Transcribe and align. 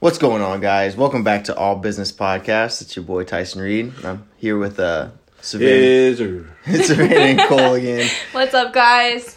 What's 0.00 0.18
going 0.18 0.42
on, 0.42 0.60
guys? 0.60 0.96
Welcome 0.96 1.24
back 1.24 1.42
to 1.44 1.56
All 1.56 1.74
Business 1.74 2.12
Podcast. 2.12 2.82
It's 2.82 2.94
your 2.94 3.04
boy 3.04 3.24
Tyson 3.24 3.60
Reed. 3.60 3.92
I'm 4.04 4.28
here 4.36 4.56
with 4.56 4.78
uh, 4.78 5.08
Savannah, 5.40 5.72
Is 5.72 6.20
or 6.20 6.48
Savannah 6.84 7.16
and 7.16 7.40
Cole 7.40 7.74
again. 7.74 8.08
What's 8.30 8.54
up, 8.54 8.72
guys? 8.72 9.36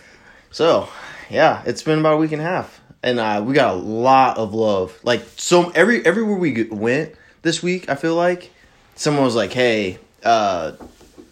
So, 0.52 0.88
yeah, 1.32 1.64
it's 1.66 1.82
been 1.82 1.98
about 1.98 2.14
a 2.14 2.18
week 2.18 2.32
and 2.32 2.44
a 2.44 2.46
half, 2.46 2.80
and 3.02 3.20
uh, 3.20 3.44
we 3.44 3.56
got 3.56 3.74
a 3.74 3.78
lot 3.78 4.38
of 4.38 4.54
love. 4.54 5.00
Like, 5.02 5.24
so 5.36 5.72
every 5.72 6.06
everywhere 6.06 6.38
we 6.38 6.66
went 6.66 7.16
this 7.42 7.64
week, 7.64 7.90
I 7.90 7.96
feel 7.96 8.14
like 8.14 8.52
someone 8.94 9.26
was 9.26 9.36
like, 9.36 9.54
"Hey, 9.54 9.98
uh, 10.24 10.74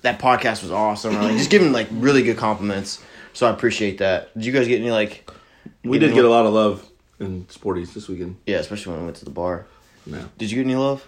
that 0.02 0.18
podcast 0.18 0.64
was 0.64 0.72
awesome," 0.72 1.16
or 1.16 1.22
like 1.22 1.38
just 1.38 1.52
giving 1.52 1.72
like 1.72 1.88
really 1.92 2.24
good 2.24 2.38
compliments. 2.38 3.00
So 3.34 3.46
I 3.46 3.52
appreciate 3.52 4.00
that. 4.00 4.34
Did 4.34 4.48
you 4.48 4.54
guys 4.54 4.68
get 4.68 4.82
any 4.82 4.90
like? 4.90 5.30
we 5.84 6.00
did 6.00 6.08
any 6.08 6.16
get 6.16 6.26
a 6.26 6.30
lot 6.30 6.48
of 6.48 6.54
love 6.54 6.89
in 7.20 7.46
sporties 7.46 7.94
this 7.94 8.08
weekend. 8.08 8.38
Yeah, 8.46 8.58
especially 8.58 8.94
when 8.94 9.02
I 9.02 9.06
went 9.06 9.18
to 9.18 9.26
the 9.26 9.32
bar. 9.32 9.66
No. 10.06 10.26
Did 10.38 10.52
you 10.52 10.58
get 10.58 10.66
any 10.66 10.76
love? 10.76 11.08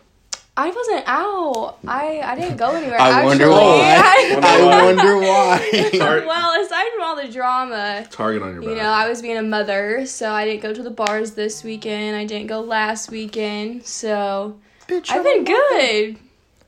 I 0.57 0.69
wasn't 0.69 1.03
out. 1.07 1.77
I 1.87 2.19
I 2.23 2.35
didn't 2.35 2.57
go 2.57 2.71
anywhere. 2.71 2.99
I 2.99 3.23
wonder 3.23 3.45
actually. 3.45 3.57
why. 3.57 4.39
I 4.43 4.63
why. 4.63 4.83
wonder 4.83 5.17
why. 5.21 6.23
Well, 6.27 6.61
aside 6.65 6.85
from 6.93 7.03
all 7.03 7.15
the 7.15 7.29
drama, 7.31 8.05
target 8.11 8.41
on 8.43 8.53
your 8.53 8.61
back. 8.61 8.69
you 8.69 8.75
know, 8.75 8.89
I 8.89 9.07
was 9.07 9.21
being 9.21 9.37
a 9.37 9.43
mother, 9.43 10.05
so 10.05 10.31
I 10.31 10.45
didn't 10.45 10.61
go 10.61 10.73
to 10.73 10.83
the 10.83 10.91
bars 10.91 11.31
this 11.31 11.63
weekend. 11.63 12.15
I 12.15 12.25
didn't 12.25 12.47
go 12.47 12.59
last 12.61 13.09
weekend, 13.11 13.85
so 13.85 14.57
Bitch, 14.87 15.09
I've 15.09 15.23
been 15.23 15.45
good. 15.45 16.17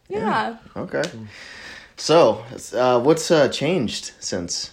Yeah. 0.10 0.58
Okay. 0.76 1.04
So, 1.98 2.44
uh, 2.74 3.00
what's 3.02 3.30
uh, 3.32 3.48
changed 3.50 4.12
since 4.20 4.72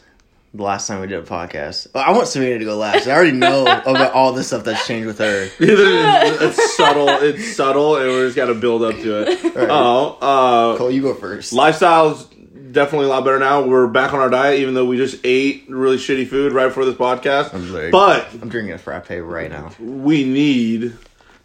the 0.53 0.63
last 0.63 0.87
time 0.89 1.01
we 1.01 1.07
did 1.07 1.19
a 1.19 1.23
podcast? 1.23 1.87
I 1.95 2.13
want 2.13 2.27
Savannah 2.29 2.59
to 2.59 2.65
go 2.65 2.77
last. 2.77 3.07
I 3.07 3.13
already 3.13 3.33
know 3.33 3.63
about 3.87 4.13
all 4.13 4.33
the 4.33 4.43
stuff 4.43 4.65
that's 4.65 4.87
changed 4.87 5.07
with 5.07 5.19
her. 5.19 5.49
it's 5.61 6.77
subtle. 6.77 7.09
It's 7.09 7.55
subtle, 7.57 7.97
and 7.97 8.07
we 8.07 8.13
just 8.25 8.37
got 8.37 8.47
to 8.47 8.55
build 8.55 8.83
up 8.83 8.95
to 8.97 9.23
it. 9.23 9.43
Right. 9.55 9.69
Oh, 9.71 10.19
uh, 10.21 10.77
Cole, 10.79 10.91
you 10.91 11.03
go 11.03 11.15
first. 11.15 11.53
lifestyle's 11.53 12.25
definitely 12.73 13.07
a 13.07 13.11
lot 13.11 13.25
better 13.25 13.39
now. 13.39 13.63
We're 13.63 13.87
back 13.89 14.13
on 14.13 14.21
our 14.21 14.31
diet, 14.31 14.61
even 14.61 14.75
though 14.75 14.85
we 14.87 14.97
just 14.97 15.21
ate 15.25 15.65
really 15.69 15.97
shitty 15.97 16.29
food 16.29 16.53
right 16.53 16.67
before 16.69 16.85
this 16.85 16.95
podcast. 16.95 17.53
I'm 17.55 17.63
very- 17.63 17.91
But 17.91 18.29
I'm 18.41 18.49
drinking 18.49 18.73
a 18.75 18.79
frappe 18.79 19.11
right 19.11 19.51
now. 19.51 19.73
we 19.81 20.25
need 20.25 20.97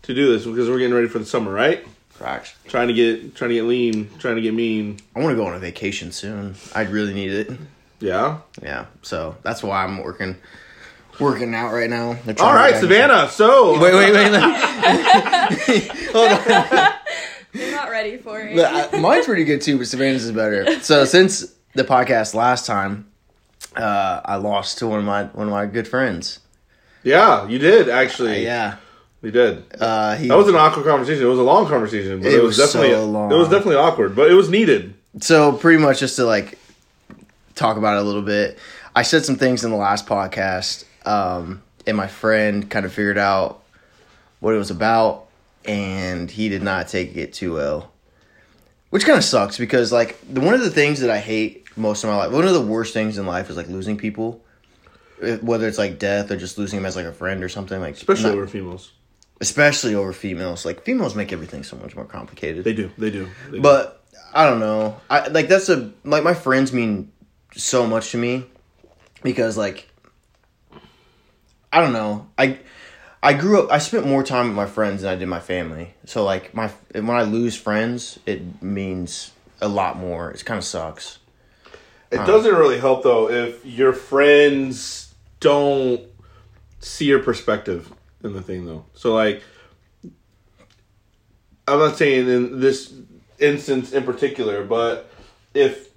to 0.03 0.13
do 0.13 0.31
this 0.33 0.45
because 0.45 0.69
we're 0.69 0.77
getting 0.77 0.93
ready 0.93 1.07
for 1.07 1.17
the 1.19 1.25
summer, 1.25 1.51
right? 1.51 1.85
Facts. 2.11 2.53
Trying 2.67 2.87
to 2.89 2.93
get, 2.93 3.35
trying 3.35 3.49
to 3.49 3.55
get 3.55 3.63
lean, 3.63 4.09
trying 4.19 4.35
to 4.35 4.41
get 4.41 4.53
mean. 4.53 4.99
I 5.15 5.19
want 5.19 5.31
to 5.31 5.35
go 5.35 5.47
on 5.47 5.53
a 5.55 5.59
vacation 5.59 6.11
soon. 6.11 6.55
I'd 6.75 6.89
really 6.89 7.13
need 7.13 7.31
it. 7.31 7.51
Yeah. 8.05 8.39
Yeah. 8.61 8.85
So 9.01 9.35
that's 9.43 9.63
why 9.63 9.83
I'm 9.83 10.03
working, 10.03 10.35
working 11.19 11.53
out 11.55 11.73
right 11.73 11.89
now. 11.89 12.17
They're 12.25 12.35
trying 12.35 12.47
All 12.47 12.53
to 12.53 12.59
right, 12.59 12.71
get- 12.73 12.81
Savannah. 12.81 13.29
So 13.29 13.79
Wait, 13.79 13.93
wait, 13.93 14.13
wait. 14.13 14.31
Hold 16.13 16.31
on. 16.31 16.93
I'm 17.57 17.71
not 17.71 17.89
ready 17.89 18.17
for 18.17 18.39
it. 18.41 18.57
Uh, 18.59 18.97
mine's 18.99 19.25
pretty 19.25 19.43
good 19.45 19.61
too, 19.61 19.77
but 19.77 19.87
Savannah's 19.87 20.25
is 20.25 20.31
better. 20.31 20.79
So 20.81 21.05
since 21.05 21.53
the 21.73 21.83
podcast 21.83 22.33
last 22.35 22.65
time, 22.65 23.07
uh, 23.75 24.21
I 24.25 24.35
lost 24.35 24.77
to 24.79 24.87
one 24.87 24.99
of 24.99 25.05
my 25.05 25.23
one 25.25 25.47
of 25.47 25.51
my 25.51 25.65
good 25.65 25.87
friends. 25.87 26.39
Yeah, 27.03 27.47
you 27.47 27.59
did 27.59 27.87
Uh, 27.87 27.93
actually. 27.93 28.43
yeah, 28.43 28.77
We 29.21 29.29
did. 29.31 29.63
uh, 29.79 30.15
he, 30.15 30.27
That 30.27 30.37
was 30.37 30.47
an 30.47 30.55
awkward 30.55 30.85
conversation. 30.85 31.23
It 31.23 31.27
was 31.29 31.39
a 31.39 31.43
long 31.43 31.67
conversation, 31.67 32.19
but 32.21 32.27
It 32.31 32.35
it, 32.39 32.41
was, 32.43 32.57
was 32.57 32.71
so 32.71 32.81
definitely 32.81 33.05
long. 33.11 33.31
it 33.31 33.35
was 33.35 33.47
definitely 33.49 33.75
awkward, 33.75 34.15
but 34.15 34.29
it 34.29 34.33
was 34.33 34.49
needed. 34.49 34.93
so 35.21 35.51
pretty 35.53 35.81
much 35.81 35.99
just 35.99 36.15
to 36.17 36.25
like 36.25 36.57
talk 37.55 37.77
about 37.77 37.97
it 37.97 38.01
a 38.01 38.03
little 38.03 38.21
bit. 38.21 38.57
I 38.95 39.01
said 39.01 39.25
some 39.25 39.35
things 39.35 39.63
in 39.63 39.71
the 39.71 39.77
last 39.77 40.05
podcast, 40.05 40.85
um, 41.05 41.61
and 41.87 41.97
my 41.97 42.07
friend 42.07 42.69
kind 42.69 42.85
of 42.85 42.93
figured 42.93 43.17
out 43.17 43.63
what 44.39 44.53
it 44.53 44.57
was 44.57 44.71
about, 44.71 45.27
and 45.65 46.29
he 46.29 46.49
did 46.49 46.61
not 46.63 46.87
take 46.87 47.15
it 47.15 47.33
too 47.33 47.53
well, 47.55 47.91
which 48.89 49.05
kind 49.05 49.17
of 49.17 49.23
sucks 49.23 49.57
because 49.57 49.91
like 49.91 50.17
the, 50.31 50.41
one 50.41 50.53
of 50.53 50.61
the 50.61 50.69
things 50.69 50.99
that 51.01 51.09
I 51.09 51.17
hate 51.19 51.65
most 51.77 52.03
of 52.03 52.09
my 52.09 52.15
life, 52.17 52.31
one 52.31 52.45
of 52.47 52.53
the 52.53 52.61
worst 52.61 52.93
things 52.93 53.17
in 53.17 53.25
life 53.25 53.49
is 53.49 53.57
like 53.57 53.67
losing 53.67 53.97
people, 53.97 54.41
Eh, 55.21 55.37
whether 55.37 55.65
it's 55.65 55.77
like 55.77 55.97
death 55.97 56.29
or 56.29 56.35
just 56.35 56.57
losing 56.57 56.77
them 56.79 56.85
as 56.85 56.95
like 56.97 57.05
a 57.05 57.13
friend 57.13 57.41
or 57.41 57.47
something 57.47 57.79
like 57.79 57.95
Especially 57.95 58.25
not- 58.25 58.33
over 58.33 58.47
females. 58.47 58.91
especially 59.39 59.95
over 59.95 60.11
females. 60.11 60.65
Like 60.65 60.83
females 60.83 61.15
make 61.15 61.31
everything 61.31 61.63
so 61.63 61.77
much 61.77 61.95
more 61.95 62.03
complicated. 62.03 62.65
They 62.65 62.73
do. 62.73 62.91
They 62.97 63.11
do. 63.11 63.29
They 63.49 63.57
do. 63.57 63.61
But 63.61 64.03
I 64.33 64.45
don't 64.49 64.59
know. 64.59 64.99
I 65.09 65.27
like 65.29 65.47
that's 65.47 65.69
a 65.69 65.91
like 66.03 66.23
my 66.25 66.33
friends 66.33 66.73
mean 66.73 67.11
so 67.55 67.87
much 67.87 68.11
to 68.11 68.17
me 68.17 68.45
because 69.23 69.57
like 69.57 69.89
I 71.71 71.81
don't 71.81 71.93
know. 71.93 72.27
I 72.37 72.59
I 73.21 73.33
grew 73.33 73.61
up 73.61 73.71
I 73.71 73.79
spent 73.79 74.05
more 74.05 74.23
time 74.23 74.47
with 74.47 74.55
my 74.55 74.65
friends 74.65 75.01
than 75.01 75.11
I 75.11 75.15
did 75.15 75.27
my 75.27 75.39
family. 75.39 75.93
So 76.05 76.23
like 76.23 76.53
my 76.53 76.67
when 76.93 77.09
I 77.09 77.23
lose 77.23 77.55
friends, 77.55 78.19
it 78.25 78.61
means 78.61 79.31
a 79.61 79.67
lot 79.67 79.97
more. 79.97 80.31
It 80.31 80.43
kind 80.45 80.57
of 80.57 80.63
sucks. 80.63 81.19
it 82.11 82.19
uh-huh. 82.19 82.27
doesn't 82.27 82.55
really 82.55 82.79
help 82.79 83.03
though 83.03 83.29
if 83.29 83.65
your 83.65 83.93
friends 83.93 85.13
don't 85.39 86.01
see 86.79 87.05
your 87.05 87.19
perspective 87.19 87.91
in 88.23 88.33
the 88.33 88.41
thing 88.41 88.65
though. 88.65 88.85
So 88.93 89.13
like 89.13 89.41
I'm 91.67 91.79
not 91.79 91.97
saying 91.97 92.29
in 92.29 92.59
this 92.59 92.93
instance 93.39 93.91
in 93.91 94.03
particular, 94.03 94.63
but 94.63 95.09
if 95.53 95.94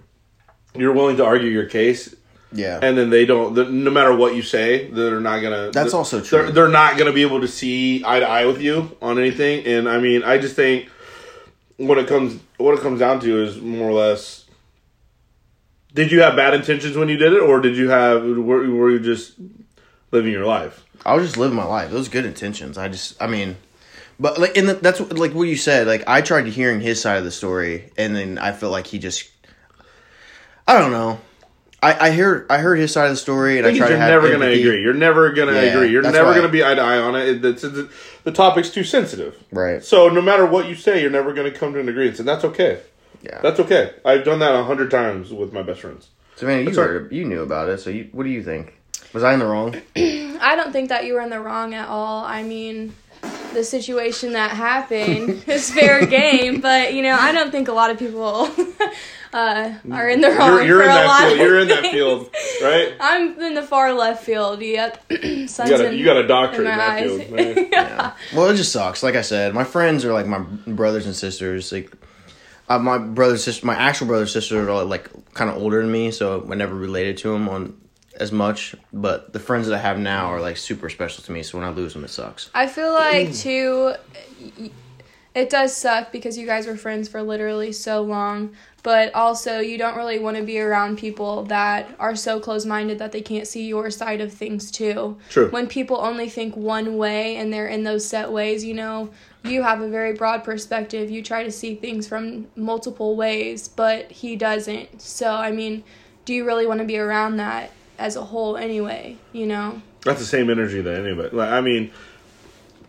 you're 0.79 0.93
willing 0.93 1.17
to 1.19 1.25
argue 1.25 1.49
your 1.49 1.67
case 1.67 2.15
Yeah. 2.53 2.79
and 2.83 2.97
then 2.97 3.11
they 3.11 3.27
don't 3.27 3.55
the, 3.55 3.65
no 3.65 3.91
matter 3.91 4.15
what 4.15 4.35
you 4.35 4.43
say 4.43 4.91
they're 4.91 5.21
not 5.21 5.41
gonna 5.41 5.71
That's 5.73 5.95
also 5.95 6.21
true. 6.21 6.43
they're, 6.43 6.51
they're 6.53 6.69
not 6.69 6.97
gonna 6.99 7.13
be 7.13 7.23
able 7.23 7.41
to 7.43 7.49
see 7.49 8.03
eye 8.05 8.21
to 8.21 8.27
eye 8.29 8.47
with 8.47 8.61
you 8.63 8.97
on 9.03 9.19
anything 9.19 9.65
and 9.67 9.89
i 9.89 9.99
mean 9.99 10.23
i 10.25 10.39
just 10.39 10.57
think 10.57 10.89
what 11.77 11.99
it 11.99 12.07
comes 12.09 12.41
what 12.57 12.75
it 12.77 12.81
comes 12.81 13.01
down 13.01 13.21
to 13.21 13.43
is 13.43 13.61
more 13.61 13.89
or 13.89 13.93
less 13.93 14.45
did 15.95 16.13
you 16.13 16.21
have 16.23 16.37
bad 16.37 16.55
intentions 16.55 16.97
when 16.97 17.09
you 17.09 17.17
did 17.17 17.33
it 17.33 17.43
or 17.43 17.61
did 17.61 17.77
you 17.77 17.91
have 17.91 18.23
were, 18.23 18.69
were 18.71 18.91
you 18.91 18.99
just 19.01 19.35
living 20.11 20.33
your 20.33 20.47
life 20.47 20.85
I 21.07 21.15
was 21.15 21.25
just 21.27 21.37
living 21.39 21.57
my 21.57 21.65
life. 21.65 21.93
Those 21.93 22.09
good 22.09 22.27
intentions. 22.27 22.77
I 22.77 22.89
just, 22.89 23.23
I 23.23 23.29
mean, 23.29 23.57
but 24.19 24.37
like, 24.39 24.57
and 24.57 24.69
that's 24.69 24.99
like 25.01 25.33
what 25.33 25.45
you 25.45 25.55
said. 25.57 25.87
Like, 25.87 26.03
I 26.09 26.23
tried 26.23 26.47
hearing 26.49 26.81
his 26.81 27.01
side 27.01 27.19
of 27.19 27.25
the 27.25 27.31
story, 27.31 27.93
and 27.97 28.17
then 28.17 28.37
I 28.37 28.51
felt 28.51 28.73
like 28.73 28.89
he 28.89 28.99
just, 28.99 29.31
I 30.69 30.79
don't 30.79 30.93
know. 30.93 31.19
I 31.83 32.09
I 32.09 32.11
heard 32.13 32.47
I 32.51 32.59
heard 32.59 32.77
his 32.77 32.93
side 32.93 33.07
of 33.07 33.13
the 33.13 33.17
story, 33.17 33.59
and 33.59 33.67
I, 33.67 33.71
I 33.71 33.73
think 33.73 33.79
tried 33.83 33.91
you're 33.91 33.99
never 33.99 34.31
gonna 34.31 34.47
agree 34.47 34.83
you're 34.83 34.95
never 34.95 35.33
gonna 35.33 35.53
Yeah, 35.53 35.61
agree 35.63 35.89
you're 35.91 36.03
never 36.03 36.35
gonna 36.35 36.49
be 36.49 36.65
eye 36.65 36.75
to 36.75 36.81
eye 36.83 36.99
on 36.99 37.15
it 37.17 37.29
It- 37.29 37.45
it's, 37.45 37.65
it's, 37.65 37.89
the 38.25 38.33
topic's 38.33 38.71
too 38.71 38.83
sensitive 38.85 39.37
Right. 39.53 39.83
so 39.85 40.09
no 40.09 40.21
matter 40.21 40.45
what 40.45 40.69
you 40.69 40.75
say 40.75 41.01
you're 41.01 41.11
never 41.11 41.33
gonna 41.33 41.53
come 41.53 41.73
to 41.75 41.81
an 41.81 41.89
agreement 41.89 42.19
and 42.19 42.27
that's 42.27 42.45
okay 42.45 42.81
Yeah. 43.23 43.41
That's 43.43 43.61
okay. 43.61 43.93
I've 44.05 44.25
done 44.25 44.41
that 44.41 44.55
a 44.55 44.65
hundred 44.65 44.91
times 44.91 45.33
with 45.33 45.53
my 45.53 45.63
best 45.63 45.81
friends. 45.81 46.09
so 46.37 46.47
man, 46.47 46.59
you 46.61 46.65
That's 46.67 46.77
heard, 46.79 47.13
you 47.13 47.25
knew 47.25 47.43
about 47.43 47.69
it. 47.69 47.79
So 47.81 47.91
you, 47.91 48.09
what 48.13 48.25
do 48.25 48.31
you 48.31 48.43
think? 48.43 48.75
Was 49.13 49.23
I 49.25 49.33
in 49.35 49.39
the 49.39 49.47
wrong? 49.47 49.75
I 49.97 50.55
don't 50.57 50.73
think 50.73 50.89
that 50.91 51.05
you 51.07 51.15
were 51.15 51.21
in 51.23 51.31
the 51.31 51.41
wrong 51.41 51.75
at 51.75 51.89
all. 51.89 52.25
I 52.25 52.43
mean, 52.43 52.93
the 53.55 53.65
situation 53.65 54.33
that 54.33 54.51
happened 54.53 55.45
is 55.49 55.71
fair 55.73 56.05
game, 56.07 56.61
but 56.61 56.95
you 56.95 57.03
know, 57.03 57.17
I 57.19 57.33
don't 57.33 57.51
think 57.51 57.69
a 57.69 57.73
lot 57.73 57.91
of 57.91 57.99
people 57.99 58.49
uh, 59.33 59.75
are 59.91 60.09
in 60.09 60.21
the 60.21 60.31
wrong 60.31 60.57
You're, 60.59 60.65
you're 60.65 60.79
for 60.79 60.85
in 60.85 60.91
a 60.91 60.95
that 60.95 61.07
lot 61.07 61.21
field. 61.21 61.33
of 61.33 61.39
You're 61.39 61.59
in 61.61 61.69
that 61.69 61.81
things. 61.83 61.93
field, 61.95 62.31
right? 62.63 62.95
I'm 63.01 63.41
in 63.41 63.55
the 63.55 63.63
far 63.63 63.93
left 63.93 64.25
field. 64.25 64.61
Yep. 64.63 65.05
You 65.11 65.47
got 65.47 65.81
a, 65.81 65.87
in- 65.91 65.99
you 65.99 66.05
got 66.05 66.17
a 66.17 66.27
doctorate 66.27 66.67
in 66.67 66.73
in 66.73 66.79
that 66.79 66.91
eyes. 66.91 67.11
field. 67.11 67.31
Man. 67.31 67.69
Yeah. 67.73 68.13
Well, 68.35 68.49
it 68.51 68.57
just 68.57 68.73
sucks. 68.73 69.03
Like 69.03 69.17
I 69.17 69.23
said, 69.23 69.55
my 69.55 69.65
friends 69.65 70.05
are 70.05 70.13
like 70.13 70.27
my 70.27 70.39
brothers 70.39 71.07
and 71.07 71.15
sisters. 71.17 71.73
Like 71.73 71.93
uh, 72.69 72.79
my 72.79 72.99
brother, 72.99 73.37
sister, 73.39 73.65
my 73.67 73.75
actual 73.75 74.07
brother, 74.07 74.27
sister 74.27 74.69
are 74.71 74.85
like 74.85 75.09
kind 75.35 75.51
of 75.51 75.57
older 75.57 75.81
than 75.83 75.91
me, 75.91 76.11
so 76.11 76.47
I 76.51 76.55
never 76.55 76.75
related 76.75 77.17
to 77.19 77.33
them 77.33 77.49
on 77.49 77.77
as 78.19 78.33
much. 78.33 78.75
But 78.93 79.33
the 79.33 79.41
friends 79.41 79.67
that 79.69 79.75
I 79.75 79.79
have 79.79 79.99
now 79.99 80.27
are 80.27 80.41
like 80.41 80.57
super 80.57 80.91
special 80.91 81.25
to 81.25 81.33
me. 81.33 81.43
So 81.43 81.59
when 81.59 81.67
I 81.67 81.71
lose 81.71 81.95
them, 81.95 82.05
it 82.05 82.11
sucks. 82.11 82.51
I 82.55 82.67
feel 82.67 82.93
like 82.93 83.35
too, 83.35 83.95
it 85.35 85.51
does 85.51 85.77
suck 85.77 86.13
because 86.13 86.37
you 86.37 86.47
guys 86.47 86.67
were 86.67 86.77
friends 86.77 87.09
for 87.09 87.23
literally 87.23 87.73
so 87.73 88.03
long. 88.03 88.55
But 88.85 89.13
also, 89.15 89.59
you 89.59 89.77
don't 89.77 89.97
really 89.97 90.19
want 90.19 90.37
to 90.37 90.43
be 90.45 90.61
around 90.61 90.99
people 90.99 91.43
that 91.45 91.95
are 91.99 92.15
so 92.15 92.39
close 92.39 92.65
minded 92.65 93.01
that 93.01 93.11
they 93.11 93.21
can't 93.21 93.47
see 93.47 93.67
your 93.67 93.91
side 93.91 94.21
of 94.21 94.33
things 94.33 94.71
too. 94.71 95.19
True. 95.31 95.51
When 95.51 95.67
people 95.67 95.99
only 96.01 96.29
think 96.29 96.57
one 96.57 96.97
way 96.97 97.37
and 97.37 97.53
they're 97.53 97.67
in 97.67 97.83
those 97.83 98.07
set 98.07 98.31
ways, 98.31 98.65
you 98.65 98.75
know, 98.75 99.11
you 99.45 99.63
have 99.63 99.81
a 99.81 99.89
very 99.89 100.13
broad 100.13 100.45
perspective. 100.45 101.11
You 101.11 101.23
try 101.23 101.43
to 101.43 101.51
see 101.51 101.75
things 101.75 102.07
from 102.07 102.47
multiple 102.55 103.17
ways, 103.17 103.69
but 103.69 104.11
he 104.11 104.37
doesn't. 104.37 105.03
So, 105.03 105.33
I 105.35 105.51
mean, 105.51 105.83
do 106.25 106.33
you 106.33 106.47
really 106.47 106.67
want 106.67 106.79
to 106.81 106.87
be 106.87 106.99
around 106.99 107.37
that 107.39 107.73
as 107.99 108.17
a 108.17 108.25
whole 108.25 108.57
anyway, 108.57 109.17
you 109.33 109.47
know? 109.47 109.83
That's 110.03 110.21
the 110.21 110.27
same 110.27 110.49
energy 110.49 110.81
that 110.81 111.05
anybody. 111.05 111.37
Like, 111.37 111.51
I 111.51 111.61
mean, 111.61 111.91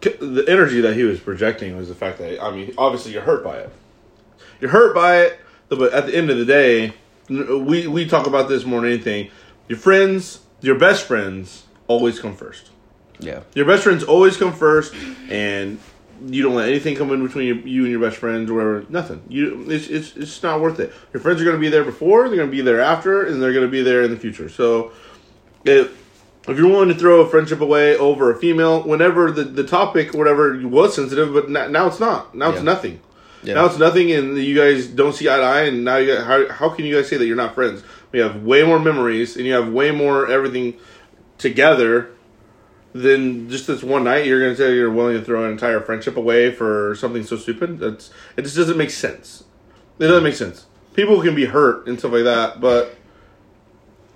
the 0.01 0.45
energy 0.47 0.81
that 0.81 0.95
he 0.95 1.03
was 1.03 1.19
projecting 1.19 1.75
was 1.75 1.89
the 1.89 1.95
fact 1.95 2.19
that 2.19 2.41
I 2.41 2.51
mean, 2.51 2.73
obviously 2.77 3.11
you're 3.11 3.23
hurt 3.23 3.43
by 3.43 3.57
it. 3.57 3.71
You're 4.61 4.71
hurt 4.71 4.95
by 4.95 5.21
it, 5.21 5.39
but 5.69 5.93
at 5.93 6.05
the 6.05 6.15
end 6.15 6.29
of 6.29 6.37
the 6.37 6.45
day, 6.45 6.93
we 7.29 7.87
we 7.87 8.07
talk 8.07 8.27
about 8.27 8.47
this 8.49 8.65
more 8.65 8.81
than 8.81 8.91
anything. 8.91 9.29
Your 9.67 9.77
friends, 9.77 10.41
your 10.61 10.77
best 10.77 11.05
friends, 11.05 11.65
always 11.87 12.19
come 12.19 12.35
first. 12.35 12.69
Yeah. 13.19 13.41
Your 13.53 13.65
best 13.65 13.83
friends 13.83 14.03
always 14.03 14.37
come 14.37 14.53
first, 14.53 14.93
and 15.29 15.79
you 16.27 16.43
don't 16.43 16.55
let 16.55 16.69
anything 16.69 16.95
come 16.95 17.11
in 17.11 17.25
between 17.25 17.47
you, 17.47 17.55
you 17.55 17.83
and 17.83 17.91
your 17.91 18.01
best 18.01 18.17
friends 18.17 18.49
or 18.49 18.55
whatever. 18.55 18.85
Nothing. 18.89 19.21
You 19.27 19.65
it's 19.69 19.87
it's 19.87 20.15
it's 20.15 20.43
not 20.43 20.61
worth 20.61 20.79
it. 20.79 20.93
Your 21.13 21.21
friends 21.21 21.41
are 21.41 21.45
going 21.45 21.55
to 21.55 21.61
be 21.61 21.69
there 21.69 21.83
before, 21.83 22.27
they're 22.27 22.37
going 22.37 22.49
to 22.49 22.55
be 22.55 22.61
there 22.61 22.81
after, 22.81 23.25
and 23.25 23.41
they're 23.41 23.53
going 23.53 23.65
to 23.65 23.71
be 23.71 23.81
there 23.81 24.03
in 24.03 24.11
the 24.11 24.17
future. 24.17 24.49
So, 24.49 24.91
if 25.65 25.97
if 26.47 26.57
you're 26.57 26.67
willing 26.67 26.89
to 26.89 26.95
throw 26.95 27.21
a 27.21 27.29
friendship 27.29 27.61
away 27.61 27.95
over 27.95 28.31
a 28.31 28.37
female, 28.37 28.83
whenever 28.83 29.31
the 29.31 29.43
the 29.43 29.63
topic 29.63 30.13
whatever 30.13 30.59
was 30.67 30.95
sensitive, 30.95 31.33
but 31.33 31.49
now, 31.49 31.67
now 31.67 31.87
it's 31.87 31.99
not. 31.99 32.35
Now 32.35 32.51
it's 32.51 32.61
nothing. 32.61 32.99
Yeah. 33.43 33.53
Now 33.53 33.65
it's 33.67 33.77
nothing, 33.77 34.11
and 34.11 34.37
you 34.37 34.55
guys 34.55 34.87
don't 34.87 35.13
see 35.13 35.29
eye 35.29 35.37
to 35.37 35.43
eye, 35.43 35.61
and 35.63 35.85
now 35.85 35.97
you 35.97 36.17
how 36.17 36.49
how 36.49 36.69
can 36.69 36.85
you 36.85 36.95
guys 36.95 37.07
say 37.07 37.17
that 37.17 37.25
you're 37.25 37.37
not 37.37 37.55
friends? 37.55 37.83
We 38.11 38.19
have 38.19 38.43
way 38.43 38.63
more 38.63 38.79
memories, 38.79 39.37
and 39.37 39.45
you 39.45 39.53
have 39.53 39.69
way 39.69 39.91
more 39.91 40.29
everything 40.29 40.77
together 41.37 42.11
than 42.93 43.49
just 43.49 43.67
this 43.67 43.83
one 43.83 44.03
night. 44.03 44.25
You're 44.25 44.39
going 44.39 44.51
to 44.53 44.57
say 44.57 44.73
you're 44.75 44.91
willing 44.91 45.17
to 45.17 45.23
throw 45.23 45.45
an 45.45 45.51
entire 45.51 45.79
friendship 45.79 46.17
away 46.17 46.51
for 46.51 46.95
something 46.95 47.23
so 47.23 47.37
stupid. 47.37 47.79
That's 47.79 48.11
it. 48.37 48.41
Just 48.43 48.55
doesn't 48.55 48.77
make 48.77 48.89
sense. 48.91 49.43
It 49.99 50.07
doesn't 50.07 50.23
make 50.23 50.35
sense. 50.35 50.65
People 50.93 51.21
can 51.21 51.35
be 51.35 51.45
hurt 51.45 51.87
and 51.87 51.99
stuff 51.99 52.11
like 52.11 52.23
that, 52.23 52.59
but 52.59 52.95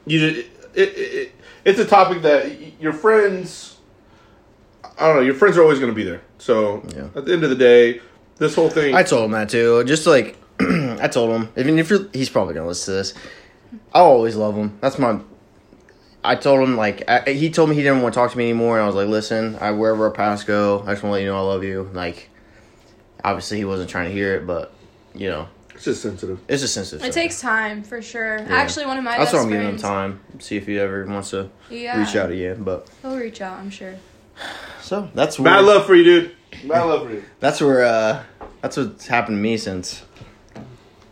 you 0.05 0.19
just, 0.19 0.47
it, 0.73 0.89
it, 0.89 0.89
it 0.97 1.31
it's 1.65 1.79
a 1.79 1.85
topic 1.85 2.21
that 2.23 2.81
your 2.81 2.93
friends. 2.93 3.77
I 4.99 5.07
don't 5.07 5.15
know. 5.17 5.21
Your 5.21 5.33
friends 5.35 5.57
are 5.57 5.61
always 5.61 5.79
going 5.79 5.91
to 5.91 5.95
be 5.95 6.03
there. 6.03 6.21
So 6.37 6.83
Yeah. 6.95 7.07
at 7.15 7.25
the 7.25 7.33
end 7.33 7.43
of 7.43 7.49
the 7.49 7.55
day, 7.55 8.01
this 8.37 8.55
whole 8.55 8.69
thing. 8.69 8.95
I 8.95 9.03
told 9.03 9.25
him 9.25 9.31
that 9.31 9.49
too. 9.49 9.83
Just 9.85 10.05
like 10.05 10.37
I 10.59 11.07
told 11.07 11.31
him, 11.31 11.49
even 11.57 11.79
if 11.79 11.89
you're, 11.89 12.07
he's 12.13 12.29
probably 12.29 12.53
gonna 12.53 12.67
listen 12.67 12.93
to 12.93 12.97
this. 12.97 13.13
I'll 13.93 14.05
always 14.05 14.35
love 14.35 14.55
him. 14.55 14.77
That's 14.81 14.99
my. 14.99 15.19
I 16.23 16.35
told 16.35 16.61
him 16.61 16.77
like 16.77 17.03
I, 17.09 17.31
he 17.31 17.49
told 17.49 17.69
me 17.69 17.75
he 17.75 17.81
didn't 17.83 18.01
want 18.01 18.13
to 18.13 18.19
talk 18.19 18.31
to 18.31 18.37
me 18.37 18.49
anymore, 18.49 18.77
and 18.77 18.83
I 18.83 18.87
was 18.87 18.95
like, 18.95 19.07
listen, 19.07 19.57
I 19.59 19.71
wherever 19.71 20.05
our 20.05 20.11
paths 20.11 20.43
go, 20.43 20.81
I 20.85 20.91
just 20.93 21.03
want 21.03 21.11
to 21.11 21.11
let 21.11 21.21
you 21.21 21.27
know 21.27 21.37
I 21.37 21.41
love 21.41 21.63
you. 21.63 21.89
Like, 21.93 22.29
obviously 23.23 23.57
he 23.57 23.65
wasn't 23.65 23.89
trying 23.89 24.07
to 24.09 24.13
hear 24.13 24.35
it, 24.35 24.47
but 24.47 24.73
you 25.13 25.29
know, 25.29 25.47
it's 25.75 25.83
just 25.85 26.01
sensitive. 26.01 26.39
it's 26.47 26.63
a 26.63 26.67
sensitive. 26.67 27.01
It 27.01 27.13
subject. 27.13 27.15
takes 27.15 27.41
time 27.41 27.83
for 27.83 28.01
sure. 28.01 28.37
Yeah. 28.39 28.45
Actually, 28.55 28.85
one 28.85 28.97
of 28.97 29.03
my 29.03 29.17
That's 29.17 29.33
why 29.33 29.39
I'm 29.39 29.49
giving 29.49 29.67
him 29.69 29.77
time. 29.77 30.21
See 30.39 30.55
if 30.57 30.65
he 30.65 30.79
ever 30.79 31.05
wants 31.05 31.31
to 31.31 31.49
Yeah, 31.69 31.99
reach 31.99 32.15
out 32.15 32.31
again. 32.31 32.63
But 32.63 32.89
He'll 33.01 33.17
reach 33.17 33.41
out. 33.41 33.59
I'm 33.59 33.69
sure. 33.69 33.95
so 34.81 35.09
that's 35.13 35.37
where 35.37 35.53
Bad 35.53 35.65
love 35.65 35.85
for 35.85 35.93
you, 35.95 36.03
dude. 36.03 36.35
Bad 36.67 36.83
love 36.83 37.05
for 37.07 37.13
you. 37.13 37.23
that's 37.39 37.59
where 37.61 37.83
uh 37.83 38.23
that's 38.61 38.77
what's 38.77 39.07
happened 39.07 39.37
to 39.37 39.41
me 39.41 39.57
since 39.57 40.03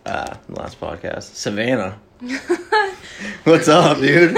uh 0.06 0.36
the 0.48 0.56
last 0.60 0.80
podcast. 0.80 1.24
Savannah. 1.36 2.00
What's 3.46 3.68
up, 3.68 3.98
dude? 3.98 4.38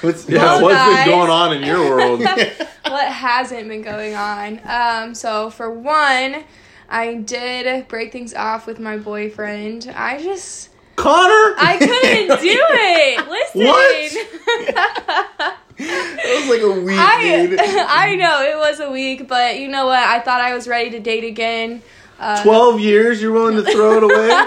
What's 0.00 0.26
Yeah, 0.26 0.38
Well, 0.44 0.62
what's 0.62 0.74
guys. 0.76 1.04
been 1.04 1.08
going 1.14 1.30
on 1.30 1.52
in 1.54 1.62
your 1.62 1.90
world? 1.90 2.20
what 2.86 3.06
hasn't 3.06 3.68
been 3.68 3.82
going 3.82 4.14
on? 4.14 4.60
Um, 4.64 5.14
so 5.14 5.50
for 5.50 5.70
one, 5.70 6.42
I 6.88 7.14
did 7.16 7.86
break 7.88 8.12
things 8.12 8.32
off 8.32 8.66
with 8.66 8.80
my 8.80 8.96
boyfriend. 8.96 9.92
I 9.94 10.22
just 10.22 10.70
Connor. 10.96 11.54
I 11.58 11.76
couldn't 11.78 12.40
do 12.40 12.58
it. 12.70 13.28
Listen. 13.28 13.66
What? 13.66 15.58
It 15.78 16.40
was 16.40 16.48
like 16.50 16.62
a 16.62 16.80
week, 16.80 16.98
I 16.98 17.46
dude. 17.46 17.60
I 17.60 18.14
know 18.14 18.42
it 18.42 18.56
was 18.56 18.80
a 18.80 18.90
week, 18.90 19.28
but 19.28 19.58
you 19.58 19.68
know 19.68 19.84
what? 19.84 19.98
I 19.98 20.20
thought 20.20 20.40
I 20.40 20.54
was 20.54 20.66
ready 20.66 20.88
to 20.90 21.00
date 21.00 21.24
again. 21.24 21.82
Uh, 22.18 22.42
Twelve 22.42 22.80
years. 22.80 23.20
You're 23.20 23.32
willing 23.32 23.62
to 23.62 23.70
throw 23.70 23.98
it 23.98 24.02
away? 24.02 24.46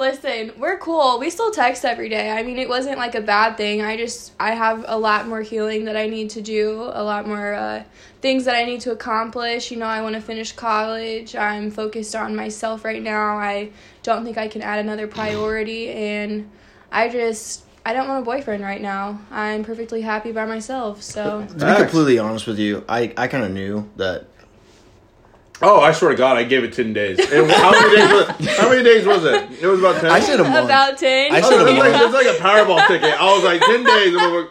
Listen, 0.00 0.52
we're 0.56 0.78
cool. 0.78 1.18
We 1.18 1.28
still 1.28 1.50
text 1.50 1.84
every 1.84 2.08
day. 2.08 2.30
I 2.30 2.42
mean, 2.42 2.58
it 2.58 2.70
wasn't 2.70 2.96
like 2.96 3.14
a 3.14 3.20
bad 3.20 3.58
thing. 3.58 3.82
I 3.82 3.98
just 3.98 4.32
I 4.40 4.52
have 4.52 4.82
a 4.88 4.98
lot 4.98 5.28
more 5.28 5.42
healing 5.42 5.84
that 5.84 5.94
I 5.94 6.06
need 6.08 6.30
to 6.30 6.40
do, 6.40 6.90
a 6.94 7.04
lot 7.04 7.28
more 7.28 7.52
uh, 7.52 7.84
things 8.22 8.46
that 8.46 8.56
I 8.56 8.64
need 8.64 8.80
to 8.80 8.92
accomplish. 8.92 9.70
You 9.70 9.76
know, 9.76 9.84
I 9.84 10.00
want 10.00 10.14
to 10.14 10.22
finish 10.22 10.52
college. 10.52 11.36
I'm 11.36 11.70
focused 11.70 12.16
on 12.16 12.34
myself 12.34 12.82
right 12.82 13.02
now. 13.02 13.36
I 13.36 13.72
don't 14.02 14.24
think 14.24 14.38
I 14.38 14.48
can 14.48 14.62
add 14.62 14.78
another 14.78 15.06
priority, 15.06 15.90
and 15.90 16.50
I 16.90 17.10
just 17.10 17.64
I 17.84 17.92
don't 17.92 18.08
want 18.08 18.22
a 18.22 18.24
boyfriend 18.24 18.64
right 18.64 18.80
now. 18.80 19.20
I'm 19.30 19.64
perfectly 19.64 20.00
happy 20.00 20.32
by 20.32 20.46
myself. 20.46 21.02
So 21.02 21.46
To 21.46 21.54
be 21.54 21.76
completely 21.76 22.18
honest 22.18 22.46
with 22.46 22.58
you, 22.58 22.86
I, 22.88 23.12
I 23.18 23.28
kind 23.28 23.44
of 23.44 23.50
knew 23.50 23.86
that. 23.96 24.24
Oh, 25.62 25.80
I 25.80 25.92
swear 25.92 26.12
to 26.12 26.16
God, 26.16 26.36
I 26.38 26.44
gave 26.44 26.64
it 26.64 26.72
ten 26.72 26.92
days. 26.92 27.18
And 27.18 27.50
how 27.50 27.70
many 27.72 27.96
days? 27.96 28.10
Was, 28.12 28.56
how 28.56 28.68
many 28.70 28.82
days 28.82 29.06
was 29.06 29.24
it? 29.24 29.62
It 29.62 29.66
was 29.66 29.78
about 29.80 30.00
ten. 30.00 30.10
I 30.10 30.20
said 30.20 30.40
a 30.40 30.44
month. 30.44 30.64
about 30.64 30.98
ten. 30.98 31.32
I 31.34 31.40
Oh, 31.40 31.50
said 31.50 31.60
a 31.60 31.68
it's, 31.68 31.78
like, 31.78 31.92
month. 31.92 32.02
it's 32.04 32.14
like 32.14 32.26
a 32.26 32.38
Powerball 32.42 32.86
ticket. 32.86 33.20
I 33.20 33.34
was 33.34 33.44
like 33.44 33.60
ten 33.60 33.84
days. 33.84 34.08
And 34.14 34.20
I'm 34.22 34.34
like, 34.34 34.48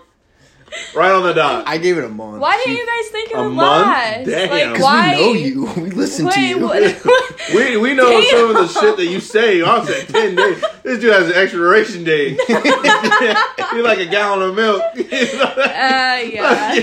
right 0.96 1.12
on 1.12 1.24
the 1.24 1.34
dot. 1.34 1.68
I 1.68 1.80
gave 1.80 1.98
it 1.98 2.04
a 2.04 2.10
month. 2.10 2.40
why 2.42 2.58
didn't 2.58 2.78
you 2.78 2.86
guys 2.86 3.10
think 3.12 3.32
of 3.34 3.40
A 3.40 3.48
a 3.48 3.50
month? 3.50 3.88
less? 3.88 4.28
Damn. 4.28 4.50
Like 4.52 4.76
'Cause 4.76 4.84
why? 4.84 5.16
We 5.16 5.24
know 5.24 5.34
you. 5.34 5.66
We 5.84 5.90
listen 5.90 6.30
to 6.30 6.40
you. 6.42 6.60
what? 6.60 6.84
we 7.56 7.78
we 7.78 7.94
know 7.96 8.22
Damn. 8.22 8.30
some 8.38 8.50
of 8.52 8.56
the 8.58 8.68
shit 8.80 8.98
that 8.98 9.08
you 9.08 9.20
say. 9.20 9.64
I 9.64 9.84
said 9.86 10.08
ten 10.10 10.36
days. 10.36 10.64
This 10.84 11.00
dude 11.00 11.12
has 11.12 11.26
an 11.28 11.34
expiration 11.34 12.04
date. 12.04 12.40
You're 12.48 13.84
like 13.84 13.98
a 13.98 14.06
gallon 14.06 14.48
of 14.48 14.56
milk. 14.56 14.84
Uh, 14.96 15.00
yeah. 15.00 16.74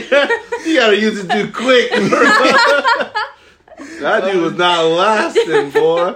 you 0.65 0.75
gotta 0.81 0.99
use 0.99 1.19
it 1.25 1.31
too 1.31 1.53
quick. 1.53 1.93
That 4.01 4.25
dude 4.25 4.43
was 4.43 4.55
not 4.55 4.85
lasting, 4.85 5.71
boy. 5.71 6.15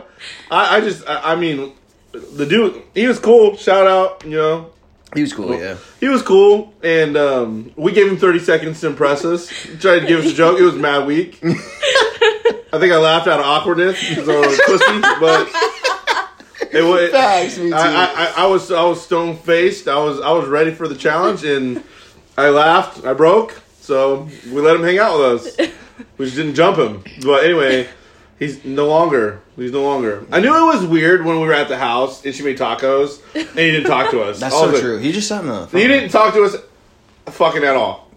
I, 0.51 0.77
I 0.77 0.81
just, 0.81 1.07
I, 1.09 1.33
I 1.33 1.37
mean, 1.37 1.73
the 2.13 2.47
dude, 2.47 2.83
he 2.95 3.07
was 3.07 3.19
cool. 3.19 3.57
Shout 3.57 3.87
out, 3.87 4.25
you 4.25 4.37
know, 4.37 4.71
He 5.15 5.23
was 5.23 5.33
cool, 5.33 5.59
yeah. 5.59 5.77
he 6.01 6.09
was 6.09 6.23
cool, 6.23 6.73
and 6.83 7.17
um, 7.17 7.73
we 7.77 7.93
gave 7.93 8.09
him 8.09 8.17
thirty 8.17 8.39
seconds 8.39 8.81
to 8.81 8.89
impress 8.89 9.25
us. 9.25 9.49
He 9.49 9.77
tried 9.77 10.01
to 10.01 10.07
give 10.07 10.25
us 10.25 10.33
a 10.33 10.35
joke. 10.35 10.59
It 10.59 10.65
was 10.65 10.75
mad 10.77 11.07
weak. 11.07 11.39
I 11.43 12.79
think 12.79 12.93
I 12.93 12.99
laughed 12.99 13.27
out 13.27 13.41
of 13.41 13.47
awkwardness 13.47 14.09
because 14.09 14.29
I 14.29 14.39
was 14.39 14.61
pussy, 14.65 15.01
but 15.21 15.49
it 16.73 16.83
was. 16.83 17.11
Facts, 17.13 17.59
me 17.59 17.71
too. 17.71 17.75
I, 17.75 18.33
I, 18.37 18.45
I 18.45 18.47
was 18.47 18.71
I 18.71 18.85
was 18.85 19.03
stone 19.05 19.37
faced. 19.37 19.89
I 19.89 19.99
was 19.99 20.21
I 20.21 20.31
was 20.31 20.49
ready 20.49 20.71
for 20.73 20.87
the 20.87 20.95
challenge, 20.95 21.45
and 21.45 21.83
I 22.39 22.51
laughed. 22.51 23.05
I 23.05 23.13
broke, 23.15 23.61
so 23.81 24.29
we 24.47 24.61
let 24.61 24.77
him 24.77 24.83
hang 24.85 24.99
out 24.99 25.19
with 25.19 25.47
us. 25.59 25.71
We 26.19 26.25
just 26.27 26.37
didn't 26.37 26.55
jump 26.55 26.79
him. 26.79 27.03
But 27.23 27.45
anyway, 27.45 27.89
he's 28.39 28.65
no 28.65 28.87
longer. 28.89 29.41
He's 29.57 29.73
no 29.73 29.83
longer. 29.83 30.25
I 30.33 30.41
knew 30.41 30.55
it 30.55 30.75
was 30.75 30.87
weird 30.87 31.25
when 31.25 31.41
we 31.41 31.47
were 31.47 31.53
at 31.53 31.69
the 31.69 31.77
house 31.79 32.25
and 32.25 32.35
she 32.35 32.43
made 32.43 32.59
tacos, 32.59 33.21
and 33.35 33.47
he 33.59 33.71
didn't 33.71 33.91
talk 33.91 34.11
to 34.13 34.23
us. 34.23 34.41
That's 34.41 34.55
I 34.55 34.61
was 34.61 34.69
so 34.69 34.73
like- 34.75 34.83
true. 34.83 34.99
He 34.99 35.13
just 35.13 35.29
sat 35.29 35.43
in 35.43 35.49
the. 35.49 35.67
He 35.67 35.87
didn't 35.87 36.11
talk 36.11 36.35
to 36.35 36.43
us, 36.45 36.57
fucking 37.27 37.65
at 37.65 37.77
all. 37.77 38.11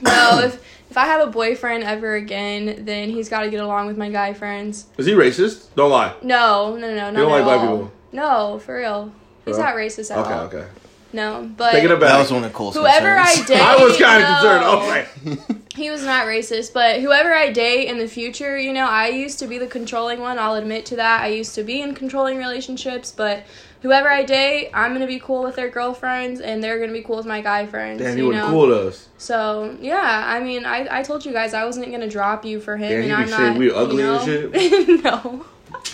No, 0.00 0.40
if 0.44 0.62
if 0.90 0.96
I 0.98 1.06
have 1.06 1.26
a 1.26 1.30
boyfriend 1.30 1.84
ever 1.84 2.14
again, 2.16 2.84
then 2.84 3.08
he's 3.08 3.28
got 3.28 3.42
to 3.42 3.50
get 3.50 3.60
along 3.60 3.86
with 3.86 3.96
my 3.96 4.10
guy 4.10 4.34
friends. 4.34 4.86
Is 4.98 5.06
he 5.06 5.12
racist? 5.12 5.66
Don't 5.76 5.90
lie. 5.90 6.14
No, 6.22 6.76
no, 6.76 6.88
no, 6.88 6.94
no, 6.94 7.10
not 7.10 7.14
don't 7.14 7.30
at 7.32 7.34
like 7.34 7.44
black 7.44 7.60
all. 7.60 7.76
people? 7.76 7.92
No, 8.12 8.58
for 8.58 8.76
real. 8.76 9.12
He's 9.46 9.56
real? 9.56 9.64
not 9.64 9.74
racist 9.74 10.10
at 10.10 10.18
Okay, 10.18 10.32
all. 10.32 10.40
okay. 10.46 10.66
No, 11.12 11.50
but 11.56 11.72
Take 11.72 11.84
it 11.84 11.88
back. 11.90 12.00
That 12.00 12.18
was 12.20 12.32
one 12.32 12.44
of 12.44 12.52
Cole's 12.52 12.74
whoever 12.74 13.10
I 13.18 13.26
concerns. 13.34 13.48
date, 13.48 13.60
I 13.60 13.84
was 13.84 13.96
kind 13.98 14.22
of 14.22 14.28
no. 14.28 15.06
concerned. 15.28 15.38
Okay. 15.46 15.58
He 15.74 15.88
was 15.90 16.04
not 16.04 16.26
racist, 16.26 16.74
but 16.74 17.00
whoever 17.00 17.32
I 17.32 17.50
date 17.50 17.88
in 17.88 17.96
the 17.96 18.06
future, 18.06 18.58
you 18.58 18.74
know, 18.74 18.84
I 18.86 19.08
used 19.08 19.38
to 19.38 19.46
be 19.46 19.56
the 19.56 19.66
controlling 19.66 20.20
one. 20.20 20.38
I'll 20.38 20.56
admit 20.56 20.84
to 20.86 20.96
that. 20.96 21.22
I 21.22 21.28
used 21.28 21.54
to 21.54 21.62
be 21.64 21.80
in 21.80 21.94
controlling 21.94 22.36
relationships, 22.36 23.10
but 23.10 23.44
whoever 23.80 24.10
I 24.10 24.22
date, 24.22 24.68
I'm 24.74 24.92
gonna 24.92 25.06
be 25.06 25.18
cool 25.18 25.42
with 25.42 25.56
their 25.56 25.70
girlfriends, 25.70 26.40
and 26.42 26.62
they're 26.62 26.78
gonna 26.78 26.92
be 26.92 27.00
cool 27.00 27.16
with 27.16 27.24
my 27.24 27.40
guy 27.40 27.64
friends. 27.64 28.02
Damn, 28.02 28.12
he 28.12 28.18
you 28.18 28.26
would 28.26 28.36
know. 28.36 28.50
cool 28.50 28.66
to 28.66 28.88
us. 28.88 29.08
So 29.16 29.74
yeah, 29.80 30.24
I 30.26 30.40
mean, 30.40 30.66
I, 30.66 30.98
I 30.98 31.02
told 31.02 31.24
you 31.24 31.32
guys 31.32 31.54
I 31.54 31.64
wasn't 31.64 31.90
gonna 31.90 32.06
drop 32.06 32.44
you 32.44 32.60
for 32.60 32.76
him, 32.76 32.90
Yeah, 32.90 32.96
and 32.98 33.04
he 33.06 33.12
I'm 33.12 33.24
be 33.24 33.30
not. 33.30 33.36
saying 33.38 33.56
we 33.58 33.72
ugly 33.72 34.02
you 34.02 34.10
know? 34.10 34.20
and 34.52 35.02
no, 35.04 35.46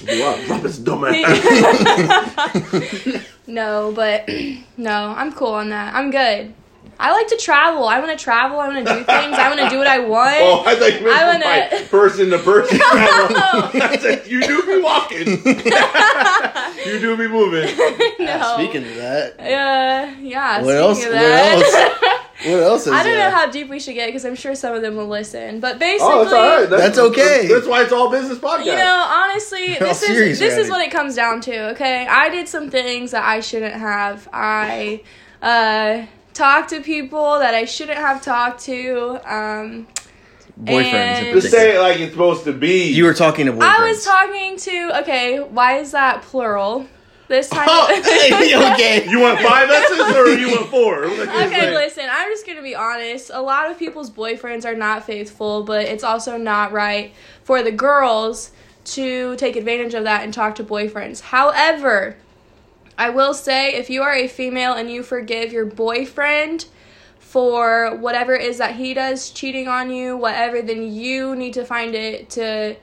Wow, 0.09 0.39
drop 0.47 0.63
his 0.63 0.79
dumb 0.81 1.05
ass. 1.05 1.15
no, 3.49 3.93
but 3.97 4.29
no, 4.77 5.15
I'm 5.17 5.33
cool 5.33 5.55
on 5.55 5.71
that. 5.71 5.95
I'm 5.95 6.11
good. 6.13 6.55
I 7.01 7.13
like 7.13 7.29
to 7.29 7.37
travel. 7.37 7.85
I 7.87 8.01
want 8.01 8.11
to 8.19 8.23
travel. 8.23 8.59
I 8.59 8.67
want 8.69 8.85
to 8.85 8.93
do 8.93 9.05
things. 9.05 9.09
I 9.39 9.49
want 9.49 9.61
to 9.61 9.69
do 9.71 9.79
what 9.79 9.87
I 9.87 9.99
want. 10.15 10.37
Oh, 10.41 10.65
I 10.67 10.75
thought 10.75 10.95
you 10.99 11.05
meant 11.07 11.17
I 11.17 11.27
wanna- 11.27 11.45
like 11.79 11.89
person 11.91 12.31
to 12.31 12.39
person. 12.39 12.79
I 12.83 13.97
said, 14.01 14.27
you 14.27 14.41
do 14.43 14.63
be 14.67 14.81
walking. 14.83 15.29
you 16.87 16.99
do 16.99 17.17
be 17.17 17.29
moving. 17.29 17.67
no. 18.19 18.55
Speaking 18.59 18.83
of 18.85 18.97
that, 18.97 19.35
Uh, 19.39 20.13
yeah. 20.21 20.61
What 20.63 20.75
else- 20.77 20.99
Of 21.05 21.11
what 21.11 21.21
that, 21.21 22.18
what 22.45 22.63
else 22.63 22.87
is 22.87 22.93
I 22.93 23.03
don't 23.03 23.19
know 23.19 23.31
how 23.31 23.51
deep 23.51 23.69
we 23.69 23.81
should 23.81 23.95
get 23.95 24.07
because 24.07 24.25
I'm 24.25 24.37
sure 24.37 24.55
some 24.55 24.75
of 24.75 24.83
them 24.83 24.97
will 24.97 25.09
listen. 25.09 25.61
But 25.61 25.79
basically, 25.79 26.13
Oh, 26.13 26.23
that's 26.25 26.33
all 26.35 26.61
right. 26.61 26.71
That's 26.71 26.99
okay. 26.99 27.49
That's 27.49 27.67
why 27.67 27.83
it's 27.83 27.93
all 27.93 28.11
business 28.11 28.39
podcast. 28.39 28.65
you 28.67 28.77
know, 28.77 29.07
honestly, 29.09 29.75
How 29.75 29.87
this 29.87 30.01
serious 30.01 30.33
is 30.35 30.39
this 30.39 30.57
are 30.57 30.61
is 30.61 30.71
what 30.71 30.81
it 30.81 30.91
comes 30.93 31.17
down 31.17 31.41
to. 31.43 31.71
Okay, 31.71 32.07
I 32.07 32.29
did 32.29 32.49
some 32.49 32.71
things 32.71 33.11
that 33.11 33.25
I 33.25 33.41
shouldn't 33.41 33.75
have. 33.75 34.29
I 34.33 35.03
uh, 35.43 36.07
talked 36.35 36.71
to 36.71 36.81
people 36.81 37.39
that 37.41 37.55
I 37.55 37.65
shouldn't 37.65 37.99
have 37.99 38.23
talked 38.23 38.61
to. 38.65 39.21
Um, 39.25 39.87
Boyfriends. 40.61 41.25
in 41.25 41.35
Just 41.35 41.51
say 41.51 41.77
it 41.77 41.81
like 41.81 42.01
it's 42.01 42.13
supposed 42.13 42.45
to 42.45 42.53
be. 42.53 42.93
You 42.93 43.05
were 43.05 43.15
talking 43.15 43.47
to 43.47 43.53
boyfriends. 43.53 43.63
I 43.63 43.89
was 43.89 44.05
talking 44.05 44.57
to. 44.57 45.01
Okay, 45.03 45.39
why 45.41 45.79
is 45.79 45.93
that 45.93 46.23
plural? 46.23 46.87
This 47.29 47.49
time. 47.51 47.67
Oh, 47.71 47.87
okay. 48.75 49.09
You 49.09 49.21
want 49.21 49.41
five 49.41 49.71
S's 49.71 50.17
or 50.17 50.29
you 50.29 50.51
want 50.51 50.69
four? 50.69 51.05
Okay, 51.05 51.73
listen, 51.73 52.07
I'm 52.11 52.31
just 52.31 52.47
gonna 52.47 52.63
be 52.63 52.75
honest. 52.75 53.31
A 53.33 53.41
lot 53.41 53.71
of 53.71 53.79
people's 53.79 54.11
boyfriends 54.11 54.65
are 54.65 54.75
not 54.75 55.05
faithful, 55.05 55.63
but 55.63 55.87
it's 55.87 56.05
also 56.05 56.37
not 56.37 56.73
right 56.73 57.13
for 57.45 57.63
the 57.63 57.73
girls 57.73 58.51
to 58.85 59.37
take 59.37 59.57
advantage 59.57 59.95
of 59.95 60.05
that 60.05 60.25
and 60.25 60.33
talk 60.33 60.55
to 60.57 60.65
boyfriends. 60.65 61.21
However, 61.21 62.17
I 62.97 63.11
will 63.11 63.35
say 63.35 63.75
if 63.75 63.91
you 63.91 64.03
are 64.03 64.15
a 64.15 64.27
female 64.27 64.73
and 64.73 64.91
you 64.91 65.03
forgive 65.03 65.53
your 65.53 65.67
boyfriend 65.67 66.67
for 67.19 67.95
whatever 67.97 68.35
it 68.35 68.43
is 68.43 68.59
that 68.59 68.77
he 68.77 68.95
does 68.95 69.31
cheating 69.31 69.69
on 69.69 69.91
you, 69.91 70.17
whatever, 70.17 70.63
then 70.63 70.91
you 70.93 71.37
need 71.37 71.53
to 71.55 71.65
find 71.65 71.95
it 71.95 72.31
to 72.31 72.75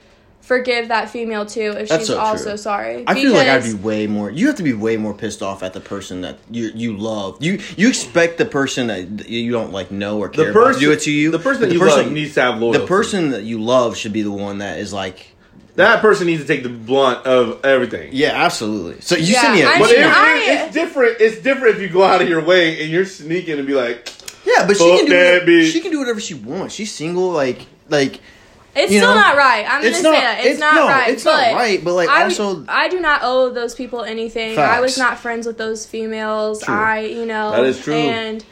forgive 0.46 0.88
that 0.90 1.10
female 1.10 1.46
too 1.46 1.74
if 1.78 1.90
That's 1.90 2.02
she's 2.04 2.08
so 2.08 2.20
also 2.20 2.50
true. 2.52 2.58
sorry. 2.58 3.04
I 3.08 3.14
feel 3.16 3.34
like 3.34 3.48
I'd 3.48 3.64
be 3.64 3.74
way 3.74 4.08
more. 4.08 4.30
You 4.30 4.48
have 4.48 4.56
to 4.58 4.64
be 4.64 4.74
way 4.74 4.96
more 4.98 5.14
pissed 5.14 5.42
off 5.42 5.64
at 5.64 5.74
the 5.74 5.80
person 5.82 6.22
that 6.22 6.38
you 6.52 6.72
you 6.76 6.96
love. 6.98 7.44
You 7.44 7.60
you 7.76 7.90
expect 7.90 8.38
the 8.38 8.46
person 8.46 8.88
that 8.88 9.28
you 9.28 9.52
don't 9.52 9.72
like 9.72 9.92
know 9.92 10.20
or 10.20 10.30
care 10.30 10.46
The 10.46 10.52
about 10.52 10.64
person 10.68 10.80
to 10.82 10.86
do 10.88 10.92
it 10.94 11.00
to 11.02 11.12
you. 11.12 11.32
The 11.32 11.40
person 11.40 11.62
but 11.62 11.70
that 11.70 11.74
you 11.76 11.80
love 11.86 12.12
needs 12.12 12.34
to 12.36 12.42
have 12.42 12.60
loyalty. 12.60 12.80
the 12.80 12.86
person 12.88 13.30
that 13.32 13.44
you 13.44 13.60
love 13.60 13.98
should 13.98 14.14
be 14.14 14.22
the 14.22 14.32
one 14.32 14.60
that 14.60 14.80
is 14.80 14.94
like. 14.94 15.28
that 15.76 16.00
person 16.02 16.28
needs 16.28 16.42
to 16.42 16.48
take 16.48 16.64
the 16.64 16.70
blunt 16.70 17.26
of 17.26 17.66
everything. 17.66 18.10
Yeah, 18.14 18.32
absolutely. 18.46 19.02
So 19.02 19.16
you 19.16 19.34
Yeah, 19.34 19.42
send 19.42 19.54
me 19.56 19.62
a 19.64 19.68
I 19.68 19.80
But 19.80 19.90
mean, 19.90 20.00
it- 20.00 20.06
I- 20.06 20.46
it's 20.66 20.74
different. 20.74 21.18
It's 21.20 21.42
different 21.42 21.76
if 21.76 21.82
you 21.82 21.90
go 21.90 22.04
out 22.04 22.22
of 22.22 22.30
your 22.30 22.42
way 22.42 22.82
and 22.84 22.92
you're 22.92 23.06
sneaking 23.06 23.58
and 23.58 23.68
be 23.68 23.74
like, 23.74 24.10
yeah, 24.46 24.66
but 24.68 24.78
she 24.78 24.84
can 24.98 25.06
do 25.06 25.12
that 25.12 25.42
whatever, 25.42 25.66
she 25.66 25.80
can 25.82 25.92
do 25.92 26.00
whatever 26.00 26.20
she 26.22 26.34
wants. 26.36 26.76
She's 26.76 26.92
single, 26.94 27.32
like 27.32 27.66
like 27.90 28.20
It's 28.76 28.92
you 28.92 29.00
still 29.00 29.16
know, 29.16 29.22
not 29.22 29.38
right. 29.38 29.66
I'm 29.68 29.84
it's 29.84 30.02
gonna 30.02 30.10
not- 30.10 30.20
say 30.20 30.22
that. 30.26 30.38
It's, 30.40 30.46
it's- 30.48 30.60
not 30.60 30.76
no, 30.76 30.88
right. 30.88 31.10
it's 31.14 31.24
not 31.26 31.38
but 31.38 31.54
right, 31.56 31.84
but, 31.84 31.94
like, 31.94 32.10
I, 32.10 32.24
also- 32.24 32.66
I 32.68 32.90
do 32.90 33.00
not 33.00 33.22
owe 33.24 33.50
those 33.50 33.74
people 33.74 34.04
anything. 34.04 34.58
I 34.60 34.82
was 34.82 34.98
not 34.98 35.18
friends 35.20 35.48
with 35.48 35.58
those 35.58 35.86
females. 35.86 36.62
True. 36.62 36.74
I, 36.76 37.00
you 37.02 37.26
know, 37.26 37.52
That 37.52 37.64
is 37.66 37.80
true. 37.82 37.94
And 37.94 38.44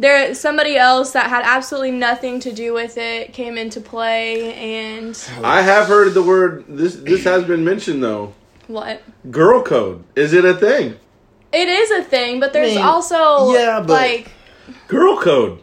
there, 0.00 0.34
somebody 0.34 0.76
else 0.76 1.12
that 1.12 1.28
had 1.28 1.42
absolutely 1.44 1.92
nothing 1.92 2.40
to 2.40 2.52
do 2.52 2.72
with 2.74 2.98
it 2.98 3.32
came 3.32 3.56
into 3.58 3.80
play, 3.80 4.54
and 4.54 5.28
I 5.44 5.62
have 5.62 5.86
heard 5.86 6.12
the 6.14 6.22
word. 6.22 6.64
This 6.68 6.96
this 6.96 7.24
has 7.24 7.44
been 7.44 7.64
mentioned 7.64 8.02
though. 8.02 8.34
what? 8.66 9.02
Girl 9.30 9.62
code 9.62 10.04
is 10.16 10.32
it 10.32 10.44
a 10.44 10.54
thing? 10.54 10.96
It 11.52 11.68
is 11.68 11.90
a 11.92 12.02
thing, 12.04 12.40
but 12.40 12.52
there's 12.52 12.74
mean, 12.74 12.84
also 12.84 13.52
yeah, 13.52 13.78
but- 13.80 13.88
like 13.90 14.30
Girl 14.86 15.18
code. 15.18 15.60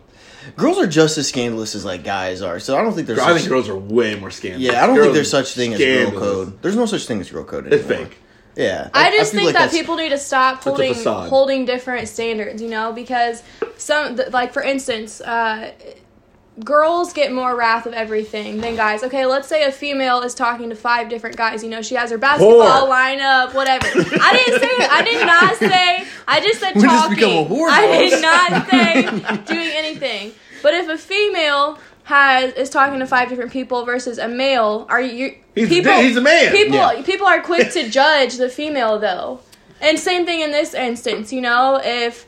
Girls 0.56 0.78
are 0.78 0.88
just 0.88 1.18
as 1.18 1.28
scandalous 1.28 1.76
as 1.76 1.86
like 1.86 2.04
guys 2.04 2.42
are. 2.42 2.60
So 2.60 2.78
I 2.78 2.82
don't 2.82 2.94
think 2.94 3.08
there's. 3.08 3.20
I 3.20 3.30
such- 3.30 3.38
think 3.40 3.50
girls 3.50 3.70
are 3.70 3.76
way 3.78 4.16
more 4.16 4.32
scandalous. 4.32 4.66
Yeah, 4.66 4.84
I 4.84 4.88
don't 4.88 4.96
Girls 4.96 5.08
think 5.08 5.16
there's 5.16 5.30
such 5.32 5.54
thing 5.54 5.74
as 5.74 5.80
girl 5.80 6.12
code. 6.20 6.62
There's 6.62 6.76
no 6.76 6.86
such 6.86 7.06
thing 7.06 7.20
as 7.22 7.30
girl 7.30 7.44
code 7.44 7.68
anymore. 7.68 7.80
It's 7.80 7.88
fake. 8.10 8.18
Yeah, 8.56 8.90
I 8.94 9.12
just 9.12 9.32
feel 9.34 9.42
think 9.42 9.54
like 9.54 9.72
that 9.72 9.72
people 9.78 9.98
need 9.98 10.10
to 10.10 10.18
stop 10.18 10.64
holding 10.64 10.94
holding 10.94 11.66
different 11.66 12.08
standards, 12.08 12.62
you 12.62 12.70
know, 12.70 12.94
because 12.94 13.44
some 13.78 14.18
like 14.32 14.54
for 14.54 14.62
instance, 14.64 15.20
uh, 15.20 15.74
girls 16.64 17.12
get 17.14 17.34
more 17.34 17.56
wrath 17.56 17.86
of 17.86 17.94
everything 17.94 18.62
than 18.62 18.76
guys. 18.76 19.04
Okay, 19.04 19.26
let's 19.26 19.48
say 19.48 19.64
a 19.66 19.72
female 19.72 20.22
is 20.22 20.34
talking 20.34 20.70
to 20.70 20.76
five 20.76 21.10
different 21.10 21.36
guys. 21.36 21.64
You 21.64 21.70
know, 21.70 21.82
she 21.82 21.96
has 21.96 22.12
her 22.12 22.18
basketball 22.18 22.88
Whore. 22.88 22.90
lineup, 22.90 23.54
whatever. 23.54 23.88
I 23.88 24.34
didn't 24.46 24.62
say. 24.62 24.88
I 24.90 25.02
did 25.04 25.26
not 25.26 25.56
say. 25.58 26.08
I 26.28 26.40
just 26.42 26.60
said 26.60 26.76
We 26.76 26.82
just 26.84 26.96
talking. 26.96 27.16
become 27.16 27.32
a 27.32 27.46
whore 27.46 27.70
I 27.70 27.88
did 28.10 28.22
not 28.22 28.70
say 28.70 29.02
doing 29.54 29.70
anything. 29.76 30.32
But 30.64 30.74
if 30.74 30.88
a 30.90 30.98
female 30.98 31.78
has 32.04 32.54
is 32.54 32.70
talking 32.70 33.00
to 33.00 33.08
five 33.08 33.30
different 33.30 33.52
people 33.52 33.84
versus 33.84 34.18
a 34.18 34.28
male, 34.28 34.86
are 34.90 35.02
you? 35.02 35.36
He's- 35.56 35.70
people, 35.70 35.92
he's 35.94 36.16
a 36.18 36.22
man. 36.22 36.52
People 36.52 36.76
Yeah. 36.78 37.02
people 37.04 37.28
are 37.28 37.42
quick 37.42 37.72
to 37.74 37.90
judge 37.90 38.38
the 38.38 38.50
female 38.50 38.98
though. 39.00 39.40
And 39.82 40.00
same 40.00 40.26
thing 40.26 40.40
in 40.40 40.52
this 40.52 40.74
instance, 40.74 41.34
you 41.34 41.42
know, 41.42 41.82
if 41.84 42.26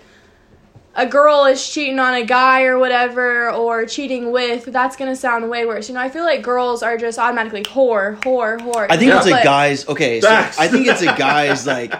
a 0.97 1.05
girl 1.05 1.45
is 1.45 1.65
cheating 1.65 1.99
on 1.99 2.13
a 2.15 2.23
guy 2.25 2.63
or 2.63 2.77
whatever 2.79 3.49
or 3.51 3.85
cheating 3.85 4.31
with, 4.31 4.65
that's 4.65 4.95
gonna 4.97 5.15
sound 5.15 5.49
way 5.49 5.65
worse. 5.65 5.87
You 5.87 5.95
know, 5.95 6.01
I 6.01 6.09
feel 6.09 6.23
like 6.25 6.41
girls 6.41 6.83
are 6.83 6.97
just 6.97 7.17
automatically 7.19 7.63
whore, 7.63 8.19
whore, 8.21 8.59
whore. 8.59 8.87
I 8.89 8.97
think 8.97 9.09
Yeah. 9.11 9.17
it's 9.19 9.27
a 9.27 9.31
But- 9.31 9.43
guys. 9.43 9.87
Okay, 9.87 10.19
so 10.21 10.27
Facts. 10.27 10.59
I 10.59 10.67
think 10.67 10.87
it's 10.87 11.01
a 11.01 11.13
guys 11.15 11.65
like. 11.67 11.93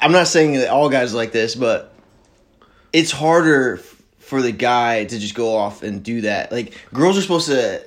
I'm 0.00 0.12
not 0.12 0.28
saying 0.28 0.52
that 0.54 0.68
all 0.70 0.88
guys 0.88 1.12
are 1.12 1.16
like 1.16 1.32
this, 1.32 1.56
but 1.56 1.92
it's 2.92 3.10
harder 3.10 3.80
for 4.20 4.40
the 4.42 4.52
guy 4.52 5.04
to 5.04 5.18
just 5.18 5.34
go 5.34 5.56
off 5.56 5.82
and 5.82 6.02
do 6.02 6.20
that. 6.20 6.52
Like 6.52 6.72
girls 6.94 7.18
are 7.18 7.22
supposed 7.22 7.48
to 7.48 7.82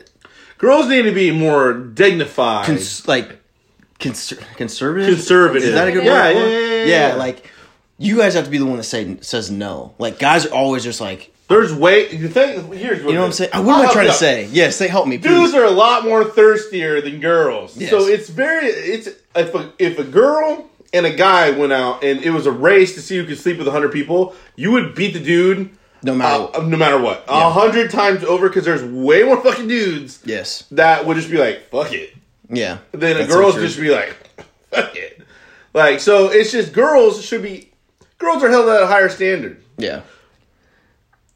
Girls 0.58 0.88
need 0.90 1.04
to 1.04 1.12
be 1.14 1.32
more 1.32 1.74
dignified. 1.74 2.66
cons- 2.68 3.08
like 3.08 3.40
conser- 4.00 4.40
conservative. 4.58 5.16
Conservative. 5.16 5.70
Is 5.70 5.74
that 5.74 5.88
a 5.88 5.92
good 5.92 6.04
Yeah, 6.06 6.12
word? 6.28 6.34
for 6.34 6.40
yeah, 6.50 6.60
yeah, 6.60 6.84
yeah, 6.86 7.08
yeah. 7.10 7.16
like 7.16 7.50
you 8.02 8.18
guys 8.18 8.34
have 8.34 8.46
to 8.46 8.50
be 8.52 8.58
the 8.58 8.66
one 8.66 8.78
that 8.78 8.84
say 8.84 9.18
says 9.22 9.52
no. 9.52 9.94
Like 9.98 10.20
guys 10.20 10.46
are 10.46 10.54
always 10.54 10.84
just 10.84 11.00
like, 11.02 11.34
There's 11.48 11.74
way. 11.74 12.16
The 12.16 12.28
thing 12.30 12.72
here's 12.74 13.04
what 13.04 13.10
you 13.10 13.14
know 13.16 13.22
what 13.22 13.26
I'm 13.28 13.32
saying? 13.32 13.52
What 13.54 13.62
am 13.62 13.70
I'll 13.70 13.90
I 13.90 13.94
trying 13.94 14.08
to 14.08 14.14
say? 14.14 14.48
Yes, 14.52 14.80
they 14.80 14.88
help 14.88 15.08
me, 15.08 15.18
please. 15.18 15.28
Dudes 15.30 15.54
are 15.54 15.66
a 15.66 15.72
lot 15.72 16.04
more 16.04 16.24
thirstier 16.26 17.02
than 17.02 17.20
girls. 17.20 17.78
Yes. 17.78 17.90
So 17.92 18.06
it's 18.06 18.30
very 18.30 18.66
it's 18.68 19.08
if 19.36 19.54
a, 19.56 19.72
if 19.80 20.00
a 20.00 20.04
girl 20.04 20.70
and 20.94 21.06
a 21.06 21.14
guy 21.14 21.52
went 21.52 21.72
out 21.74 22.04
and 22.04 22.22
it 22.22 22.32
was 22.32 22.46
a 22.46 22.52
race 22.52 22.96
to 22.96 23.02
see 23.02 23.18
who 23.18 23.26
could 23.26 23.38
sleep 23.40 23.58
with 23.58 23.68
hundred 23.68 23.92
people, 23.94 24.36
you 24.56 24.72
would 24.72 24.96
beat 24.96 25.14
the 25.14 25.20
dude 25.24 25.70
no 26.04 26.16
matter. 26.16 26.44
uh, 26.44 26.48
what. 26.48 26.68
no 26.68 26.78
matter 26.78 27.00
what 27.00 27.24
a 27.28 27.32
Yeah. 27.34 27.52
hundred 27.54 27.92
times 27.92 28.24
over 28.24 28.50
because 28.50 28.66
there's 28.66 28.84
way 28.84 29.24
more 29.24 29.42
fucking 29.42 29.68
dudes 29.68 30.20
yes. 30.26 30.64
that 30.72 31.06
would 31.06 31.16
just 31.18 31.30
be 31.30 31.38
like 31.38 31.70
fuck 31.70 31.94
it. 31.94 32.14
Yeah. 32.50 32.80
Then 32.92 33.18
a 33.22 33.28
girls 33.28 33.54
true. 33.54 33.64
just 33.64 33.80
be 33.80 33.90
like 33.92 34.16
fuck 34.72 34.96
it. 34.96 35.22
Like 35.74 36.00
so, 36.02 36.30
it's 36.30 36.52
just 36.52 36.74
girls 36.74 37.24
should 37.24 37.44
be 37.44 37.71
girls 38.22 38.42
are 38.44 38.50
held 38.50 38.70
at 38.70 38.84
a 38.84 38.88
higher 38.88 39.10
standard, 39.10 39.62
Yeah. 39.78 40.02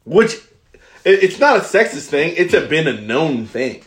which 0.06 0.36
it, 1.04 1.24
it's 1.24 1.39
not 1.39 1.58
a 1.58 1.60
sexist 1.60 2.08
thing. 2.08 2.34
It's 2.38 2.54
a 2.54 2.62
been 2.68 2.88
a 2.88 3.00
known 3.01 3.46
thing. 3.46 3.84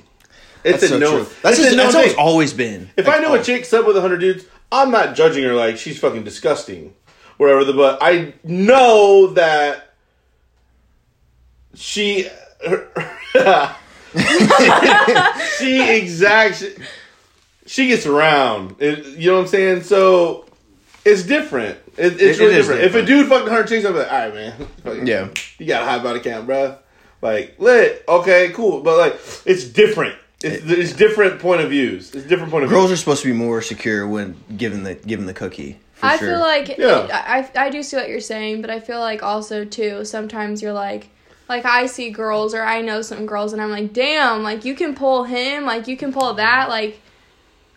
It's 0.64 0.80
That's 0.80 0.82
a 0.84 0.88
so 0.88 0.98
known. 0.98 1.24
true. 1.24 1.34
That's 1.42 1.56
just 1.56 1.72
a 1.72 1.76
known 1.76 1.86
that's 1.86 1.94
how 1.94 2.02
it's 2.02 2.14
always 2.16 2.52
been. 2.52 2.90
If 2.96 3.06
Like, 3.06 3.20
I 3.20 3.22
know 3.22 3.30
oh, 3.30 3.40
a 3.40 3.42
chick 3.42 3.64
slept 3.64 3.86
with 3.86 3.96
hundred 3.96 4.18
dudes, 4.18 4.44
I'm 4.70 4.90
not 4.90 5.14
judging 5.16 5.44
her 5.44 5.54
like 5.54 5.78
she's 5.78 5.98
fucking 5.98 6.24
disgusting, 6.24 6.94
wherever 7.38 7.64
The 7.64 7.72
but 7.72 7.98
I 8.02 8.34
know 8.44 9.28
that 9.28 9.94
she 11.74 12.28
she 15.58 15.96
exact 15.98 16.64
she 17.66 17.88
gets 17.88 18.06
around. 18.06 18.76
It, 18.80 19.06
you 19.18 19.30
know 19.30 19.36
what 19.36 19.42
I'm 19.42 19.46
saying? 19.48 19.82
So 19.82 20.44
it's 21.12 21.22
different. 21.24 21.78
It, 21.96 22.14
it's 22.14 22.22
It- 22.22 22.22
it 22.22 22.38
really 22.40 22.54
is 22.56 22.66
different. 22.66 22.80
If 22.82 22.94
a 22.94 23.02
different. 23.02 23.06
dude 23.08 23.28
fucking 23.28 23.48
hundred 23.48 23.68
chicks, 23.68 23.84
I'm 23.86 23.96
like, 23.96 24.12
all 24.12 24.18
right, 24.18 24.34
man. 24.34 25.06
Yeah. 25.06 25.28
you 25.58 25.66
got 25.66 25.82
a 25.82 25.86
high 25.86 26.02
body 26.02 26.20
count, 26.20 26.46
bruh. 26.46 26.78
Like 27.20 27.56
lit, 27.58 28.04
okay, 28.08 28.50
cool, 28.54 28.82
but 28.82 28.96
like 28.96 29.14
it's 29.44 29.64
different. 29.64 30.14
It's, 30.40 30.64
it's 30.70 30.92
different 30.92 31.40
point 31.40 31.62
of 31.62 31.70
views. 31.70 32.14
It's 32.14 32.26
different 32.26 32.52
point 32.52 32.62
of 32.64 32.70
view. 32.70 32.76
Girls 32.78 32.90
views. 32.90 32.98
are 32.98 33.02
supposed 33.02 33.22
to 33.22 33.28
be 33.28 33.34
more 33.34 33.60
secure 33.60 34.06
when 34.06 34.36
given 34.56 34.84
the 34.84 34.94
given 34.94 35.26
the 35.26 35.34
cookie. 35.34 35.80
For 35.94 36.06
I 36.06 36.16
sure. 36.16 36.28
feel 36.28 36.38
like 36.38 36.78
Yeah. 36.78 37.08
I, 37.12 37.38
I 37.58 37.66
I 37.66 37.70
do 37.70 37.82
see 37.82 37.96
what 37.96 38.08
you're 38.08 38.20
saying, 38.20 38.60
but 38.60 38.70
I 38.70 38.78
feel 38.78 39.00
like 39.00 39.20
also 39.24 39.64
too 39.64 40.04
sometimes 40.04 40.62
you're 40.62 40.72
like 40.72 41.08
like 41.48 41.64
I 41.64 41.86
see 41.86 42.10
girls 42.10 42.54
or 42.54 42.62
I 42.62 42.82
know 42.82 43.02
some 43.02 43.26
girls 43.26 43.52
and 43.52 43.60
I'm 43.60 43.70
like, 43.70 43.92
damn, 43.92 44.44
like 44.44 44.64
you 44.64 44.76
can 44.76 44.94
pull 44.94 45.24
him, 45.24 45.64
like 45.64 45.88
you 45.88 45.96
can 45.96 46.12
pull 46.12 46.34
that, 46.34 46.68
like 46.68 47.00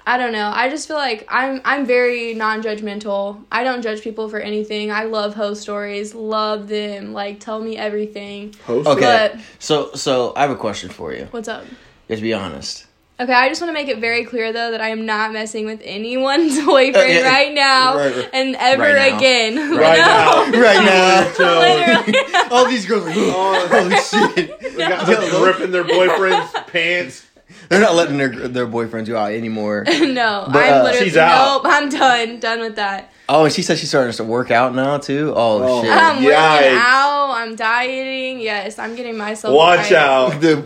I 0.05 0.17
don't 0.17 0.31
know. 0.31 0.51
I 0.53 0.69
just 0.69 0.87
feel 0.87 0.97
like 0.97 1.25
I'm 1.29 1.61
I'm 1.63 1.85
very 1.85 2.33
non-judgmental. 2.33 3.43
I 3.51 3.63
don't 3.63 3.81
judge 3.81 4.01
people 4.01 4.29
for 4.29 4.39
anything. 4.39 4.91
I 4.91 5.03
love 5.03 5.35
host 5.35 5.61
stories, 5.61 6.15
love 6.15 6.67
them, 6.67 7.13
like 7.13 7.39
tell 7.39 7.59
me 7.59 7.77
everything. 7.77 8.55
Host 8.65 8.87
Okay. 8.87 9.01
But- 9.33 9.39
so 9.59 9.93
so 9.93 10.33
I 10.35 10.41
have 10.41 10.51
a 10.51 10.55
question 10.55 10.89
for 10.89 11.13
you. 11.13 11.27
What's 11.31 11.47
up? 11.47 11.65
You 12.09 12.15
to 12.15 12.21
be 12.21 12.33
honest. 12.33 12.87
Okay, 13.19 13.33
I 13.33 13.49
just 13.49 13.61
want 13.61 13.69
to 13.69 13.73
make 13.73 13.87
it 13.87 13.99
very 13.99 14.25
clear 14.25 14.51
though 14.51 14.71
that 14.71 14.81
I 14.81 14.89
am 14.89 15.05
not 15.05 15.31
messing 15.31 15.65
with 15.67 15.79
anyone's 15.83 16.55
boyfriend 16.65 16.95
Uh, 16.95 17.01
yeah, 17.13 17.21
right 17.29 17.53
now 17.53 17.95
right, 17.95 18.15
right. 18.15 18.29
and 18.33 18.55
ever 18.55 18.81
Right 18.81 19.11
now. 19.11 19.17
again. 19.17 19.55
right 19.77 19.97
now. 20.51 20.51
Right 20.59 20.83
now. 20.83 21.59
Literally. 21.59 22.49
All 22.49 22.67
these 22.67 22.87
girls 22.87 23.05
are 23.05 23.11
Oh, 23.15 23.67
holy 23.69 23.95
shit. 24.35 24.59
they 24.59 24.87
got 24.87 25.07
ripping 25.45 25.69
their 25.71 25.83
boyfriend's 25.83 26.51
pants. 26.67 27.27
They're 27.71 27.79
not 27.79 27.95
letting 27.95 28.17
their 28.17 28.27
their 28.49 28.67
boyfriends 28.67 29.07
go 29.07 29.15
out 29.17 29.31
anymore. 29.31 29.85
no, 29.87 30.45
But, 30.51 30.63
I'm 30.63 30.73
uh, 30.73 30.83
literally 30.83 31.05
She's 31.05 31.15
out. 31.15 31.63
nope. 31.63 31.73
I'm 31.73 31.87
done. 31.87 32.39
Done 32.41 32.59
with 32.59 32.75
that. 32.75 33.13
Oh, 33.29 33.45
and 33.45 33.53
she 33.53 33.61
said 33.61 33.77
she's 33.77 33.87
starting 33.87 34.11
to 34.11 34.23
work 34.25 34.51
out 34.51 34.75
now 34.75 34.97
too. 34.97 35.31
Oh, 35.33 35.63
Oh. 35.63 35.81
shit. 35.81 35.89
I'm 35.89 36.17
Yikes. 36.17 36.25
working 36.25 36.77
out. 36.77 37.31
I'm 37.33 37.55
dieting. 37.55 38.41
Yes, 38.41 38.77
I'm 38.77 38.97
getting 38.97 39.17
myself. 39.17 39.55
Watch 39.55 39.89
right. 39.89 39.93
out. 39.93 40.31
the 40.41 40.57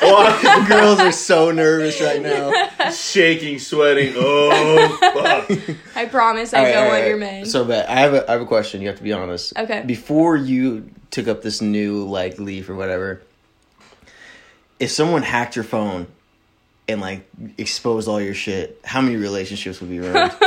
Watch- 0.00 0.68
girls 0.68 1.00
are 1.00 1.10
so 1.10 1.50
nervous 1.50 2.00
right 2.00 2.22
now. 2.22 2.52
Shaking, 2.92 3.58
sweating. 3.58 4.14
Oh, 4.16 4.96
fuck. 5.00 5.76
I 5.96 6.04
promise 6.06 6.54
I 6.54 6.58
All 6.58 6.64
right, 6.66 6.72
go 6.72 6.78
all 6.78 6.86
on 6.86 6.92
right. 6.92 7.08
your 7.08 7.16
man. 7.16 7.46
So, 7.46 7.64
but 7.64 7.88
I 7.88 7.96
have 7.96 8.14
a 8.14 8.28
I 8.28 8.34
have 8.34 8.42
a 8.42 8.46
question. 8.46 8.80
You 8.80 8.86
have 8.86 8.98
to 8.98 9.02
be 9.02 9.12
honest. 9.12 9.58
Okay. 9.58 9.82
Before 9.84 10.36
you 10.36 10.88
took 11.10 11.26
up 11.26 11.42
this 11.42 11.60
new 11.60 12.04
like 12.06 12.38
leaf 12.38 12.70
or 12.70 12.76
whatever, 12.76 13.22
if 14.78 14.92
someone 14.92 15.22
hacked 15.22 15.56
your 15.56 15.64
phone 15.64 16.06
and 16.88 17.00
like 17.00 17.28
exposed 17.58 18.08
all 18.08 18.20
your 18.20 18.34
shit, 18.34 18.80
how 18.84 19.00
many 19.00 19.16
relationships 19.16 19.80
would 19.80 19.90
be 19.90 20.00
ruined? 20.00 20.32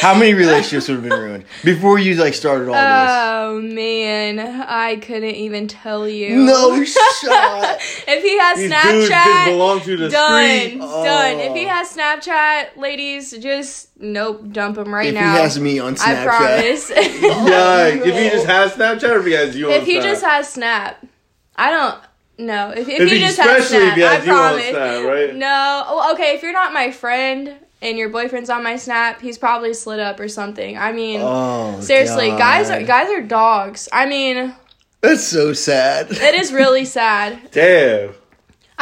How 0.00 0.14
many 0.18 0.32
relationships 0.32 0.88
would 0.88 0.94
have 0.94 1.02
been 1.08 1.12
ruined 1.18 1.44
before 1.62 1.98
you 1.98 2.14
like 2.14 2.34
started 2.34 2.66
all 2.68 2.72
this? 2.74 3.10
Oh 3.12 3.60
man, 3.60 4.38
I 4.40 4.96
couldn't 4.96 5.34
even 5.34 5.68
tell 5.68 6.08
you. 6.08 6.36
No 6.38 6.82
shot. 6.84 7.78
if 8.08 8.22
he 8.22 8.38
has 8.38 8.58
These 8.58 8.72
Snapchat, 8.72 9.44
belong 9.46 9.80
to 9.82 9.96
the 9.96 10.08
done, 10.08 10.48
street. 10.48 10.78
done. 10.80 11.40
If 11.40 11.50
Oh. 11.50 11.54
he 11.54 11.64
has 11.66 11.94
Snapchat, 11.94 12.76
ladies, 12.78 13.32
just 13.32 13.90
nope, 14.00 14.50
dump 14.50 14.78
him 14.78 14.92
right 14.94 15.08
If 15.08 15.14
now. 15.14 15.34
he 15.34 15.40
has 15.40 15.60
me 15.60 15.78
on 15.78 15.94
Snapchat, 15.96 16.16
I 16.16 16.24
promise. 16.24 16.90
Yikes. 16.90 18.06
If 18.06 18.14
he 18.18 18.30
just 18.30 18.46
has 18.46 18.72
Snapchat 18.72 19.10
or 19.10 19.18
if 19.18 19.26
he 19.26 19.32
has 19.32 19.54
you 19.56 19.66
on 19.66 19.72
if 19.72 19.84
he 19.84 19.94
Snap? 20.00 20.04
just 20.04 20.24
has 20.24 20.48
Snap, 20.48 21.06
I 21.54 21.70
don't. 21.70 22.00
No, 22.38 22.70
if, 22.70 22.88
if, 22.88 23.00
If 23.00 23.08
he 23.10 23.16
he- 23.16 23.20
just 23.20 23.38
has 23.38 23.62
especially 23.64 23.88
if 23.88 23.94
Snap, 23.94 24.20
I 24.22 24.24
promise. 24.24 24.68
Snap, 24.68 25.04
right? 25.04 25.34
No, 25.34 25.84
well, 25.94 26.12
okay. 26.14 26.34
If 26.34 26.42
you're 26.42 26.52
not 26.52 26.72
my 26.72 26.90
friend 26.90 27.54
and 27.82 27.98
your 27.98 28.08
boyfriend's 28.08 28.48
on 28.50 28.62
my 28.64 28.76
Snap, 28.76 29.20
he's 29.20 29.38
probably 29.38 29.74
slid 29.74 30.00
up 30.00 30.18
or 30.18 30.28
something. 30.28 30.76
I 30.78 30.92
mean, 30.92 31.20
Oh, 31.22 31.80
seriously, 31.80 32.28
God. 32.28 32.38
guys 32.38 32.70
are 32.70 32.82
guys 32.82 33.10
are 33.10 33.20
dogs. 33.22 33.88
I 33.92 34.06
mean, 34.06 34.54
That's 35.02 35.24
so 35.24 35.52
sad. 35.52 36.10
it 36.10 36.34
is 36.34 36.52
really 36.52 36.84
sad. 36.98 37.50
Damn. 37.52 38.14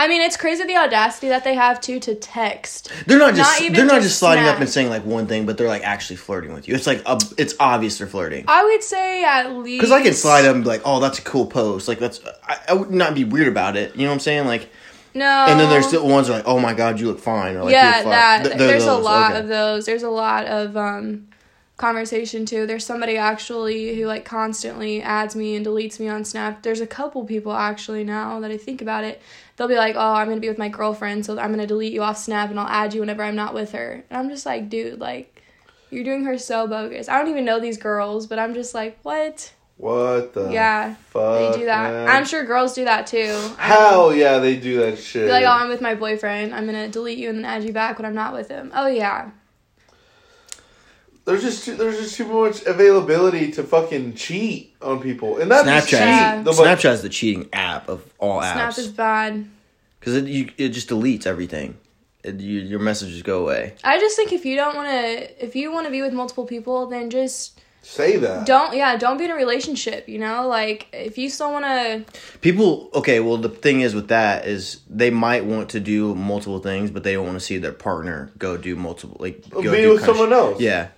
I 0.01 0.09
mean, 0.09 0.23
it's 0.23 0.39
crazy 0.39 0.65
the 0.65 0.77
audacity 0.77 1.29
that 1.29 1.45
they 1.45 1.55
have 1.55 1.79
too 1.79 2.01
to 2.01 2.15
text. 2.15 2.91
They're 3.07 3.19
not 3.19 3.35
just 3.35 3.61
Not 3.61 3.73
they're 3.75 3.85
not 3.85 4.01
just 4.01 4.19
sliding 4.19 4.45
snap. 4.45 4.55
up 4.55 4.61
and 4.63 4.71
saying 4.71 4.89
like 4.89 5.05
one 5.05 5.27
thing, 5.27 5.45
but 5.45 5.59
they're 5.59 5.69
like 5.69 5.83
actually 5.85 6.17
flirting 6.17 6.55
with 6.55 6.67
you. 6.69 6.75
It's 6.75 6.87
like 6.87 7.03
a, 7.05 7.19
it's 7.37 7.55
obvious 7.61 7.99
they're 7.99 8.07
flirting. 8.07 8.47
I 8.49 8.65
would 8.65 8.83
say 8.83 9.23
at 9.25 9.53
least 9.53 9.79
Because 9.81 9.93
I 9.93 10.03
can 10.03 10.15
slide 10.15 10.47
up 10.47 10.55
and 10.55 10.65
be 10.65 10.71
like, 10.71 10.81
oh, 10.87 11.01
that's 11.01 11.19
a 11.19 11.23
cool 11.23 11.45
post. 11.45 11.87
Like 11.87 11.99
that's 11.99 12.19
I, 12.49 12.57
I 12.71 12.73
would 12.73 12.91
not 12.91 13.15
be 13.15 13.25
weird 13.25 13.49
about 13.49 13.77
it. 13.77 13.95
You 13.95 14.05
know 14.05 14.09
what 14.09 14.15
I'm 14.15 14.21
saying? 14.21 14.47
Like, 14.47 14.71
No, 15.13 15.27
and 15.49 15.61
then 15.61 15.69
there's 15.69 15.87
still 15.87 16.09
ones 16.09 16.29
that 16.29 16.33
are 16.33 16.37
like, 16.37 16.49
oh 16.49 16.59
my 16.59 16.73
god, 16.73 16.99
you 16.99 17.07
look 17.07 17.21
fine. 17.21 17.57
Or 17.57 17.65
like, 17.65 17.73
yeah, 17.73 18.03
that 18.05 18.45
Th- 18.45 18.57
there's 18.57 18.87
a 18.87 18.97
lot 18.97 19.33
okay. 19.33 19.41
of 19.41 19.49
those. 19.49 19.85
There's 19.85 20.03
a 20.03 20.09
lot 20.09 20.47
of 20.47 20.79
um 20.79 21.27
conversation 21.77 22.45
too. 22.47 22.67
There's 22.67 22.85
somebody 22.85 23.17
actually 23.17 23.97
who 23.97 24.07
like 24.07 24.25
constantly 24.25 25.03
adds 25.03 25.35
me 25.35 25.57
and 25.57 25.65
deletes 25.65 25.99
me 25.99 26.09
on 26.09 26.25
Snap. 26.25 26.63
There's 26.63 26.81
a 26.81 26.87
couple 26.87 27.25
people 27.25 27.53
actually 27.53 28.05
now 28.05 28.39
that 28.41 28.51
I 28.51 28.57
think 28.59 28.83
about 28.83 29.03
it. 29.05 29.21
They'll 29.61 29.69
be 29.69 29.77
like, 29.77 29.95
"Oh, 29.95 30.15
I'm 30.15 30.27
gonna 30.27 30.41
be 30.41 30.49
with 30.49 30.57
my 30.57 30.71
girlfriend, 30.71 31.27
so 31.27 31.39
I'm 31.39 31.51
gonna 31.51 31.67
delete 31.67 31.93
you 31.93 32.03
off 32.03 32.17
Snap 32.17 32.49
and 32.49 32.59
I'll 32.59 32.67
add 32.67 32.95
you 32.95 33.01
whenever 33.01 33.23
I'm 33.23 33.37
not 33.37 33.53
with 33.53 33.73
her." 33.73 34.03
And 34.09 34.19
I'm 34.19 34.31
just 34.31 34.47
like, 34.47 34.71
dude, 34.71 34.99
like, 34.99 35.43
you're 35.91 36.03
doing 36.03 36.25
her 36.25 36.39
so 36.39 36.67
bogus. 36.67 37.11
I 37.11 37.19
don't 37.19 37.29
even 37.29 37.45
know 37.45 37.61
these 37.61 37.77
girls, 37.77 38.27
but 38.27 38.39
I'm 38.39 38.55
just 38.55 38.75
like, 38.75 38.99
what? 39.03 39.53
What 39.77 40.33
the 40.33 40.49
Yeah, 40.51 40.95
fuck? 41.11 41.53
they 41.53 41.59
do 41.59 41.67
that. 41.67 41.91
man? 41.93 42.09
I'm 42.09 42.25
sure 42.25 42.43
girls 42.47 42.73
do 42.73 42.87
that 42.87 43.07
too. 43.07 43.39
Hell 43.59 44.15
yeah, 44.15 44.39
they 44.39 44.57
do 44.57 44.79
that 44.79 44.99
shit. 44.99 45.27
Be 45.27 45.31
like, 45.31 45.45
oh, 45.45 45.51
I'm 45.51 45.69
with 45.69 45.83
my 45.83 45.95
boyfriend. 45.95 46.55
I'm 46.55 46.65
gonna 46.65 46.89
delete 46.89 47.19
you 47.19 47.29
and 47.29 47.37
then 47.37 47.45
add 47.45 47.63
you 47.63 47.75
back 47.75 47.99
when 47.99 48.07
I'm 48.07 48.15
not 48.15 48.33
with 48.33 48.49
him. 48.49 48.73
Oh 48.75 48.87
yeah. 48.87 49.29
There's 51.31 51.43
just 51.43 51.65
too, 51.65 51.77
there's 51.77 51.99
just 51.99 52.17
too 52.17 52.27
much 52.27 52.65
availability 52.67 53.53
to 53.53 53.63
fucking 53.63 54.15
cheat 54.15 54.75
on 54.83 55.01
people, 55.01 55.39
and 55.39 55.51
that's 55.51 55.67
Snapchat. 55.67 55.99
Yeah. 56.01 56.43
The, 56.43 56.53
Snapchat 56.53 56.93
is 56.95 57.03
the 57.03 57.09
cheating 57.09 57.49
app 57.53 57.89
of 57.89 58.03
all 58.19 58.41
apps. 58.41 58.53
Snap 58.53 58.79
is 58.79 58.89
bad. 58.89 59.49
because 59.99 60.17
it 60.17 60.27
you, 60.27 60.51
it 60.59 60.71
just 60.71 60.89
deletes 60.89 61.27
everything. 61.27 61.77
It, 62.25 62.41
you, 62.41 62.61
your 62.61 62.81
messages 62.81 63.23
go 63.23 63.43
away. 63.43 63.75
I 63.85 63.99
just 63.99 64.17
think 64.17 64.33
if 64.33 64.45
you 64.45 64.57
don't 64.57 64.75
want 64.75 64.89
to, 64.89 65.45
if 65.45 65.55
you 65.57 65.73
want 65.73 65.87
to 65.87 65.91
be 65.91 66.03
with 66.03 66.13
multiple 66.13 66.47
people, 66.47 66.87
then 66.87 67.11
just 67.11 67.61
Say 67.83 68.17
that. 68.19 68.45
don't. 68.47 68.77
Yeah, 68.77 68.97
don't 68.97 69.17
be 69.17 69.25
in 69.25 69.31
a 69.31 69.35
relationship. 69.35 70.09
You 70.09 70.19
know, 70.19 70.47
like 70.47 70.89
if 70.93 71.17
you 71.17 71.31
still 71.31 71.53
want 71.53 71.65
to. 71.65 72.05
People, 72.41 72.91
okay, 72.95 73.21
well, 73.21 73.39
the 73.39 73.49
thing 73.49 73.81
is 73.81 73.95
with 73.95 74.09
that 74.09 74.47
is 74.47 74.81
they 74.89 75.11
might 75.11 75.47
want 75.47 75.71
to 75.71 75.81
do 75.81 76.15
multiple 76.15 76.59
things, 76.59 76.91
but 76.91 77.05
they 77.05 77.15
don't 77.15 77.25
want 77.25 77.39
to 77.39 77.45
see 77.45 77.57
their 77.57 77.73
partner 77.73 78.33
go 78.37 78.57
do 78.59 78.77
multiple, 78.77 79.17
like 79.21 79.49
go 79.49 79.63
Be 79.63 79.83
do 79.83 79.93
with 79.95 80.05
someone 80.05 80.29
sh- 80.29 80.33
else. 80.33 80.61
Yeah, 80.61 80.89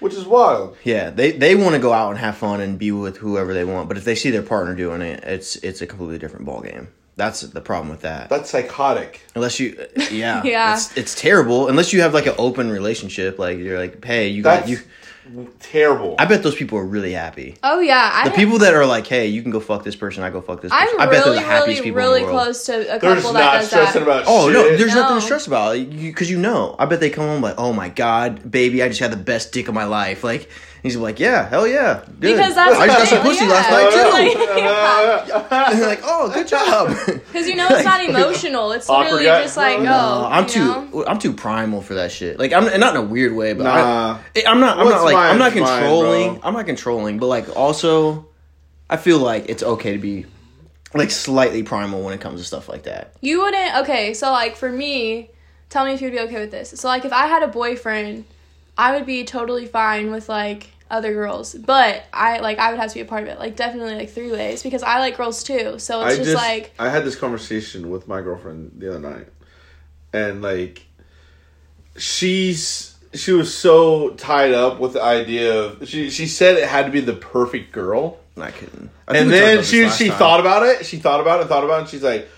Which 0.00 0.14
is 0.14 0.24
wild. 0.26 0.76
yeah. 0.84 1.10
They 1.10 1.32
they 1.32 1.54
want 1.54 1.74
to 1.74 1.80
go 1.80 1.92
out 1.92 2.10
and 2.10 2.18
have 2.18 2.36
fun 2.36 2.60
and 2.60 2.78
be 2.78 2.92
with 2.92 3.16
whoever 3.16 3.54
they 3.54 3.64
want, 3.64 3.88
but 3.88 3.96
if 3.96 4.04
they 4.04 4.14
see 4.14 4.30
their 4.30 4.42
partner 4.42 4.74
doing 4.74 5.00
it, 5.02 5.24
it's 5.24 5.56
it's 5.56 5.80
a 5.82 5.86
completely 5.86 6.18
different 6.18 6.44
ball 6.44 6.60
game. 6.60 6.88
That's 7.16 7.40
the 7.40 7.62
problem 7.62 7.88
with 7.88 8.02
that. 8.02 8.28
That's 8.28 8.50
psychotic. 8.50 9.22
Unless 9.34 9.58
you, 9.58 9.86
yeah, 10.10 10.42
Yeah. 10.44 10.74
it's, 10.74 10.94
it's 10.98 11.14
terrible. 11.14 11.68
Unless 11.68 11.94
you 11.94 12.02
have 12.02 12.12
like 12.12 12.26
an 12.26 12.34
open 12.36 12.70
relationship, 12.70 13.38
like 13.38 13.56
you're 13.56 13.78
like, 13.78 14.04
hey, 14.04 14.28
you 14.28 14.42
got 14.42 14.66
That's 14.66 14.70
you. 14.70 14.78
Terrible. 15.60 16.14
I 16.18 16.24
bet 16.24 16.42
those 16.42 16.54
people 16.54 16.78
are 16.78 16.84
really 16.84 17.12
happy. 17.12 17.56
Oh 17.62 17.80
yeah, 17.80 18.10
I. 18.12 18.28
The 18.28 18.34
people 18.34 18.58
that 18.58 18.74
are 18.74 18.86
like, 18.86 19.06
hey, 19.06 19.26
you 19.26 19.42
can 19.42 19.50
go 19.50 19.60
fuck 19.60 19.84
this 19.84 19.96
person, 19.96 20.22
I 20.22 20.30
go 20.30 20.40
fuck 20.40 20.60
this 20.62 20.70
person. 20.72 20.88
I'm 20.92 21.00
I 21.00 21.06
bet 21.10 21.24
they're 21.24 21.34
the 21.34 21.40
happiest 21.40 21.66
really, 21.66 21.82
people 21.82 21.96
really 21.96 22.20
in 22.22 22.26
the 22.26 22.32
world. 22.32 22.44
close 22.44 22.64
to 22.66 22.80
a 22.80 22.84
They're 22.84 22.98
couple 22.98 23.14
just 23.14 23.32
that 23.32 23.38
not 23.40 23.52
does 23.54 23.66
stressing 23.68 24.04
that. 24.04 24.08
about 24.20 24.24
Oh 24.26 24.46
shit. 24.46 24.52
no, 24.54 24.76
there's 24.76 24.94
nothing 24.94 25.16
to 25.16 25.20
stress 25.22 25.46
about 25.46 25.74
because 25.90 26.30
you 26.30 26.38
know. 26.38 26.76
I 26.78 26.86
bet 26.86 27.00
they 27.00 27.10
come 27.10 27.24
home 27.26 27.42
like, 27.42 27.54
oh 27.58 27.72
my 27.72 27.88
god, 27.88 28.50
baby, 28.50 28.82
I 28.82 28.88
just 28.88 29.00
had 29.00 29.12
the 29.12 29.16
best 29.16 29.52
dick 29.52 29.68
of 29.68 29.74
my 29.74 29.84
life. 29.84 30.22
Like, 30.24 30.42
and 30.42 30.50
he's 30.82 30.96
like, 30.96 31.18
yeah, 31.18 31.48
hell 31.48 31.66
yeah, 31.66 32.02
good. 32.04 32.20
Because 32.20 32.54
that's 32.54 32.76
I 32.78 32.86
just 32.86 32.98
got 32.98 33.08
some 33.08 33.22
pussy 33.22 33.44
yeah. 33.44 33.50
last 33.50 33.70
night 33.70 33.90
too. 33.90 34.06
Like, 34.16 35.52
and 35.72 35.80
like, 35.80 36.00
oh, 36.04 36.30
good 36.32 36.48
job. 36.48 36.96
Because 37.26 37.48
you 37.48 37.56
know 37.56 37.66
it's 37.68 37.84
not 37.84 38.02
emotional. 38.02 38.72
It's 38.72 38.88
Awkward 38.88 39.04
literally 39.04 39.24
guy. 39.26 39.42
just 39.42 39.56
like, 39.56 39.80
No, 39.80 39.92
oh, 39.92 40.28
I'm 40.30 40.46
too, 40.46 40.64
know? 40.64 41.04
I'm 41.06 41.18
too 41.18 41.32
primal 41.32 41.82
for 41.82 41.94
that 41.94 42.10
shit. 42.12 42.38
Like, 42.38 42.52
I'm 42.52 42.66
and 42.66 42.80
not 42.80 42.96
in 42.96 43.02
a 43.02 43.04
weird 43.04 43.34
way, 43.34 43.52
but 43.52 43.64
Nah. 43.64 44.18
I, 44.34 44.44
I'm 44.46 44.60
not, 44.60 44.78
I'm 44.78 44.86
What's 44.86 44.96
not 44.96 45.04
like, 45.04 45.16
I'm 45.16 45.38
not 45.38 45.54
mine's 45.54 45.60
mine, 45.60 45.80
controlling. 45.80 46.40
I'm 46.42 46.54
not 46.54 46.66
controlling, 46.66 47.18
but 47.18 47.26
like 47.26 47.56
also, 47.56 48.26
I 48.88 48.96
feel 48.96 49.18
like 49.18 49.48
it's 49.48 49.62
okay 49.62 49.92
to 49.92 49.98
be 49.98 50.26
like 50.94 51.10
slightly 51.10 51.62
primal 51.62 52.02
when 52.02 52.14
it 52.14 52.20
comes 52.20 52.40
to 52.40 52.46
stuff 52.46 52.68
like 52.68 52.84
that. 52.84 53.14
You 53.20 53.42
wouldn't. 53.42 53.76
Okay, 53.78 54.14
so 54.14 54.30
like 54.30 54.56
for 54.56 54.70
me, 54.70 55.30
tell 55.68 55.84
me 55.84 55.92
if 55.92 56.00
you'd 56.00 56.12
be 56.12 56.20
okay 56.20 56.40
with 56.40 56.50
this. 56.50 56.70
So 56.70 56.88
like 56.88 57.04
if 57.04 57.12
I 57.12 57.26
had 57.26 57.42
a 57.42 57.48
boyfriend, 57.48 58.24
I 58.78 58.94
would 58.96 59.06
be 59.06 59.24
totally 59.24 59.66
fine 59.66 60.10
with 60.10 60.28
like 60.28 60.70
other 60.90 61.12
girls, 61.12 61.54
but 61.54 62.04
I 62.12 62.40
like 62.40 62.58
I 62.58 62.70
would 62.70 62.78
have 62.78 62.90
to 62.90 62.94
be 62.94 63.00
a 63.00 63.06
part 63.06 63.22
of 63.22 63.28
it. 63.28 63.38
Like 63.38 63.56
definitely 63.56 63.94
like 63.94 64.10
three 64.10 64.30
ways 64.30 64.62
because 64.62 64.82
I 64.82 64.98
like 65.00 65.16
girls 65.16 65.42
too. 65.42 65.78
So 65.78 66.02
it's 66.02 66.14
I 66.14 66.16
just, 66.16 66.30
just 66.30 66.34
like 66.34 66.72
I 66.78 66.90
had 66.90 67.04
this 67.04 67.16
conversation 67.16 67.90
with 67.90 68.06
my 68.06 68.20
girlfriend 68.20 68.72
the 68.76 68.90
other 68.90 69.00
night, 69.00 69.28
and 70.12 70.42
like 70.42 70.86
she's 71.96 72.96
she 73.14 73.32
was 73.32 73.54
so 73.54 74.10
tied 74.10 74.52
up 74.52 74.78
with 74.78 74.92
the 74.92 75.02
idea 75.02 75.62
of 75.62 75.88
she 75.88 76.10
she 76.10 76.26
said 76.26 76.56
it 76.56 76.68
had 76.68 76.86
to 76.86 76.92
be 76.92 77.00
the 77.00 77.14
perfect 77.14 77.72
girl, 77.72 78.18
Not 78.36 78.54
kidding. 78.54 78.90
I 79.08 79.12
think 79.12 79.22
and 79.22 79.30
then 79.32 79.64
she 79.64 79.88
she 79.88 80.08
time. 80.08 80.18
thought 80.18 80.40
about 80.40 80.64
it. 80.64 80.84
She 80.84 80.98
thought 80.98 81.20
about 81.20 81.40
it, 81.40 81.48
thought 81.48 81.64
about 81.64 81.78
it, 81.78 81.80
and 81.82 81.88
she's 81.88 82.02
like, 82.02 82.28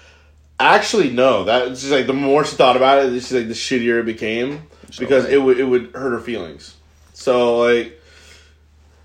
actually 0.60 1.10
no. 1.10 1.44
That 1.44 1.76
she's 1.76 1.90
like 1.90 2.06
the 2.06 2.12
more 2.12 2.44
she 2.44 2.56
thought 2.56 2.76
about 2.76 3.04
it, 3.04 3.12
she's 3.14 3.32
like 3.32 3.48
the 3.48 3.54
shittier 3.54 4.00
it 4.00 4.06
became 4.06 4.68
because 4.98 5.24
okay. 5.24 5.34
it 5.34 5.38
would 5.38 5.58
it 5.58 5.64
would 5.64 5.92
hurt 5.94 6.10
her 6.10 6.20
feelings. 6.20 6.76
So 7.12 7.58
like 7.58 8.00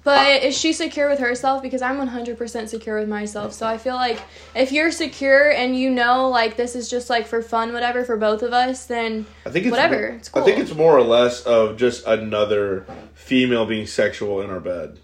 But 0.04 0.43
is 0.43 0.58
she 0.58 0.74
secure 0.74 1.10
with 1.10 1.19
herself? 1.19 1.62
Because 1.62 1.82
I'm 1.82 1.98
100% 1.98 2.67
secure 2.67 3.00
with 3.00 3.08
myself. 3.08 3.54
So 3.54 3.65
I 3.65 3.78
feel 3.78 3.96
like 3.96 4.19
if 4.54 4.72
you're 4.72 4.91
secure 4.91 5.50
and 5.50 5.76
you 5.78 5.89
know, 5.89 6.30
like, 6.30 6.58
this 6.58 6.76
is 6.76 6.89
just 6.89 7.10
like 7.10 7.26
for 7.26 7.41
fun, 7.41 7.72
whatever, 7.72 8.04
for 8.04 8.17
both 8.17 8.43
of 8.43 8.52
us, 8.52 8.86
then 8.86 9.26
I 9.46 9.50
think 9.50 9.65
it's 9.65 9.72
Whatever, 9.72 10.10
mo- 10.10 10.15
it's 10.17 10.30
I 10.34 10.41
think 10.41 10.60
it's 10.60 10.76
more 10.76 10.98
or 10.98 11.04
less 11.04 11.43
of 11.43 11.78
just 11.78 12.06
another 12.06 12.86
female 13.13 13.65
being 13.65 13.88
sexual 13.88 14.41
in 14.41 14.50
our 14.50 14.60
bed. 14.60 15.00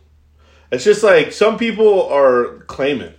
It's 0.71 0.83
just 0.83 1.01
like 1.03 1.31
some 1.31 1.57
people 1.57 2.07
are 2.09 2.59
claiming, 2.67 3.13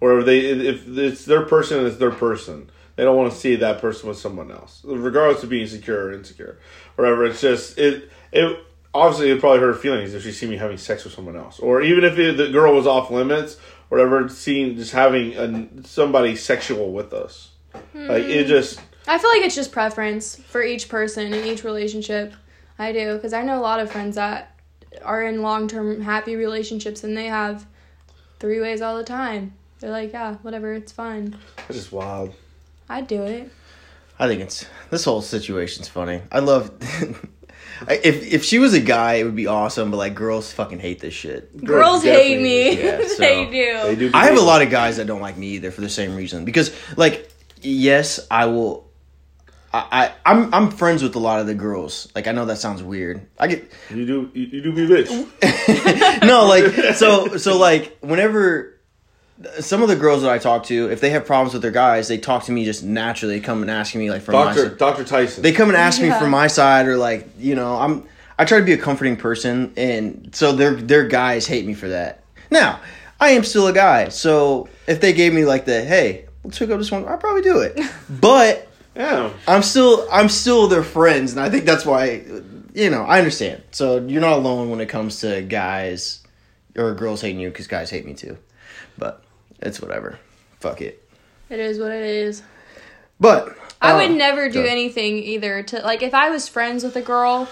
or 0.00 0.22
they 0.22 0.40
if 0.40 0.86
it's 0.86 1.24
their 1.24 1.42
person, 1.42 1.84
it's 1.86 1.96
their 1.96 2.12
person. 2.12 2.70
They 2.96 3.04
don't 3.04 3.16
want 3.16 3.32
to 3.32 3.38
see 3.38 3.56
that 3.56 3.80
person 3.80 4.08
with 4.08 4.18
someone 4.18 4.50
else, 4.50 4.80
regardless 4.84 5.42
of 5.42 5.50
being 5.50 5.66
secure 5.66 6.06
or 6.06 6.12
insecure, 6.12 6.58
whatever. 6.96 7.26
It's 7.26 7.40
just 7.42 7.78
it 7.78 8.10
it 8.32 8.58
obviously 8.94 9.30
it 9.30 9.38
probably 9.38 9.60
hurt 9.60 9.74
her 9.74 9.78
feelings 9.80 10.14
if 10.14 10.22
she 10.22 10.32
see 10.32 10.46
me 10.46 10.56
having 10.56 10.78
sex 10.78 11.04
with 11.04 11.12
someone 11.12 11.36
else, 11.36 11.58
or 11.60 11.82
even 11.82 12.04
if 12.04 12.18
it, 12.18 12.36
the 12.38 12.48
girl 12.48 12.74
was 12.74 12.86
off 12.86 13.10
limits, 13.10 13.58
whatever. 13.90 14.28
Seeing 14.30 14.76
just 14.76 14.92
having 14.92 15.34
a, 15.36 15.86
somebody 15.86 16.36
sexual 16.36 16.92
with 16.92 17.12
us, 17.12 17.50
like 17.74 18.24
Hmm. 18.24 18.30
it 18.30 18.46
just. 18.46 18.80
I 19.06 19.18
feel 19.18 19.30
like 19.30 19.42
it's 19.42 19.54
just 19.54 19.70
preference 19.72 20.34
for 20.34 20.62
each 20.62 20.88
person 20.88 21.32
in 21.32 21.46
each 21.46 21.62
relationship. 21.62 22.32
I 22.78 22.92
do 22.92 23.14
because 23.14 23.32
I 23.32 23.42
know 23.42 23.58
a 23.58 23.62
lot 23.62 23.78
of 23.78 23.90
friends 23.90 24.16
that 24.16 24.58
are 25.04 25.22
in 25.22 25.42
long 25.42 25.68
term 25.68 26.00
happy 26.00 26.34
relationships 26.34 27.04
and 27.04 27.16
they 27.16 27.26
have 27.26 27.66
three 28.40 28.60
ways 28.60 28.80
all 28.80 28.96
the 28.96 29.04
time. 29.04 29.52
They're 29.80 29.90
like, 29.90 30.12
yeah, 30.12 30.36
whatever, 30.36 30.72
it's 30.72 30.92
fine. 30.92 31.36
It's 31.68 31.78
just 31.78 31.92
wild. 31.92 32.34
I'd 32.88 33.06
do 33.06 33.22
it. 33.22 33.50
I 34.18 34.26
think 34.28 34.40
it's 34.40 34.64
this 34.90 35.04
whole 35.04 35.22
situation's 35.22 35.88
funny. 35.88 36.22
I 36.32 36.40
love. 36.40 36.70
If 37.88 38.32
if 38.32 38.42
she 38.44 38.58
was 38.58 38.72
a 38.72 38.80
guy, 38.80 39.14
it 39.14 39.24
would 39.24 39.36
be 39.36 39.46
awesome. 39.46 39.90
But 39.90 39.98
like, 39.98 40.14
girls 40.14 40.50
fucking 40.50 40.78
hate 40.78 40.98
this 41.00 41.12
shit. 41.12 41.54
Girls 41.62 42.02
hate 42.02 42.40
me. 42.40 42.82
yeah, 42.82 43.02
so- 43.06 43.16
they 43.18 43.44
do. 43.44 43.82
They 43.82 43.96
do. 43.96 44.10
I 44.14 44.26
have 44.26 44.38
a 44.38 44.40
lot 44.40 44.62
of 44.62 44.70
guys 44.70 44.96
that 44.96 45.06
don't 45.06 45.20
like 45.20 45.36
me 45.36 45.48
either 45.48 45.70
for 45.70 45.82
the 45.82 45.90
same 45.90 46.16
reason. 46.16 46.46
Because 46.46 46.74
like, 46.96 47.30
yes, 47.60 48.18
I 48.30 48.46
will. 48.46 48.88
I, 49.74 49.84
I 50.24 50.32
I'm 50.32 50.54
I'm 50.54 50.70
friends 50.70 51.02
with 51.02 51.16
a 51.16 51.18
lot 51.18 51.40
of 51.40 51.46
the 51.46 51.54
girls. 51.54 52.08
Like 52.14 52.28
I 52.28 52.32
know 52.32 52.46
that 52.46 52.56
sounds 52.56 52.82
weird. 52.82 53.26
I 53.38 53.46
get 53.48 53.70
You 53.90 54.06
do. 54.06 54.30
You, 54.32 54.46
you 54.46 54.62
do 54.62 54.72
be 54.72 54.86
bitch. 54.86 56.22
no 56.26 56.46
like 56.46 56.94
so 56.94 57.36
so 57.36 57.58
like 57.58 57.98
whenever 58.00 58.75
some 59.60 59.82
of 59.82 59.88
the 59.88 59.96
girls 59.96 60.22
that 60.22 60.30
I 60.30 60.38
talk 60.38 60.64
to, 60.64 60.90
if 60.90 61.00
they 61.00 61.10
have 61.10 61.26
problems 61.26 61.52
with 61.52 61.62
their 61.62 61.70
guys, 61.70 62.08
they 62.08 62.18
talk 62.18 62.44
to 62.44 62.52
me 62.52 62.64
just 62.64 62.82
naturally. 62.82 63.38
They 63.38 63.44
come 63.44 63.62
and 63.62 63.70
ask 63.70 63.94
me 63.94 64.10
like 64.10 64.22
from 64.22 64.34
my 64.34 64.44
Doctor 64.44 64.68
side. 64.70 64.78
Doctor 64.78 65.04
Tyson. 65.04 65.42
They 65.42 65.52
come 65.52 65.68
and 65.68 65.76
ask 65.76 66.00
me 66.00 66.10
from 66.10 66.30
my 66.30 66.46
side, 66.46 66.86
or 66.86 66.96
like 66.96 67.28
you 67.38 67.54
know, 67.54 67.76
I'm 67.76 68.04
I 68.38 68.44
try 68.44 68.58
to 68.58 68.64
be 68.64 68.72
a 68.72 68.78
comforting 68.78 69.16
person, 69.16 69.72
and 69.76 70.30
so 70.34 70.52
their 70.52 70.74
their 70.74 71.06
guys 71.06 71.46
hate 71.46 71.66
me 71.66 71.74
for 71.74 71.88
that. 71.88 72.22
Now, 72.50 72.80
I 73.20 73.30
am 73.30 73.44
still 73.44 73.66
a 73.66 73.72
guy, 73.72 74.08
so 74.08 74.68
if 74.86 75.00
they 75.00 75.12
gave 75.12 75.32
me 75.32 75.44
like 75.44 75.64
the 75.66 75.84
hey, 75.84 76.26
let's 76.44 76.56
hook 76.58 76.70
up 76.70 76.78
this 76.78 76.90
one, 76.90 77.06
I'd 77.06 77.20
probably 77.20 77.42
do 77.42 77.60
it. 77.60 77.78
But 78.08 78.68
Yeah. 78.94 79.30
I'm 79.46 79.62
still 79.62 80.08
I'm 80.10 80.28
still 80.30 80.66
their 80.68 80.82
friends, 80.82 81.32
and 81.32 81.40
I 81.40 81.50
think 81.50 81.64
that's 81.66 81.84
why 81.84 82.24
you 82.74 82.88
know 82.90 83.02
I 83.02 83.18
understand. 83.18 83.62
So 83.70 83.98
you're 83.98 84.22
not 84.22 84.32
alone 84.32 84.70
when 84.70 84.80
it 84.80 84.88
comes 84.88 85.20
to 85.20 85.42
guys 85.42 86.22
or 86.74 86.94
girls 86.94 87.20
hating 87.20 87.40
you 87.40 87.48
because 87.48 87.66
guys 87.66 87.90
hate 87.90 88.06
me 88.06 88.14
too. 88.14 88.38
But 88.98 89.22
it's 89.60 89.80
whatever. 89.80 90.18
Fuck 90.60 90.80
it. 90.82 91.02
It 91.48 91.60
is 91.60 91.78
what 91.78 91.92
it 91.92 92.04
is. 92.04 92.42
But 93.20 93.56
I 93.80 93.92
uh, 93.92 93.96
would 93.98 94.16
never 94.16 94.48
do 94.48 94.62
go. 94.62 94.68
anything 94.68 95.18
either 95.18 95.62
to 95.64 95.80
like 95.80 96.02
if 96.02 96.14
I 96.14 96.30
was 96.30 96.48
friends 96.48 96.84
with 96.84 96.96
a 96.96 97.02
girl, 97.02 97.48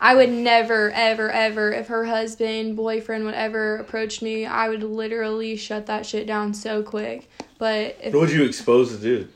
I 0.00 0.14
would 0.14 0.30
never 0.30 0.90
ever 0.90 1.30
ever 1.30 1.72
if 1.72 1.88
her 1.88 2.04
husband, 2.06 2.76
boyfriend, 2.76 3.24
whatever 3.24 3.76
approached 3.76 4.22
me, 4.22 4.46
I 4.46 4.68
would 4.68 4.82
literally 4.82 5.56
shut 5.56 5.86
that 5.86 6.06
shit 6.06 6.26
down 6.26 6.54
so 6.54 6.82
quick. 6.82 7.30
But 7.58 7.96
if 8.02 8.12
What 8.12 8.20
would 8.20 8.32
you 8.32 8.44
expose 8.44 8.98
the 8.98 8.98
dude? 8.98 9.28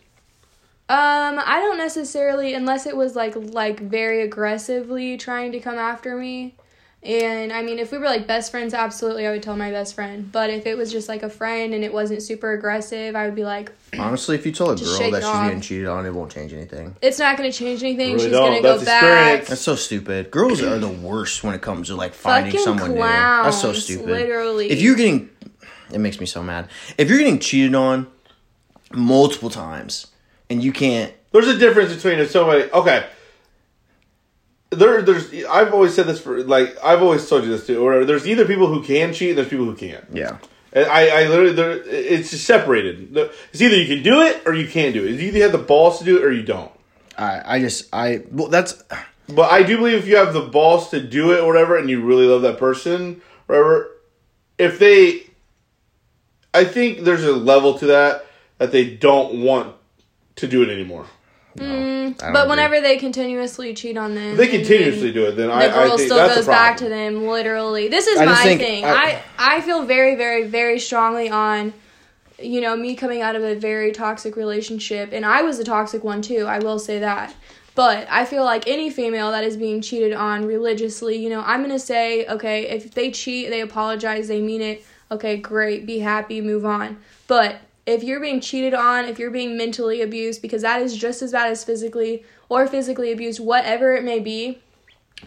um 0.86 1.40
I 1.42 1.60
don't 1.60 1.78
necessarily 1.78 2.52
unless 2.52 2.84
it 2.84 2.94
was 2.94 3.16
like 3.16 3.34
like 3.36 3.80
very 3.80 4.20
aggressively 4.20 5.16
trying 5.16 5.52
to 5.52 5.60
come 5.60 5.78
after 5.78 6.16
me. 6.16 6.56
And 7.04 7.52
I 7.52 7.60
mean 7.62 7.78
if 7.78 7.92
we 7.92 7.98
were 7.98 8.06
like 8.06 8.26
best 8.26 8.50
friends, 8.50 8.72
absolutely 8.72 9.26
I 9.26 9.30
would 9.32 9.42
tell 9.42 9.56
my 9.56 9.70
best 9.70 9.94
friend. 9.94 10.32
But 10.32 10.48
if 10.48 10.64
it 10.66 10.76
was 10.78 10.90
just 10.90 11.06
like 11.06 11.22
a 11.22 11.28
friend 11.28 11.74
and 11.74 11.84
it 11.84 11.92
wasn't 11.92 12.22
super 12.22 12.52
aggressive, 12.54 13.14
I 13.14 13.26
would 13.26 13.34
be 13.34 13.44
like, 13.44 13.72
Honestly, 13.98 14.34
if 14.36 14.46
you 14.46 14.52
tell 14.52 14.70
a 14.70 14.76
girl 14.76 14.86
that 14.98 15.08
it 15.08 15.14
she's 15.16 15.24
off. 15.24 15.44
getting 15.44 15.60
cheated 15.60 15.86
on, 15.86 16.06
it 16.06 16.14
won't 16.14 16.32
change 16.32 16.54
anything. 16.54 16.96
it's 17.02 17.18
not 17.18 17.36
gonna 17.36 17.52
change 17.52 17.82
anything. 17.82 18.14
Really 18.14 18.24
She's 18.24 18.32
gonna 18.32 18.62
go 18.62 18.78
That's 18.78 18.84
back. 18.84 19.44
That's 19.46 19.60
so 19.60 19.76
stupid. 19.76 20.30
Girls 20.30 20.62
are 20.62 20.78
the 20.78 20.88
worst 20.88 21.44
when 21.44 21.54
it 21.54 21.60
comes 21.60 21.88
to 21.88 21.94
like 21.96 22.14
finding 22.14 22.52
Fucking 22.52 22.64
someone 22.64 22.94
clowns, 22.96 23.44
new. 23.44 23.50
That's 23.50 23.60
so 23.60 23.72
stupid. 23.74 24.06
literally. 24.06 24.70
If 24.70 24.80
you're 24.80 24.96
getting, 24.96 25.28
it 25.92 25.98
makes 25.98 26.18
me 26.18 26.24
so 26.26 26.42
mad. 26.42 26.68
If 26.96 27.10
you're 27.10 27.18
getting 27.18 27.38
cheated 27.38 27.74
on 27.74 28.06
multiple 28.92 29.50
times 29.50 30.06
and 30.48 30.64
you 30.64 30.72
can't, 30.72 31.12
There's 31.32 31.48
a 31.48 31.58
difference 31.58 31.94
between 31.94 32.18
if 32.18 32.30
somebody 32.30 32.70
okay. 32.72 33.06
There, 34.74 35.02
there's. 35.02 35.32
I've 35.44 35.72
always 35.72 35.94
said 35.94 36.06
this 36.06 36.20
for 36.20 36.42
like 36.44 36.76
I've 36.82 37.02
always 37.02 37.28
told 37.28 37.44
you 37.44 37.50
this 37.50 37.66
too. 37.66 37.82
Or 37.86 38.04
there's 38.04 38.26
either 38.26 38.44
people 38.46 38.66
who 38.66 38.82
can 38.82 39.12
cheat, 39.12 39.30
and 39.30 39.38
there's 39.38 39.48
people 39.48 39.64
who 39.66 39.74
can't. 39.74 40.04
yeah, 40.12 40.38
And 40.72 40.86
I, 40.86 41.22
I 41.24 41.28
literally, 41.28 41.52
there, 41.52 41.72
it's 41.72 42.30
just 42.30 42.44
separated. 42.46 43.16
It's 43.52 43.60
either 43.60 43.76
you 43.76 43.86
can 43.94 44.02
do 44.02 44.20
it 44.22 44.42
or 44.46 44.54
you 44.54 44.66
can't 44.68 44.92
do 44.94 45.04
it. 45.04 45.12
You 45.12 45.28
either 45.28 45.40
have 45.40 45.52
the 45.52 45.58
balls 45.58 45.98
to 46.00 46.04
do 46.04 46.16
it 46.18 46.24
or 46.24 46.32
you 46.32 46.42
don't. 46.42 46.72
I, 47.16 47.56
I 47.56 47.60
just, 47.60 47.88
I, 47.92 48.24
well, 48.30 48.48
that's, 48.48 48.82
But 49.28 49.50
I 49.52 49.62
do 49.62 49.76
believe 49.76 49.98
if 49.98 50.06
you 50.08 50.16
have 50.16 50.34
the 50.34 50.42
balls 50.42 50.90
to 50.90 51.00
do 51.00 51.32
it 51.32 51.40
or 51.40 51.46
whatever, 51.46 51.76
and 51.78 51.88
you 51.88 52.02
really 52.02 52.26
love 52.26 52.42
that 52.42 52.58
person, 52.58 53.22
whatever, 53.46 53.90
if 54.58 54.78
they, 54.78 55.26
I 56.52 56.64
think 56.64 57.00
there's 57.00 57.24
a 57.24 57.32
level 57.32 57.78
to 57.78 57.86
that 57.86 58.26
that 58.58 58.70
they 58.72 58.94
don't 58.94 59.42
want 59.42 59.74
to 60.36 60.46
do 60.46 60.62
it 60.62 60.68
anymore. 60.68 61.06
Mm, 61.56 61.64
I 61.64 62.04
don't 62.08 62.18
But 62.18 62.28
agree. 62.42 62.50
whenever 62.50 62.80
they 62.80 62.96
continuously 62.96 63.74
cheat 63.74 63.96
on 63.96 64.14
them, 64.14 64.36
they 64.36 64.48
continuously 64.48 65.12
do 65.12 65.26
it, 65.26 65.32
then 65.36 65.48
the 65.48 65.54
I, 65.54 65.68
girl 65.68 65.78
I 65.78 65.88
think 65.88 66.00
still 66.00 66.16
that's 66.16 66.34
goes 66.36 66.46
back 66.46 66.76
to 66.78 66.88
them. 66.88 67.26
Literally, 67.26 67.88
this 67.88 68.06
is 68.06 68.20
I 68.20 68.24
my 68.26 68.34
think 68.42 68.60
thing. 68.60 68.84
I- 68.84 69.20
I 69.38 69.56
I 69.56 69.60
feel 69.60 69.84
very, 69.84 70.14
very, 70.16 70.44
very 70.46 70.78
strongly 70.78 71.28
on, 71.30 71.72
you 72.40 72.60
know, 72.60 72.76
me 72.76 72.94
coming 72.96 73.22
out 73.22 73.36
of 73.36 73.42
a 73.44 73.54
very 73.54 73.92
toxic 73.92 74.36
relationship, 74.36 75.10
and 75.12 75.24
I 75.24 75.42
was 75.42 75.58
a 75.58 75.64
toxic 75.64 76.02
one 76.02 76.22
too. 76.22 76.46
I 76.46 76.58
will 76.58 76.78
say 76.78 76.98
that. 76.98 77.34
But 77.76 78.06
I 78.08 78.24
feel 78.24 78.44
like 78.44 78.68
any 78.68 78.88
female 78.88 79.32
that 79.32 79.42
is 79.42 79.56
being 79.56 79.80
cheated 79.82 80.12
on 80.12 80.46
religiously, 80.46 81.16
you 81.16 81.28
know, 81.28 81.42
I'm 81.44 81.60
gonna 81.62 81.78
say, 81.78 82.24
okay, 82.26 82.68
if 82.68 82.92
they 82.94 83.10
cheat, 83.10 83.50
they 83.50 83.60
apologize, 83.60 84.28
they 84.28 84.40
mean 84.40 84.60
it. 84.62 84.84
Okay, 85.10 85.36
great, 85.36 85.84
be 85.86 85.98
happy, 85.98 86.40
move 86.40 86.64
on. 86.64 86.98
But 87.26 87.56
if 87.86 88.02
you're 88.02 88.20
being 88.20 88.40
cheated 88.40 88.74
on, 88.74 89.04
if 89.04 89.18
you're 89.18 89.30
being 89.30 89.56
mentally 89.56 90.00
abused, 90.00 90.40
because 90.40 90.62
that 90.62 90.80
is 90.80 90.96
just 90.96 91.22
as 91.22 91.32
bad 91.32 91.50
as 91.50 91.64
physically 91.64 92.24
or 92.48 92.66
physically 92.66 93.12
abused, 93.12 93.40
whatever 93.40 93.94
it 93.94 94.04
may 94.04 94.20
be, 94.20 94.60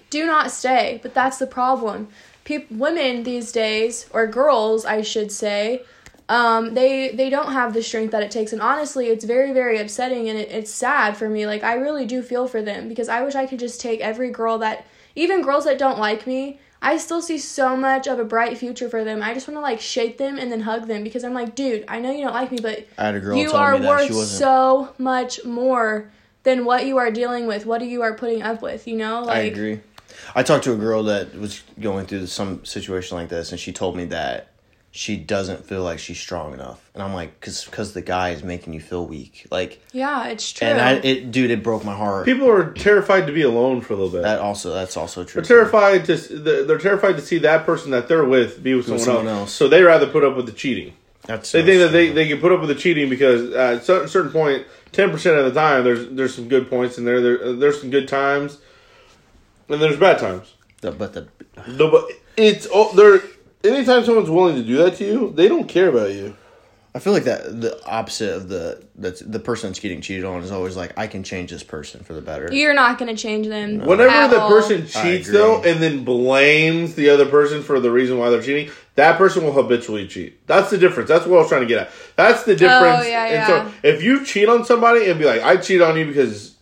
do 0.10 0.26
not 0.26 0.52
stay. 0.52 1.00
But 1.02 1.14
that's 1.14 1.38
the 1.38 1.48
problem. 1.48 2.08
Women 2.70 3.24
these 3.24 3.52
days, 3.52 4.08
or 4.12 4.26
girls, 4.26 4.86
I 4.86 5.02
should 5.02 5.32
say, 5.32 5.84
um, 6.30 6.74
they 6.74 7.10
they 7.10 7.30
don't 7.30 7.52
have 7.52 7.74
the 7.74 7.84
strength 7.84 8.12
that 8.12 8.24
it 8.24 8.32
takes, 8.32 8.54
and 8.54 8.62
honestly, 8.62 9.08
it's 9.08 9.26
very 9.26 9.52
very 9.54 9.80
upsetting, 9.80 10.30
and 10.30 10.40
it, 10.40 10.50
it's 10.50 10.72
sad 10.72 11.18
for 11.18 11.30
me. 11.30 11.46
Like 11.46 11.64
I 11.64 11.74
really 11.74 12.06
do 12.06 12.22
feel 12.22 12.48
for 12.48 12.62
them 12.62 12.88
because 12.88 13.10
I 13.10 13.22
wish 13.22 13.36
I 13.36 13.46
could 13.46 13.60
just 13.60 13.82
take 13.82 14.00
every 14.00 14.30
girl 14.30 14.58
that, 14.60 14.86
even 15.16 15.42
girls 15.42 15.66
that 15.66 15.78
don't 15.78 16.00
like 16.00 16.26
me. 16.26 16.60
I 16.82 16.98
still 16.98 17.22
see 17.22 17.38
so 17.38 17.76
much 17.76 18.08
of 18.08 18.20
a 18.20 18.24
bright 18.24 18.58
future 18.58 18.90
for 18.90 19.04
them. 19.04 19.24
I 19.24 19.34
just 19.34 19.48
want 19.48 19.58
to 19.58 19.62
like 19.62 19.82
shake 19.82 20.18
them 20.18 20.38
and 20.38 20.52
then 20.52 20.62
hug 20.62 20.88
them 20.88 21.04
because 21.04 21.24
I'm 21.24 21.34
like, 21.34 21.56
dude, 21.56 21.86
I 21.88 22.00
know 22.00 22.12
you 22.12 22.24
don't 22.24 22.34
like 22.34 22.52
me, 22.52 22.60
but 22.62 22.88
I 22.98 23.06
had 23.06 23.16
a 23.16 23.20
girl 23.20 23.38
you 23.38 23.52
are 23.52 23.80
worth 23.80 24.14
so 24.14 24.94
much 24.98 25.44
more 25.44 26.12
than 26.44 26.66
what 26.66 26.86
you 26.86 26.98
are 26.98 27.12
dealing 27.12 27.48
with, 27.48 27.66
what 27.66 27.82
you 27.82 28.02
are 28.04 28.14
putting 28.14 28.42
up 28.42 28.62
with, 28.62 28.88
you 28.88 28.96
know? 28.96 29.24
Like 29.24 29.38
I 29.38 29.42
agree. 29.42 29.82
I 30.36 30.44
talked 30.44 30.64
to 30.66 30.74
a 30.74 30.78
girl 30.78 31.04
that 31.04 31.36
was 31.36 31.62
going 31.80 32.06
through 32.06 32.28
some 32.28 32.64
situation 32.64 33.18
like 33.18 33.30
this, 33.30 33.52
and 33.52 33.60
she 33.60 33.72
told 33.74 33.96
me 33.96 34.06
that 34.06 34.52
she 34.92 35.16
doesn't 35.18 35.64
feel 35.66 35.84
like 35.84 36.00
she's 36.00 36.20
strong 36.20 36.54
enough, 36.54 36.90
and 36.96 37.04
I'm 37.04 37.14
like, 37.14 37.40
cause, 37.40 37.68
cause 37.68 37.94
the 37.94 38.02
guy 38.02 38.30
is 38.30 38.44
making 38.44 38.74
you 38.74 38.80
feel 38.80 39.06
weak, 39.06 39.46
like, 39.52 39.80
Yeah, 39.92 40.28
it's 40.28 40.52
true. 40.52 40.68
and 40.68 40.82
I, 40.82 40.94
it, 40.94 41.30
dude, 41.32 41.52
it 41.52 41.62
broke 41.62 41.86
my 41.86 41.96
heart. 41.96 42.26
People 42.26 42.50
are 42.50 42.72
terrified 42.74 43.28
to 43.28 43.34
be 43.34 43.44
alone 43.44 43.82
for 43.82 43.94
a 43.94 43.96
little 43.98 44.12
bit. 44.12 44.24
that 44.24 44.40
also, 44.40 44.74
that's 44.74 44.98
also 44.98 45.24
true. 45.24 45.42
They're 45.42 45.58
terrified 45.58 46.06
to 46.06 46.16
they're 46.18 46.64
they're 46.64 46.78
terrified 46.80 47.16
to 47.18 47.22
see 47.22 47.38
that 47.40 47.66
person 47.66 47.92
that 47.92 48.08
they're 48.08 48.26
with 48.26 48.64
be 48.64 48.74
with 48.74 48.86
someone, 48.86 49.04
someone 49.04 49.28
else. 49.28 49.40
else. 49.40 49.54
So 49.54 49.68
they 49.68 49.84
rather 49.84 50.08
put 50.08 50.24
up 50.24 50.36
with 50.36 50.48
the 50.48 50.52
cheating. 50.54 50.94
That's 51.24 51.52
They 51.52 51.60
so 51.62 51.66
think 51.66 51.80
that 51.82 51.92
they, 51.92 52.10
they 52.12 52.28
can 52.30 52.40
put 52.40 52.52
up 52.54 52.62
with 52.62 52.70
the 52.70 52.76
cheating 52.76 53.10
because 53.10 53.54
at 53.54 53.74
a 53.76 53.82
cer- 53.84 54.08
certain 54.08 54.32
point, 54.32 54.66
ten 54.94 55.12
percent 55.12 55.38
of 55.38 55.46
the 55.54 55.60
time, 55.60 55.84
there's 55.84 56.08
there's 56.10 56.34
some 56.34 56.48
good 56.48 56.70
points 56.70 56.98
in 56.98 57.06
there. 57.06 57.22
There 57.22 57.54
there's 57.54 57.80
some 57.82 57.90
good 57.92 58.08
times, 58.08 58.58
and 59.70 59.80
there's 59.82 59.98
bad 59.98 60.18
times. 60.20 60.54
The- 60.82 60.92
but 60.92 61.14
the 61.14 61.28
No, 61.68 61.92
but 61.92 62.06
it's 62.38 62.66
oh, 62.74 62.94
they're 62.96 63.22
anytime 63.64 64.04
someone's 64.04 64.30
willing 64.30 64.56
to 64.56 64.64
do 64.64 64.78
that 64.78 64.96
to 64.98 65.06
you, 65.06 65.34
they 65.36 65.48
don't 65.48 65.68
care 65.68 65.90
about 65.90 66.12
you. 66.14 66.36
I 66.98 67.00
feel 67.00 67.14
like 67.14 67.26
that 67.26 67.62
the 67.62 67.80
opposite 67.86 68.34
of 68.34 68.50
the 68.50 68.84
that's 68.96 69.20
the 69.20 69.40
person 69.40 69.70
that's 69.70 69.80
getting 69.80 70.02
cheated 70.02 70.26
on 70.26 70.42
is 70.42 70.52
always 70.52 70.76
like 70.76 70.98
I 70.98 71.06
can 71.06 71.22
change 71.22 71.52
this 71.52 71.62
person 71.62 72.04
for 72.04 72.14
the 72.14 72.24
better. 72.24 72.50
You're 72.52 72.74
not 72.74 72.98
going 72.98 73.16
to 73.16 73.22
change 73.22 73.46
them. 73.46 73.86
Whenever 73.86 74.10
at 74.10 74.30
the 74.30 74.42
all. 74.42 74.50
person 74.50 74.88
cheats 74.88 75.30
though, 75.30 75.62
and 75.62 75.80
then 75.80 76.04
blames 76.04 76.96
the 76.96 77.12
other 77.12 77.28
person 77.28 77.62
for 77.62 77.80
the 77.80 77.92
reason 77.92 78.18
why 78.18 78.32
they're 78.32 78.42
cheating, 78.42 78.74
that 78.96 79.20
person 79.20 79.44
will 79.44 79.52
habitually 79.52 80.08
cheat. 80.08 80.48
That's 80.48 80.72
the 80.72 80.80
difference. 80.80 81.08
That's 81.08 81.28
what 81.28 81.38
I 81.38 81.42
was 81.42 81.50
trying 81.50 81.62
to 81.62 81.68
get 81.68 81.84
at. 81.84 81.92
That's 82.16 82.42
the 82.46 82.54
oh, 82.54 82.56
difference. 82.56 83.06
Oh, 83.06 83.08
yeah, 83.08 83.26
and 83.26 83.34
yeah. 83.34 83.48
so 83.48 83.74
if 83.84 84.02
you 84.02 84.26
cheat 84.26 84.50
on 84.50 84.66
somebody 84.66 85.08
and 85.08 85.20
be 85.20 85.26
like, 85.26 85.44
I 85.44 85.58
cheat 85.58 85.82
on 85.82 86.00
you 86.00 86.08
because, 86.08 86.56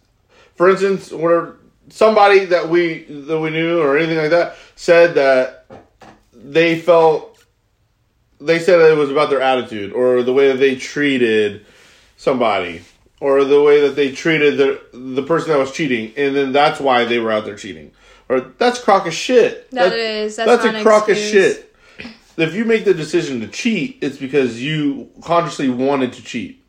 for 0.55 0.69
instance, 0.69 1.13
whatever 1.13 1.59
somebody 1.89 2.45
that 2.45 2.69
we 2.69 3.03
that 3.03 3.39
we 3.39 3.51
knew 3.51 3.79
or 3.79 3.97
anything 3.97 4.17
like 4.17 4.31
that 4.31 4.57
said 4.75 5.15
that 5.15 5.64
they 6.51 6.79
felt 6.79 7.43
they 8.39 8.59
said 8.59 8.79
it 8.79 8.97
was 8.97 9.09
about 9.09 9.29
their 9.29 9.41
attitude 9.41 9.93
or 9.93 10.21
the 10.23 10.33
way 10.33 10.49
that 10.49 10.57
they 10.57 10.75
treated 10.75 11.65
somebody 12.17 12.81
or 13.19 13.43
the 13.43 13.61
way 13.61 13.81
that 13.81 13.95
they 13.95 14.11
treated 14.11 14.57
the 14.57 14.81
the 14.93 15.23
person 15.23 15.49
that 15.49 15.57
was 15.57 15.71
cheating. 15.71 16.13
And 16.15 16.35
then 16.35 16.51
that's 16.51 16.79
why 16.79 17.05
they 17.05 17.19
were 17.19 17.31
out 17.31 17.45
there 17.45 17.55
cheating. 17.55 17.91
Or 18.29 18.41
that's 18.41 18.79
a 18.79 18.83
crock 18.83 19.07
of 19.07 19.13
shit. 19.13 19.69
That 19.71 19.89
That- 19.89 19.97
is- 19.97 20.35
that's 20.35 20.63
that's 20.63 20.75
a 20.75 20.83
crock 20.83 21.09
of 21.09 21.17
shit. 21.17 21.73
If 22.37 22.53
you 22.53 22.65
make 22.65 22.83
the 22.83 22.93
decision 22.93 23.39
to 23.41 23.47
cheat 23.47 23.97
it's 24.01 24.17
because 24.17 24.61
you 24.61 25.09
consciously 25.21 25.69
wanted 25.69 26.13
to 26.13 26.23
cheat. 26.23 26.61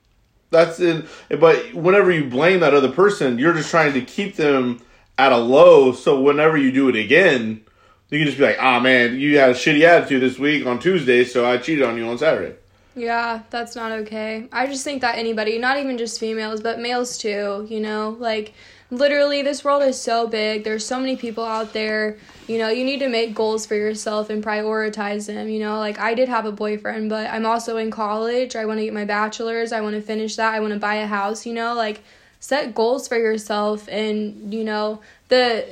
That's 0.50 0.80
it 0.80 1.04
but 1.38 1.74
whenever 1.74 2.10
you 2.10 2.24
blame 2.30 2.60
that 2.60 2.72
other 2.72 2.90
person 2.92 3.38
you're 3.38 3.52
just 3.52 3.70
trying 3.70 3.92
to 3.94 4.00
keep 4.00 4.36
them 4.36 4.80
at 5.18 5.32
a 5.32 5.36
low. 5.38 5.92
So 5.92 6.20
whenever 6.20 6.56
you 6.56 6.70
do 6.72 6.88
it 6.88 6.96
again 6.96 7.65
you 8.11 8.19
can 8.19 8.27
just 8.27 8.38
be 8.38 8.45
like 8.45 8.59
ah 8.61 8.81
man 8.81 9.19
you 9.19 9.38
had 9.38 9.51
a 9.51 9.55
shitty 9.55 9.83
attitude 9.83 10.23
this 10.23 10.38
week 10.38 10.66
on 10.66 10.79
tuesday 10.79 11.25
so 11.25 11.49
i 11.49 11.57
cheated 11.57 11.85
on 11.85 11.97
you 11.97 12.07
on 12.09 12.19
saturday 12.19 12.55
Yeah, 12.97 13.42
that's 13.51 13.77
not 13.77 13.92
okay. 13.92 14.49
I 14.51 14.66
just 14.69 14.83
think 14.83 15.03
that 15.03 15.19
anybody, 15.19 15.59
not 15.59 15.77
even 15.77 15.99
just 15.99 16.19
females, 16.19 16.62
but 16.62 16.81
males 16.81 17.19
too, 17.19 17.66
you 17.69 17.79
know, 17.79 18.16
like 18.19 18.55
literally 18.90 19.42
this 19.42 19.62
world 19.62 19.83
is 19.83 20.01
so 20.01 20.27
big. 20.27 20.64
There's 20.64 20.87
so 20.87 20.99
many 20.99 21.14
people 21.14 21.45
out 21.45 21.75
there. 21.75 22.16
You 22.49 22.57
know, 22.57 22.71
you 22.71 22.85
need 22.85 23.01
to 23.01 23.11
make 23.11 23.35
goals 23.35 23.66
for 23.66 23.75
yourself 23.75 24.31
and 24.31 24.42
prioritize 24.42 25.27
them, 25.27 25.51
you 25.51 25.61
know? 25.61 25.79
Like 25.79 25.99
I 25.99 26.14
did 26.14 26.31
have 26.31 26.47
a 26.47 26.53
boyfriend, 26.53 27.11
but 27.11 27.29
I'm 27.29 27.45
also 27.45 27.77
in 27.77 27.90
college. 27.90 28.57
I 28.57 28.64
want 28.64 28.79
to 28.79 28.85
get 28.87 28.95
my 28.95 29.05
bachelor's. 29.05 29.73
I 29.73 29.83
want 29.83 29.95
to 29.97 30.01
finish 30.01 30.37
that. 30.37 30.55
I 30.55 30.61
want 30.61 30.73
to 30.73 30.81
buy 30.81 30.95
a 30.95 31.07
house, 31.07 31.45
you 31.45 31.53
know? 31.53 31.75
Like 31.75 32.01
set 32.40 32.75
goals 32.75 33.09
for 33.09 33.19
yourself 33.19 33.88
and, 33.90 34.55
you 34.55 34.64
know, 34.64 35.03
the 35.29 35.66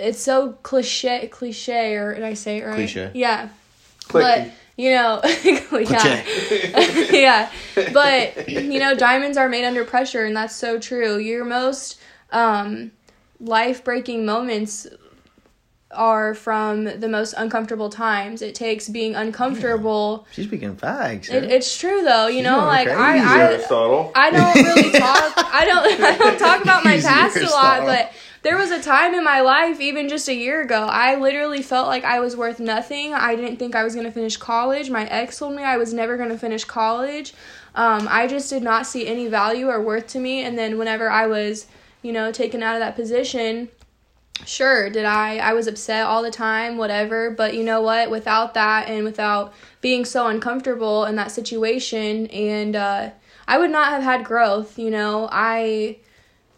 it's 0.00 0.20
so 0.20 0.52
cliche 0.62 1.28
cliche 1.28 1.96
or 1.96 2.14
did 2.14 2.24
I 2.24 2.34
say 2.34 2.58
it 2.58 2.64
right? 2.64 2.74
Cliche. 2.74 3.10
Yeah. 3.14 3.50
Click. 4.08 4.24
But 4.24 4.52
you 4.76 4.92
know, 4.92 5.20
yeah, 5.44 6.24
yeah. 7.10 7.50
But 7.92 8.48
you 8.48 8.78
know, 8.78 8.94
diamonds 8.94 9.36
are 9.36 9.46
made 9.46 9.66
under 9.66 9.84
pressure, 9.84 10.24
and 10.24 10.34
that's 10.34 10.56
so 10.56 10.78
true. 10.78 11.18
Your 11.18 11.44
most 11.44 12.00
um, 12.32 12.90
life 13.38 13.84
breaking 13.84 14.24
moments 14.24 14.86
are 15.90 16.34
from 16.34 16.84
the 16.84 17.08
most 17.08 17.34
uncomfortable 17.36 17.90
times. 17.90 18.42
It 18.42 18.54
takes 18.54 18.88
being 18.88 19.14
uncomfortable. 19.14 20.26
She's 20.32 20.46
speaking 20.46 20.76
facts. 20.76 21.28
It, 21.28 21.44
it's 21.44 21.76
true 21.76 22.02
though, 22.02 22.28
you 22.28 22.38
She's 22.38 22.44
know, 22.44 22.58
like 22.58 22.86
crazy. 22.86 23.00
I, 23.00 23.38
I 23.38 23.52
Aristotle. 23.52 24.12
I 24.14 24.30
don't 24.30 24.54
really 24.54 24.90
talk. 24.92 25.32
I 25.36 25.64
don't. 25.66 26.00
I 26.00 26.16
don't 26.16 26.38
talk 26.38 26.62
about 26.62 26.84
my 26.84 26.96
Easy, 26.96 27.06
past 27.06 27.36
a 27.36 27.50
lot, 27.50 27.84
but 27.84 28.12
there 28.42 28.56
was 28.56 28.70
a 28.70 28.82
time 28.82 29.14
in 29.14 29.22
my 29.22 29.40
life, 29.40 29.80
even 29.80 30.08
just 30.08 30.28
a 30.28 30.34
year 30.34 30.62
ago, 30.62 30.86
I 30.86 31.16
literally 31.16 31.62
felt 31.62 31.88
like 31.88 32.04
I 32.04 32.20
was 32.20 32.36
worth 32.36 32.58
nothing. 32.58 33.12
I 33.12 33.36
didn't 33.36 33.58
think 33.58 33.74
I 33.74 33.84
was 33.84 33.94
gonna 33.94 34.12
finish 34.12 34.36
college. 34.36 34.90
My 34.90 35.06
ex 35.06 35.38
told 35.38 35.54
me 35.54 35.62
I 35.62 35.76
was 35.76 35.92
never 35.92 36.16
gonna 36.16 36.38
finish 36.38 36.64
college. 36.64 37.34
Um, 37.74 38.08
I 38.10 38.26
just 38.26 38.48
did 38.48 38.62
not 38.62 38.86
see 38.86 39.06
any 39.06 39.26
value 39.26 39.68
or 39.68 39.80
worth 39.80 40.06
to 40.08 40.18
me. 40.18 40.42
And 40.42 40.56
then 40.56 40.78
whenever 40.78 41.10
I 41.10 41.26
was, 41.26 41.66
you 42.02 42.12
know, 42.12 42.32
taken 42.32 42.62
out 42.62 42.74
of 42.74 42.80
that 42.80 42.96
position, 42.96 43.68
sure 44.46 44.88
did 44.88 45.04
i 45.04 45.36
i 45.36 45.52
was 45.52 45.66
upset 45.66 46.06
all 46.06 46.22
the 46.22 46.30
time 46.30 46.78
whatever 46.78 47.30
but 47.30 47.54
you 47.54 47.62
know 47.62 47.82
what 47.82 48.10
without 48.10 48.54
that 48.54 48.88
and 48.88 49.04
without 49.04 49.52
being 49.80 50.04
so 50.04 50.26
uncomfortable 50.28 51.04
in 51.04 51.16
that 51.16 51.30
situation 51.30 52.26
and 52.28 52.74
uh 52.74 53.10
i 53.46 53.58
would 53.58 53.70
not 53.70 53.88
have 53.88 54.02
had 54.02 54.24
growth 54.24 54.78
you 54.78 54.90
know 54.90 55.28
i 55.30 55.94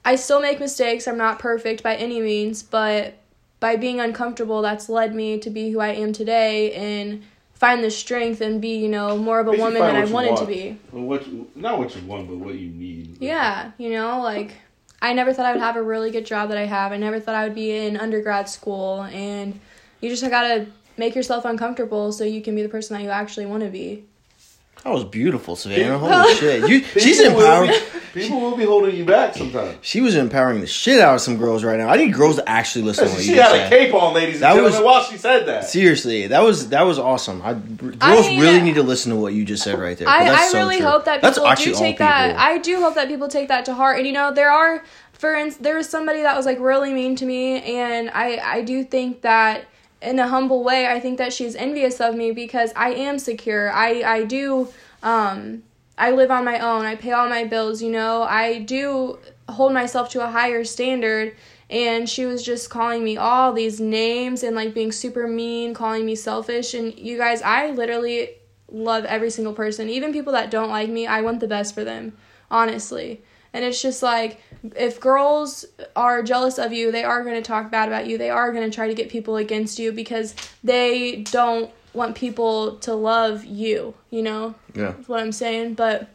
i 0.04 0.14
still 0.16 0.40
make 0.40 0.58
mistakes 0.60 1.06
i'm 1.06 1.18
not 1.18 1.38
perfect 1.38 1.82
by 1.82 1.94
any 1.96 2.20
means 2.20 2.62
but 2.62 3.14
by 3.60 3.76
being 3.76 4.00
uncomfortable 4.00 4.62
that's 4.62 4.88
led 4.88 5.14
me 5.14 5.38
to 5.38 5.50
be 5.50 5.70
who 5.70 5.80
i 5.80 5.88
am 5.88 6.12
today 6.12 6.72
and 6.72 7.22
find 7.54 7.84
the 7.84 7.90
strength 7.90 8.40
and 8.40 8.60
be 8.60 8.76
you 8.76 8.88
know 8.88 9.16
more 9.16 9.38
of 9.40 9.46
a 9.46 9.50
Basically 9.52 9.74
woman 9.74 9.82
than 9.86 9.96
i 9.96 10.00
what 10.00 10.08
you 10.08 10.14
wanted 10.14 10.36
to 10.38 10.46
be 10.46 10.78
Well, 10.90 11.04
what 11.04 11.26
you, 11.28 11.48
not 11.54 11.78
what 11.78 11.94
you 11.94 12.02
want, 12.06 12.28
but 12.28 12.36
what 12.38 12.54
you 12.54 12.68
need. 12.70 13.18
yeah, 13.20 13.70
you 13.78 13.90
know, 13.90 14.20
like 14.20 14.54
I 15.00 15.12
never 15.14 15.32
thought 15.32 15.46
I 15.46 15.52
would 15.52 15.60
have 15.60 15.76
a 15.76 15.82
really 15.82 16.10
good 16.12 16.24
job 16.26 16.48
that 16.50 16.58
I 16.58 16.64
have. 16.66 16.92
I 16.92 16.96
never 16.96 17.18
thought 17.18 17.34
I 17.34 17.42
would 17.44 17.56
be 17.56 17.70
in 17.76 17.96
undergrad 17.96 18.48
school 18.48 19.02
and 19.02 19.58
you 20.00 20.08
just 20.08 20.22
gotta 20.28 20.66
make 20.96 21.14
yourself 21.14 21.44
uncomfortable 21.44 22.12
so 22.12 22.24
you 22.24 22.40
can 22.42 22.54
be 22.56 22.62
the 22.62 22.68
person 22.68 22.96
that 22.96 23.02
you 23.02 23.10
actually 23.10 23.46
want 23.46 23.62
to 23.62 23.68
be. 23.68 24.04
That 24.84 24.90
was 24.92 25.04
beautiful, 25.04 25.54
Savannah. 25.54 25.98
Holy 26.04 26.34
shit. 26.34 26.68
You, 26.68 26.82
she's 27.00 27.20
People 27.20 27.36
will 27.36 27.62
empowering. 27.62 28.01
Be- 28.12 28.22
People 28.22 28.40
will 28.40 28.56
be 28.56 28.64
holding 28.64 28.94
you 28.94 29.04
back 29.04 29.34
sometimes. 29.34 29.76
She 29.80 30.00
was 30.00 30.14
empowering 30.16 30.60
the 30.60 30.66
shit 30.66 31.00
out 31.00 31.14
of 31.16 31.20
some 31.20 31.36
girls 31.36 31.64
right 31.64 31.78
now. 31.78 31.88
I 31.88 31.96
need 31.96 32.12
girls 32.12 32.36
to 32.36 32.48
actually 32.48 32.84
listen 32.84 33.06
to 33.06 33.10
what 33.12 33.22
She 33.22 33.30
you 33.30 33.36
just 33.36 33.50
had 33.52 33.60
a 33.60 33.68
said. 33.68 33.70
cape 33.70 33.94
on, 33.94 34.14
ladies 34.14 34.34
and 34.36 34.42
That 34.44 34.54
gentlemen, 34.54 34.72
was- 34.72 34.82
while 34.82 35.02
she 35.04 35.16
said 35.16 35.46
that. 35.46 35.64
Seriously, 35.64 36.26
that 36.28 36.42
was 36.42 36.68
that 36.70 36.82
was 36.82 36.98
awesome. 36.98 37.40
I, 37.42 37.54
girls 37.54 37.96
I 38.00 38.30
mean, 38.30 38.40
really 38.40 38.60
need 38.62 38.74
to 38.74 38.82
listen 38.82 39.10
to 39.10 39.16
what 39.16 39.32
you 39.34 39.44
just 39.44 39.62
said 39.62 39.78
right 39.78 39.96
there. 39.96 40.06
'cause 40.06 40.14
I, 40.20 40.24
that's 40.24 40.42
I 40.42 40.48
so 40.48 40.58
really 40.58 40.78
true. 40.78 40.86
hope 40.88 41.04
that 41.06 41.22
That's 41.22 41.38
people 41.38 41.48
actually 41.50 41.72
do 41.72 41.76
all 41.78 41.80
take 41.82 41.98
that. 41.98 42.26
people. 42.28 42.42
I 42.42 42.58
do 42.58 42.80
hope 42.80 42.94
that 42.96 43.08
people 43.08 43.28
take 43.28 43.48
that 43.48 43.64
to 43.66 43.74
heart. 43.74 43.98
And 43.98 44.06
you 44.06 44.12
know, 44.12 44.32
there 44.32 44.50
are, 44.50 44.82
for 45.12 45.34
instance, 45.34 45.62
there 45.64 45.76
was 45.76 45.88
somebody 45.88 46.22
that 46.22 46.36
was 46.36 46.46
like 46.46 46.58
really 46.60 46.92
mean 46.92 47.16
to 47.16 47.24
me, 47.26 47.62
and 47.62 48.10
I 48.10 48.38
I 48.44 48.60
do 48.62 48.84
think 48.84 49.22
that 49.22 49.64
in 50.02 50.18
a 50.18 50.26
humble 50.26 50.64
way, 50.64 50.88
I 50.88 50.98
think 51.00 51.18
that 51.18 51.32
she's 51.32 51.54
envious 51.54 52.00
of 52.00 52.14
me 52.16 52.32
because 52.32 52.72
I 52.74 52.90
am 52.94 53.18
secure. 53.18 53.72
I 53.72 54.02
I 54.04 54.24
do 54.24 54.68
um 55.02 55.62
I 55.96 56.10
live 56.10 56.30
on 56.30 56.44
my 56.44 56.58
own. 56.58 56.84
I 56.84 56.96
pay 56.96 57.12
all 57.12 57.28
my 57.28 57.44
bills. 57.44 57.82
You 57.82 57.90
know, 57.90 58.22
I 58.22 58.60
do 58.60 59.18
hold 59.48 59.72
myself 59.72 60.10
to 60.10 60.24
a 60.24 60.30
higher 60.30 60.64
standard. 60.64 61.34
And 61.70 62.08
she 62.08 62.26
was 62.26 62.42
just 62.42 62.70
calling 62.70 63.02
me 63.02 63.16
all 63.16 63.52
these 63.52 63.80
names 63.80 64.42
and 64.42 64.54
like 64.54 64.74
being 64.74 64.92
super 64.92 65.26
mean, 65.26 65.74
calling 65.74 66.04
me 66.04 66.14
selfish. 66.14 66.74
And 66.74 66.96
you 66.98 67.16
guys, 67.16 67.40
I 67.40 67.70
literally 67.70 68.30
love 68.70 69.04
every 69.04 69.30
single 69.30 69.52
person, 69.52 69.88
even 69.88 70.12
people 70.12 70.32
that 70.32 70.50
don't 70.50 70.70
like 70.70 70.88
me. 70.88 71.06
I 71.06 71.20
want 71.20 71.40
the 71.40 71.48
best 71.48 71.74
for 71.74 71.84
them, 71.84 72.16
honestly. 72.50 73.22
And 73.52 73.64
it's 73.64 73.80
just 73.80 74.02
like 74.02 74.40
if 74.76 75.00
girls 75.00 75.64
are 75.94 76.22
jealous 76.22 76.58
of 76.58 76.72
you, 76.72 76.90
they 76.90 77.04
are 77.04 77.22
going 77.22 77.36
to 77.36 77.42
talk 77.42 77.70
bad 77.70 77.88
about 77.88 78.06
you. 78.06 78.16
They 78.16 78.30
are 78.30 78.52
going 78.52 78.68
to 78.68 78.74
try 78.74 78.88
to 78.88 78.94
get 78.94 79.10
people 79.10 79.36
against 79.36 79.78
you 79.78 79.92
because 79.92 80.34
they 80.64 81.22
don't 81.30 81.70
want 81.94 82.14
people 82.16 82.76
to 82.76 82.94
love 82.94 83.44
you, 83.44 83.94
you 84.10 84.22
know? 84.22 84.54
Yeah. 84.74 84.92
That's 84.92 85.08
what 85.08 85.20
I'm 85.20 85.32
saying. 85.32 85.74
But 85.74 86.08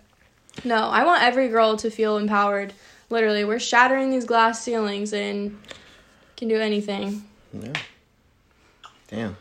no, 0.63 0.75
I 0.89 1.03
want 1.03 1.23
every 1.23 1.47
girl 1.49 1.77
to 1.77 1.89
feel 1.91 2.17
empowered. 2.17 2.73
Literally, 3.09 3.45
we're 3.45 3.59
shattering 3.59 4.09
these 4.09 4.25
glass 4.25 4.61
ceilings 4.63 5.13
and 5.13 5.57
can 6.35 6.47
do 6.47 6.59
anything. 6.59 7.23
Yeah. 7.53 7.73
Damn. 9.07 9.37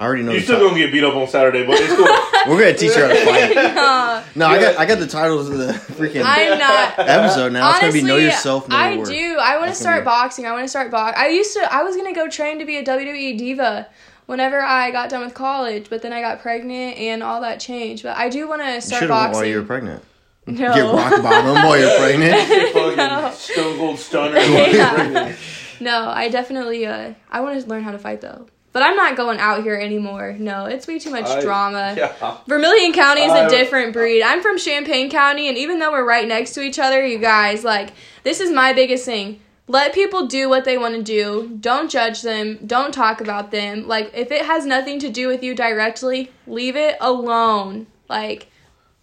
I 0.00 0.04
already 0.04 0.22
know. 0.22 0.30
You're 0.32 0.42
still 0.42 0.58
ti- 0.60 0.66
gonna 0.68 0.78
get 0.78 0.92
beat 0.92 1.02
up 1.02 1.16
on 1.16 1.26
Saturday, 1.26 1.66
but 1.66 1.74
it's 1.80 1.92
cool. 1.92 2.04
We're 2.54 2.60
gonna 2.60 2.76
teach 2.76 2.94
her 2.94 3.08
how 3.08 3.14
to 3.14 3.24
fight. 3.24 3.56
Uh, 3.78 4.22
No, 4.36 4.46
I 4.46 4.60
got 4.60 4.78
I 4.78 4.86
got 4.86 5.00
the 5.00 5.08
titles 5.08 5.48
of 5.50 5.58
the 5.58 5.72
freaking 5.72 6.22
I'm 6.24 6.56
not. 6.56 6.98
episode 7.00 7.52
now. 7.52 7.70
It's 7.70 7.80
gonna 7.80 7.92
be 7.92 8.02
know 8.02 8.16
yourself, 8.16 8.68
know 8.68 8.76
I 8.76 8.90
your 8.90 8.98
worth. 9.00 9.08
do. 9.08 9.38
I 9.40 9.58
want 9.58 9.70
to 9.70 9.74
start 9.74 10.04
boxing. 10.04 10.46
I 10.46 10.52
want 10.52 10.62
to 10.64 10.68
start 10.68 10.92
box. 10.92 11.18
I 11.18 11.28
used 11.30 11.52
to. 11.54 11.66
I 11.72 11.82
was 11.82 11.96
gonna 11.96 12.14
go 12.14 12.28
train 12.28 12.60
to 12.60 12.64
be 12.64 12.76
a 12.76 12.84
WWE 12.84 13.36
diva 13.38 13.88
whenever 14.28 14.60
I 14.60 14.90
got 14.90 15.08
done 15.08 15.24
with 15.24 15.32
college, 15.34 15.86
but 15.88 16.02
then 16.02 16.12
I 16.12 16.20
got 16.20 16.40
pregnant 16.42 16.98
and 16.98 17.22
all 17.22 17.40
that 17.40 17.58
changed. 17.60 18.02
But 18.02 18.16
I 18.18 18.28
do 18.28 18.46
want 18.46 18.60
to 18.62 18.80
start 18.82 19.00
should 19.00 19.10
have 19.10 19.18
boxing. 19.18 19.40
while 19.40 19.44
you 19.46 19.56
were 19.56 19.64
pregnant. 19.64 20.04
no. 20.46 20.54
Get 20.74 20.82
rock 20.84 21.22
bottom 21.22 21.54
while 21.54 21.78
you're 21.78 21.98
pregnant. 21.98 22.72
fucking 22.72 22.96
No. 22.96 23.30
Stone 23.34 23.76
Cold 23.78 23.98
Stunner. 23.98 24.38
Yeah. 24.38 25.34
No, 25.80 26.08
I 26.08 26.28
definitely. 26.28 26.86
Uh, 26.86 27.14
I 27.30 27.40
want 27.40 27.60
to 27.60 27.66
learn 27.68 27.82
how 27.84 27.92
to 27.92 27.98
fight 27.98 28.20
though. 28.20 28.46
But 28.72 28.82
I'm 28.82 28.96
not 28.96 29.16
going 29.16 29.38
out 29.38 29.62
here 29.62 29.76
anymore. 29.76 30.36
No, 30.38 30.66
it's 30.66 30.86
way 30.86 30.98
too 30.98 31.10
much 31.10 31.24
I- 31.24 31.40
drama. 31.40 31.94
Yeah. 31.96 32.36
Vermilion 32.46 32.92
County 32.92 33.22
is 33.22 33.32
I- 33.32 33.46
a 33.46 33.48
different 33.48 33.92
breed. 33.94 34.22
I'm 34.22 34.42
from 34.42 34.58
Champaign 34.58 35.08
County, 35.10 35.48
and 35.48 35.56
even 35.56 35.78
though 35.78 35.90
we're 35.90 36.04
right 36.06 36.28
next 36.28 36.52
to 36.52 36.60
each 36.60 36.78
other, 36.78 37.04
you 37.04 37.18
guys, 37.18 37.64
like, 37.64 37.92
this 38.24 38.40
is 38.40 38.50
my 38.50 38.72
biggest 38.74 39.04
thing. 39.06 39.40
Let 39.70 39.92
people 39.94 40.26
do 40.26 40.48
what 40.48 40.64
they 40.64 40.78
want 40.78 40.94
to 40.94 41.02
do. 41.02 41.58
Don't 41.60 41.90
judge 41.90 42.22
them. 42.22 42.58
Don't 42.66 42.92
talk 42.92 43.20
about 43.20 43.50
them. 43.50 43.86
Like, 43.86 44.10
if 44.14 44.32
it 44.32 44.46
has 44.46 44.64
nothing 44.64 44.98
to 45.00 45.10
do 45.10 45.28
with 45.28 45.42
you 45.42 45.54
directly, 45.54 46.32
leave 46.46 46.74
it 46.74 46.96
alone. 47.00 47.86
Like, 48.08 48.50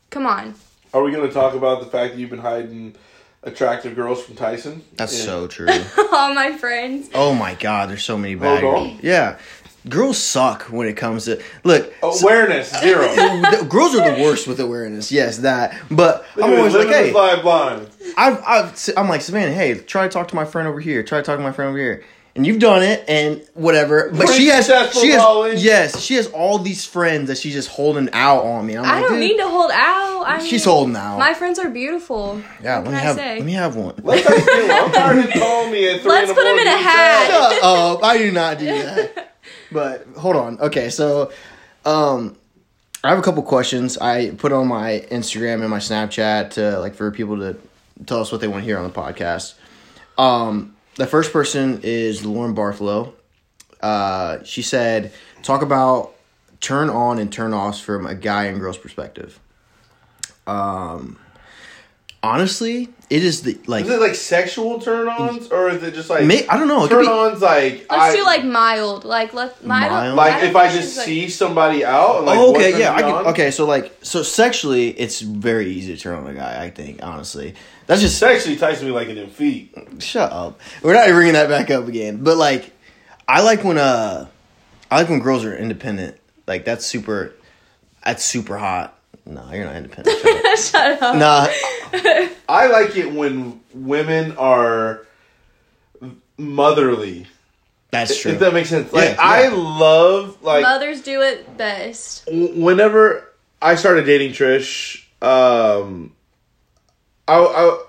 come 0.10 0.26
on. 0.26 0.56
Are 0.94 1.04
we 1.04 1.12
gonna 1.12 1.32
talk 1.32 1.54
about 1.54 1.82
the 1.82 1.86
fact 1.86 2.14
that 2.14 2.20
you've 2.20 2.30
been 2.32 2.40
hiding 2.40 2.96
attractive 3.44 3.96
girls 3.96 4.24
from 4.24 4.36
Tyson? 4.36 4.82
That's 4.96 5.18
Yeah. 5.20 5.26
so 5.26 5.48
true. 5.48 5.68
All 6.12 6.34
my 6.34 6.58
friends. 6.58 7.10
Oh 7.14 7.36
my 7.36 7.54
god, 7.54 7.90
there's 7.90 8.04
so 8.04 8.18
many 8.18 8.34
bad. 8.36 8.64
Hold. 8.64 9.04
Yeah, 9.04 9.38
girls 9.90 10.18
suck 10.18 10.64
when 10.64 10.88
it 10.88 10.98
comes 10.98 11.26
to 11.26 11.42
look. 11.64 11.94
so- 12.02 12.12
Awareness 12.28 12.72
zero. 12.82 13.02
the- 13.16 13.68
girls 13.70 13.96
are 13.96 14.16
the 14.16 14.22
worst 14.24 14.48
with 14.48 14.60
awareness. 14.60 15.12
Yes, 15.12 15.40
that. 15.40 15.76
But 15.92 16.26
I'm 16.36 16.44
always 16.44 16.74
like, 16.74 16.88
Living 16.88 16.94
hey, 16.94 17.12
this 17.14 17.42
blind. 17.42 17.90
I've, 18.18 18.44
I've, 18.46 18.90
I'm 18.98 19.10
like 19.10 19.22
Savannah. 19.22 19.52
Hey, 19.54 19.76
try 19.76 20.04
to 20.08 20.10
talk 20.14 20.28
to 20.30 20.36
my 20.36 20.46
friend 20.46 20.68
over 20.68 20.80
here. 20.80 21.04
Try 21.04 21.20
to 21.20 21.24
talk 21.24 21.38
to 21.38 21.44
my 21.44 21.52
friend 21.52 21.70
over 21.70 21.78
here. 21.78 22.04
And 22.38 22.46
you've 22.46 22.60
done 22.60 22.84
it, 22.84 23.06
and 23.08 23.48
whatever. 23.54 24.10
But 24.10 24.26
Pretty 24.26 24.34
she 24.34 24.48
has, 24.48 24.66
she 24.94 25.12
has, 25.12 25.20
Molly. 25.22 25.56
yes, 25.56 26.02
she 26.02 26.16
has 26.16 26.28
all 26.28 26.58
these 26.60 26.84
friends 26.84 27.30
that 27.30 27.38
she's 27.38 27.54
just 27.54 27.70
holding 27.70 28.10
out 28.12 28.44
on 28.44 28.66
me. 28.66 28.76
I'm 28.76 28.84
I 28.84 28.96
like, 28.96 29.02
don't 29.04 29.12
dude, 29.12 29.20
mean 29.22 29.38
to 29.38 29.48
hold 29.48 29.72
out. 29.72 30.24
I 30.28 30.40
mean, 30.40 30.50
She's 30.50 30.66
holding 30.66 30.98
out. 30.98 31.18
My 31.18 31.34
friends 31.34 31.60
are 31.60 31.70
beautiful. 31.70 32.42
yeah, 32.62 32.80
what 32.80 32.88
let 32.88 32.92
me 32.94 32.98
have, 33.00 33.16
say? 33.16 33.36
let 33.38 33.46
me 33.46 33.54
have 33.54 33.78
one. 33.78 33.96
Let's 34.04 34.28
not 34.28 34.38
do. 34.38 34.68
I'm 34.70 34.92
tired 34.92 35.26
of 35.26 35.32
calling 35.32 35.72
me 35.72 35.88
at 35.96 36.02
3 36.02 36.10
Let's 36.12 36.24
in 36.24 36.36
the 36.36 36.42
put 36.42 36.46
'em 36.46 36.58
in 36.60 36.68
a 36.68 36.72
hat. 36.78 37.28
Shut 37.30 37.64
up! 37.64 38.04
I 38.04 38.18
do 38.18 38.32
not 38.34 38.60
do 38.60 38.66
that. 38.66 39.32
But 39.76 40.08
hold 40.18 40.38
on. 40.38 40.58
Okay, 40.62 40.90
so 40.90 41.34
um, 41.84 42.38
I 43.04 43.10
have 43.10 43.20
a 43.20 43.22
couple 43.22 43.44
questions. 43.44 43.98
I 43.98 44.30
put 44.32 44.54
on 44.54 44.68
my 44.70 45.06
Instagram 45.12 45.60
and 45.60 45.70
my 45.70 45.80
Snapchat 45.80 46.52
to 46.52 46.80
like 46.80 46.96
for 46.96 47.12
people 47.12 47.36
to 47.40 47.58
tell 48.06 48.22
us 48.22 48.32
what 48.32 48.40
they 48.40 48.48
want 48.48 48.62
to 48.62 48.66
hear 48.66 48.78
on 48.78 48.86
the 48.86 48.90
podcast. 48.90 49.56
Um, 50.18 50.78
the 50.96 51.06
first 51.06 51.34
person 51.34 51.82
is 51.84 52.26
Lauren 52.26 52.56
Bartholow. 52.56 53.12
Uh, 53.82 54.42
she 54.46 54.62
said, 54.62 55.12
"Talk 55.44 55.62
about 55.62 56.14
turn 56.62 56.90
on 56.90 57.20
and 57.20 57.30
turn 57.30 57.54
offs 57.54 57.82
from 57.82 58.06
a 58.06 58.16
guy 58.16 58.46
and 58.46 58.62
girl's 58.62 58.78
perspective." 58.78 59.42
Um, 60.48 61.20
honestly, 62.26 62.90
it 63.10 63.24
is 63.24 63.44
the 63.44 63.58
like 63.68 63.86
Is 63.86 63.92
it 63.92 64.00
like 64.00 64.16
sexual 64.16 64.80
turn 64.82 65.08
ons 65.08 65.48
or 65.52 65.70
is 65.70 65.84
it 65.84 65.94
just 65.94 66.10
like 66.10 66.26
May, 66.26 66.48
I 66.48 66.58
don't 66.58 66.68
know. 66.68 66.88
Turn 66.88 67.08
ons 67.08 67.42
like 67.42 67.86
Let's 67.90 67.92
I, 67.92 68.16
do 68.16 68.24
like 68.24 68.44
mild. 68.44 69.06
Like 69.06 69.34
let 69.34 69.64
mild. 69.64 69.92
Mild? 69.92 70.16
like 70.16 70.44
if 70.44 70.56
I 70.56 70.72
just 70.72 70.98
like- 70.98 71.06
see 71.06 71.30
somebody 71.30 71.86
out 71.86 72.18
and 72.18 72.26
like 72.26 72.40
oh, 72.40 72.56
okay, 72.56 72.80
yeah. 72.80 72.94
I 72.96 73.02
can, 73.02 73.28
okay, 73.28 73.52
so 73.52 73.66
like, 73.66 73.94
so 74.02 74.24
sexually, 74.24 74.90
it's 74.90 75.22
very 75.22 75.68
easy 75.70 75.96
to 75.96 76.02
turn 76.02 76.18
on 76.18 76.28
a 76.28 76.34
guy. 76.34 76.64
I 76.64 76.72
think, 76.72 77.04
honestly, 77.04 77.54
that's 77.86 78.02
just 78.02 78.18
Sexually 78.18 78.58
ties 78.58 78.82
me 78.84 78.90
like 78.92 79.08
in 79.10 79.16
them 79.16 79.30
feet. 79.30 79.76
shut 80.00 80.32
up. 80.32 80.60
We're 80.82 80.96
not 80.96 81.08
bringing 81.10 81.34
that 81.34 81.48
back 81.50 81.70
up 81.70 81.88
again. 81.88 82.24
But 82.24 82.38
like, 82.38 82.72
I 83.28 83.42
like 83.44 83.64
when 83.64 83.78
uh, 83.78 84.28
I 84.90 84.98
like 84.98 85.10
when 85.10 85.20
girls 85.20 85.46
are 85.46 85.56
independent. 85.56 86.18
Like 86.48 86.66
that's 86.66 86.86
super. 86.86 87.34
That's 88.04 88.24
super 88.24 88.58
hot. 88.58 88.98
No, 89.28 89.52
you're 89.52 89.66
not 89.66 89.76
independent. 89.76 90.18
Shut 90.72 91.02
up. 91.02 91.16
Nah, 91.16 91.48
I 92.50 92.68
like 92.68 92.96
it 92.96 93.12
when 93.12 93.62
women 93.74 94.38
are 94.38 95.06
motherly. 96.38 97.28
that's 97.92 98.20
true. 98.20 98.34
If 98.34 98.40
that 98.40 98.54
makes 98.54 98.70
sense. 98.70 98.92
Like 98.92 99.12
Yeah, 99.12 99.16
I 99.20 99.48
love 99.50 100.42
like 100.42 100.64
Mothers 100.64 101.02
do 101.02 101.22
it 101.22 101.58
best. 101.58 102.28
whenever 102.32 103.32
I 103.62 103.76
started 103.76 104.06
dating 104.06 104.32
Trish, 104.32 105.04
um, 105.22 106.14
I, 107.28 107.38
I 107.40 107.84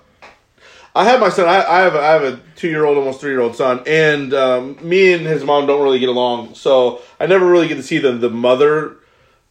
I 0.95 1.03
have 1.03 1.19
my 1.19 1.29
son. 1.29 1.47
I, 1.47 1.63
I 1.63 1.79
have 1.81 1.93
a, 1.95 1.99
I 1.99 2.11
have 2.13 2.23
a 2.23 2.39
two 2.55 2.69
year 2.69 2.83
old, 2.83 2.97
almost 2.97 3.21
three 3.21 3.29
year 3.31 3.41
old 3.41 3.55
son, 3.55 3.83
and 3.85 4.33
um, 4.33 4.77
me 4.81 5.13
and 5.13 5.25
his 5.27 5.43
mom 5.43 5.67
don't 5.67 5.83
really 5.83 5.99
get 5.99 6.09
along. 6.09 6.55
So 6.55 7.01
I 7.19 7.27
never 7.27 7.45
really 7.45 7.67
get 7.67 7.75
to 7.75 7.83
see 7.83 7.99
the 7.99 8.13
the 8.13 8.31
mother 8.31 8.95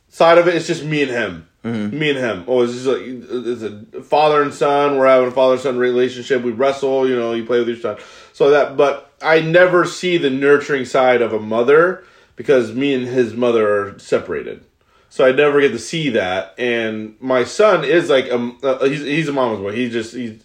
side 0.08 0.38
of 0.38 0.48
it. 0.48 0.56
It's 0.56 0.66
just 0.66 0.82
me 0.84 1.02
and 1.02 1.10
him. 1.10 1.48
Me 1.66 2.10
and 2.10 2.18
him. 2.18 2.44
Oh, 2.46 2.62
it's 2.62 2.72
just 2.72 2.86
like 2.86 3.02
it's 3.02 3.62
a 3.62 4.02
father 4.02 4.42
and 4.42 4.54
son. 4.54 4.96
We're 4.98 5.06
having 5.06 5.28
a 5.28 5.32
father 5.32 5.58
son 5.58 5.78
relationship. 5.78 6.42
We 6.42 6.52
wrestle. 6.52 7.08
You 7.08 7.16
know, 7.16 7.32
you 7.32 7.44
play 7.44 7.58
with 7.58 7.68
your 7.68 7.76
son. 7.76 7.98
So 8.32 8.50
that, 8.50 8.76
but 8.76 9.12
I 9.22 9.40
never 9.40 9.84
see 9.84 10.18
the 10.18 10.30
nurturing 10.30 10.84
side 10.84 11.22
of 11.22 11.32
a 11.32 11.40
mother 11.40 12.04
because 12.36 12.72
me 12.72 12.94
and 12.94 13.06
his 13.06 13.34
mother 13.34 13.68
are 13.68 13.98
separated. 13.98 14.64
So 15.08 15.24
I 15.24 15.32
never 15.32 15.60
get 15.60 15.72
to 15.72 15.78
see 15.78 16.10
that. 16.10 16.54
And 16.58 17.16
my 17.20 17.44
son 17.44 17.84
is 17.84 18.10
like 18.10 18.30
um, 18.30 18.58
uh, 18.62 18.84
he's 18.84 19.02
he's 19.02 19.28
a 19.28 19.32
mama's 19.32 19.60
boy. 19.60 19.72
He 19.72 19.88
just 19.88 20.14
he's 20.14 20.44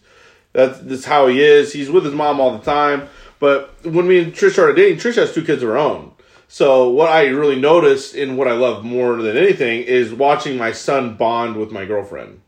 that's 0.54 0.80
that's 0.80 1.06
how 1.06 1.28
he 1.28 1.42
is. 1.42 1.74
He's 1.74 1.90
with 1.90 2.06
his 2.06 2.14
mom 2.14 2.40
all 2.40 2.58
the 2.58 2.64
time. 2.64 3.10
But 3.40 3.84
when 3.84 4.08
me 4.08 4.20
and 4.20 4.34
Trish 4.34 4.52
started 4.54 4.76
dating, 4.76 5.00
Trish 5.00 5.16
has 5.16 5.34
two 5.34 5.44
kids 5.44 5.64
of 5.64 5.70
her 5.70 5.78
own. 5.78 6.11
So 6.54 6.90
what 6.90 7.10
I 7.10 7.28
really 7.28 7.56
noticed 7.58 8.14
and 8.14 8.38
what 8.38 8.50
I 8.50 8.52
love 8.52 8.84
more 8.84 9.16
than 9.22 9.38
anything 9.38 9.84
is 9.84 10.14
watching 10.14 10.58
my 10.58 10.74
son 10.74 11.16
bond 11.16 11.56
with 11.56 11.72
my 11.72 11.86
girlfriend. 11.86 12.42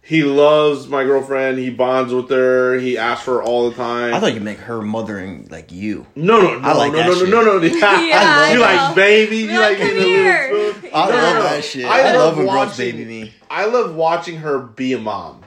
He 0.00 0.22
loves 0.22 0.86
my 0.86 1.02
girlfriend. 1.02 1.58
He 1.58 1.68
bonds 1.68 2.14
with 2.14 2.30
her. 2.30 2.78
He 2.78 2.96
asks 2.96 3.24
for 3.24 3.34
her 3.38 3.42
all 3.42 3.68
the 3.68 3.74
time. 3.74 4.14
I 4.14 4.20
thought 4.20 4.34
you 4.34 4.40
make 4.40 4.58
her 4.58 4.80
mothering 4.80 5.48
like 5.50 5.72
you. 5.72 6.06
no, 6.14 6.40
no, 6.40 6.60
no, 6.60 6.68
I 6.68 6.72
like 6.74 6.92
no, 6.92 6.98
that 6.98 7.06
no, 7.08 7.12
no, 7.14 7.18
shit. 7.18 7.28
no, 7.30 7.42
no, 7.42 7.58
no. 7.58 7.64
Yeah, 8.08 8.52
you 8.52 8.62
I 8.62 8.86
like 8.86 8.94
baby. 8.94 9.38
You 9.38 9.58
like 9.58 9.78
like, 9.80 9.88
"Come 9.88 9.98
here." 9.98 10.48
little 10.52 10.74
spoon. 10.78 10.90
I 10.94 11.08
No, 11.08 11.16
love 11.16 11.34
no, 11.34 11.34
no. 11.34 11.42
that 11.42 11.64
shit. 11.64 11.84
I, 11.84 12.16
love 12.16 12.36
when 12.36 12.46
girls 12.46 12.76
baby 12.76 13.04
me. 13.04 13.32
I 13.50 13.64
love 13.66 13.96
watching 13.96 14.36
her 14.36 14.60
be 14.60 14.92
a 14.92 14.98
mom, 15.00 15.44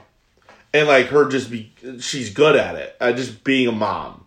and 0.74 0.86
like 0.86 1.06
her 1.06 1.26
just 1.30 1.50
be. 1.50 1.72
She's 2.00 2.28
good 2.28 2.56
at 2.56 2.74
it. 2.74 2.94
Uh, 3.00 3.12
just 3.12 3.42
being 3.42 3.68
a 3.68 3.72
mom, 3.72 4.25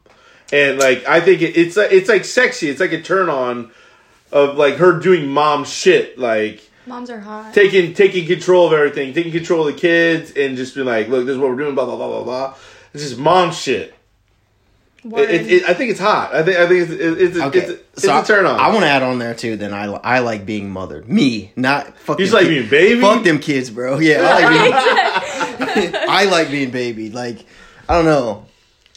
and 0.51 0.79
like 0.79 1.05
I 1.07 1.21
think 1.21 1.41
it, 1.41 1.57
it's 1.57 1.77
like 1.77 1.91
it's 1.91 2.09
like 2.09 2.25
sexy. 2.25 2.69
It's 2.69 2.79
like 2.79 2.93
a 2.93 3.01
turn 3.01 3.29
on 3.29 3.71
of 4.31 4.57
like 4.57 4.75
her 4.75 4.99
doing 4.99 5.27
mom 5.27 5.65
shit, 5.65 6.17
like 6.17 6.69
Moms 6.85 7.09
are 7.09 7.19
hot. 7.19 7.53
taking 7.53 7.93
taking 7.93 8.25
control 8.25 8.67
of 8.67 8.73
everything, 8.73 9.13
taking 9.13 9.31
control 9.31 9.67
of 9.67 9.73
the 9.73 9.79
kids, 9.79 10.31
and 10.31 10.57
just 10.57 10.75
being 10.75 10.88
like, 10.88 11.07
look, 11.07 11.25
this 11.25 11.33
is 11.33 11.39
what 11.39 11.49
we're 11.49 11.57
doing. 11.57 11.75
Blah 11.75 11.85
blah 11.85 11.95
blah 11.95 12.07
blah 12.07 12.23
blah. 12.23 12.55
It's 12.93 13.03
just 13.03 13.17
mom 13.19 13.51
shit. 13.51 13.93
It, 15.01 15.29
it, 15.29 15.51
it, 15.51 15.63
I 15.63 15.73
think 15.73 15.91
it's 15.91 15.99
hot. 15.99 16.33
I 16.35 16.43
think 16.43 16.57
I 16.57 16.67
think 16.67 16.81
it's 16.81 16.91
it's, 16.91 17.21
it's, 17.21 17.38
Okay, 17.38 17.59
it's, 17.59 17.69
it's 17.93 18.03
so 18.03 18.19
a 18.19 18.23
turn 18.25 18.45
on. 18.45 18.59
I, 18.59 18.67
want 18.67 18.81
to 18.81 18.88
add 18.88 19.01
on 19.01 19.17
there 19.17 19.33
too. 19.33 19.55
Then 19.55 19.73
I 19.73 19.85
I 19.85 20.19
like 20.19 20.45
being 20.45 20.69
mothered. 20.69 21.07
Me, 21.07 21.53
not 21.55 21.97
fuck. 21.99 22.19
You 22.19 22.25
just 22.25 22.33
like 22.33 22.47
kid- 22.47 22.49
being 22.49 22.69
baby? 22.69 23.01
Fuck 23.01 23.23
them 23.23 23.39
kids, 23.39 23.69
bro. 23.69 23.99
Yeah, 23.99 24.21
I 24.21 24.43
like 24.43 25.75
being. 25.75 25.95
I 26.09 26.25
like 26.25 26.51
being 26.51 26.71
baby. 26.71 27.12
Like 27.12 27.45
I 27.88 27.93
don't 27.93 28.05
know. 28.05 28.45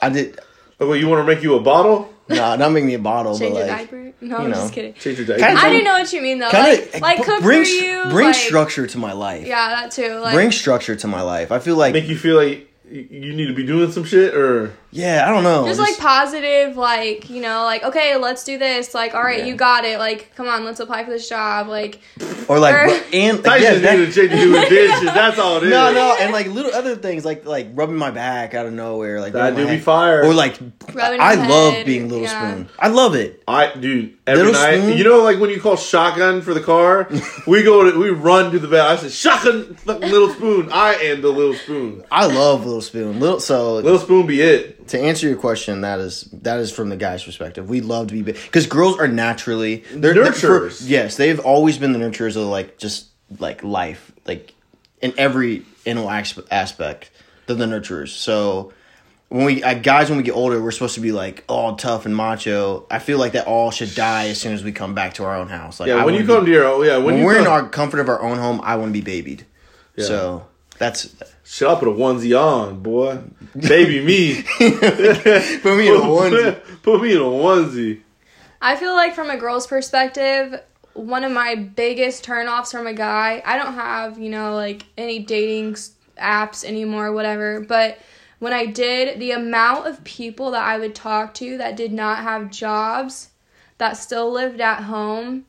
I 0.00 0.08
did. 0.08 0.40
Like, 0.82 0.88
well, 0.90 0.98
you 0.98 1.08
want 1.08 1.26
to 1.26 1.34
make 1.34 1.42
you 1.42 1.54
a 1.54 1.60
bottle? 1.60 2.12
Nah, 2.28 2.56
not 2.56 2.72
make 2.72 2.84
me 2.84 2.94
a 2.94 2.98
bottle, 2.98 3.38
Change 3.38 3.52
but 3.54 3.58
your 3.58 3.68
like 3.68 3.78
diaper? 3.90 4.12
No, 4.20 4.38
you 4.38 4.44
I'm 4.44 4.50
know. 4.50 4.56
just 4.56 4.72
kidding. 4.72 4.94
Change 4.94 5.18
your 5.18 5.26
diaper. 5.26 5.44
Kinda- 5.44 5.60
I 5.60 5.68
didn't 5.70 5.84
know 5.84 5.92
what 5.94 6.12
you 6.12 6.22
mean 6.22 6.38
though. 6.38 6.50
kind 6.50 6.78
like, 6.78 6.94
of 6.94 7.00
like 7.00 7.22
cook 7.24 7.42
bring 7.42 7.64
for 7.64 7.70
you. 7.70 8.04
bring 8.10 8.26
like, 8.28 8.34
structure 8.34 8.86
to 8.86 8.98
my 8.98 9.12
life. 9.12 9.46
Yeah, 9.46 9.68
that 9.70 9.90
too. 9.90 10.18
Like, 10.18 10.34
Bring 10.34 10.50
structure 10.52 10.94
to 10.96 11.06
my 11.08 11.20
life. 11.22 11.50
I 11.52 11.58
feel 11.58 11.76
like 11.76 11.92
Make 11.94 12.08
you 12.08 12.16
feel 12.16 12.36
like 12.36 12.68
you 12.90 13.34
need 13.34 13.46
to 13.48 13.54
be 13.54 13.64
doing 13.66 13.90
some 13.92 14.04
shit, 14.04 14.34
or 14.34 14.72
yeah. 14.92 15.24
I 15.26 15.32
don't 15.32 15.42
know. 15.42 15.66
just 15.66 15.80
like 15.80 15.98
positive, 15.98 16.76
like 16.76 17.28
you 17.28 17.40
know, 17.40 17.64
like 17.64 17.82
okay, 17.82 18.16
let's 18.16 18.44
do 18.44 18.58
this. 18.58 18.94
Like, 18.94 19.14
all 19.14 19.22
right, 19.22 19.38
Yeah. 19.40 19.46
you 19.46 19.56
got 19.56 19.84
it. 19.84 19.98
Like, 19.98 20.32
come 20.36 20.46
on, 20.46 20.64
let's 20.64 20.78
apply 20.80 21.04
for 21.04 21.10
this 21.10 21.28
job. 21.28 21.66
Like, 21.66 22.00
or 22.48 22.58
like 22.60 22.74
or- 22.74 22.88
and 23.12 23.42
like, 23.42 23.60
yeah, 23.62 23.70
just 23.70 23.82
that- 23.82 23.98
need 23.98 24.06
to 24.06 24.12
change 24.12 24.32
you 24.32 24.52
doing 24.52 24.68
dishes. 24.68 25.02
That's 25.04 25.38
all 25.38 25.56
it 25.56 25.62
is. 25.64 25.70
no, 25.70 25.92
no, 25.92 26.16
and 26.20 26.32
like 26.32 26.46
little 26.46 26.72
other 26.72 26.94
things 26.96 27.24
like 27.24 27.44
like 27.46 27.68
rubbing 27.74 27.96
my 27.96 28.10
back 28.10 28.54
out 28.54 28.66
of 28.66 28.72
nowhere, 28.72 29.20
like 29.20 29.32
That 29.32 29.50
rubbing 29.50 29.66
do 29.66 29.72
be 29.72 29.80
fire. 29.80 30.22
Or 30.24 30.32
like 30.34 30.58
Rubbing 30.92 31.20
I 31.20 31.34
your 31.34 31.46
love 31.48 31.74
head, 31.74 31.86
being 31.86 32.08
little 32.08 32.24
yeah. 32.24 32.52
spoon. 32.52 32.68
I 32.78 32.88
love 32.88 33.14
it. 33.14 33.42
I 33.48 33.72
dude 33.74 34.16
every 34.26 34.44
Little 34.44 34.60
night. 34.60 34.78
spoon? 34.78 34.98
You 34.98 35.04
know, 35.04 35.22
like 35.22 35.40
when 35.40 35.50
you 35.50 35.60
call 35.60 35.76
shotgun 35.76 36.42
for 36.42 36.54
the 36.54 36.60
car, 36.60 37.08
we 37.46 37.62
go 37.62 37.90
to 37.90 37.98
we 37.98 38.10
run 38.10 38.52
to 38.52 38.58
the 38.58 38.68
bed. 38.68 38.80
I 38.80 38.96
said 38.96 39.10
shotgun, 39.12 39.76
little 39.86 40.30
spoon. 40.34 40.68
I 40.72 40.94
am 40.96 41.22
the 41.22 41.28
little 41.30 41.54
spoon. 41.54 42.04
I 42.10 42.26
love 42.26 42.64
little 42.66 42.82
spoon. 42.82 43.18
Little 43.20 43.40
so 43.40 43.76
Little 43.76 43.98
spoon 43.98 44.26
be 44.26 44.40
it. 44.42 44.81
To 44.88 44.98
answer 45.00 45.28
your 45.28 45.36
question, 45.36 45.80
that 45.82 45.98
is 46.00 46.28
that 46.42 46.58
is 46.60 46.72
from 46.72 46.88
the 46.88 46.96
guy's 46.96 47.24
perspective. 47.24 47.68
We 47.68 47.80
love 47.80 48.08
to 48.08 48.14
be 48.14 48.22
because 48.22 48.66
girls 48.66 48.98
are 48.98 49.08
naturally 49.08 49.84
they're 49.92 50.14
they're- 50.14 50.32
for- 50.32 50.60
Nurturers. 50.68 50.82
yes, 50.88 51.16
they've 51.16 51.40
always 51.40 51.78
been 51.78 51.92
the 51.92 51.98
nurturers 51.98 52.36
of 52.36 52.46
like 52.48 52.78
just 52.78 53.06
like 53.38 53.62
life, 53.62 54.12
like 54.26 54.54
in 55.00 55.12
every 55.16 55.64
in 55.84 55.98
aspect. 55.98 57.10
They're 57.46 57.56
the 57.56 57.66
nurturers. 57.66 58.08
So 58.08 58.72
when 59.28 59.44
we 59.46 59.60
guys 59.60 60.10
when 60.10 60.18
we 60.18 60.22
get 60.24 60.32
older, 60.32 60.62
we're 60.62 60.70
supposed 60.70 60.94
to 60.96 61.00
be 61.00 61.10
like 61.12 61.44
all 61.48 61.76
tough 61.76 62.06
and 62.06 62.14
macho. 62.14 62.86
I 62.90 62.98
feel 62.98 63.18
like 63.18 63.32
that 63.32 63.46
all 63.46 63.70
should 63.70 63.94
die 63.94 64.28
as 64.28 64.40
soon 64.40 64.52
as 64.52 64.62
we 64.62 64.72
come 64.72 64.94
back 64.94 65.14
to 65.14 65.24
our 65.24 65.34
own 65.34 65.48
house. 65.48 65.80
Like 65.80 65.88
Yeah, 65.88 66.04
when 66.04 66.14
you 66.14 66.26
come 66.26 66.44
be, 66.44 66.50
to 66.50 66.52
your 66.52 66.64
oh 66.66 66.82
yeah 66.82 66.96
when, 66.96 67.06
when 67.06 67.18
you 67.18 67.24
we're 67.24 67.38
in 67.38 67.46
our 67.46 67.66
comfort 67.68 68.00
of 68.00 68.08
our 68.08 68.20
own 68.22 68.38
home, 68.38 68.60
I 68.62 68.76
want 68.76 68.90
to 68.90 68.92
be 68.92 69.00
babied. 69.00 69.46
So 69.98 70.46
that's 70.78 71.14
shit, 71.44 71.68
I'll 71.68 71.76
put 71.76 71.88
a 71.88 71.92
onesie 71.92 72.38
on, 72.38 72.80
boy. 72.80 73.20
Baby 73.58 74.04
me. 74.04 74.42
put 74.58 75.76
me 75.76 75.88
in 75.88 75.96
a 75.96 76.00
onesie. 76.04 76.82
Put 76.82 77.02
me 77.02 77.12
in 77.12 77.18
a 77.18 77.24
onesie. 77.24 78.00
I 78.60 78.76
feel 78.76 78.94
like 78.94 79.14
from 79.14 79.30
a 79.30 79.36
girl's 79.36 79.66
perspective, 79.66 80.60
one 80.94 81.24
of 81.24 81.32
my 81.32 81.54
biggest 81.54 82.24
turnoffs 82.24 82.70
from 82.70 82.86
a 82.86 82.94
guy, 82.94 83.42
I 83.44 83.56
don't 83.56 83.74
have, 83.74 84.18
you 84.18 84.30
know, 84.30 84.54
like 84.54 84.84
any 84.96 85.18
dating 85.20 85.74
apps 86.18 86.64
anymore, 86.64 87.12
whatever, 87.12 87.60
but 87.60 87.98
when 88.38 88.52
I 88.52 88.66
did, 88.66 89.20
the 89.20 89.30
amount 89.30 89.86
of 89.86 90.02
people 90.02 90.50
that 90.50 90.64
I 90.64 90.76
would 90.76 90.96
talk 90.96 91.32
to 91.34 91.58
that 91.58 91.76
did 91.76 91.92
not 91.92 92.18
have 92.18 92.50
jobs, 92.50 93.30
that 93.78 93.96
still 93.96 94.32
lived 94.32 94.60
at 94.60 94.82
home, 94.82 95.46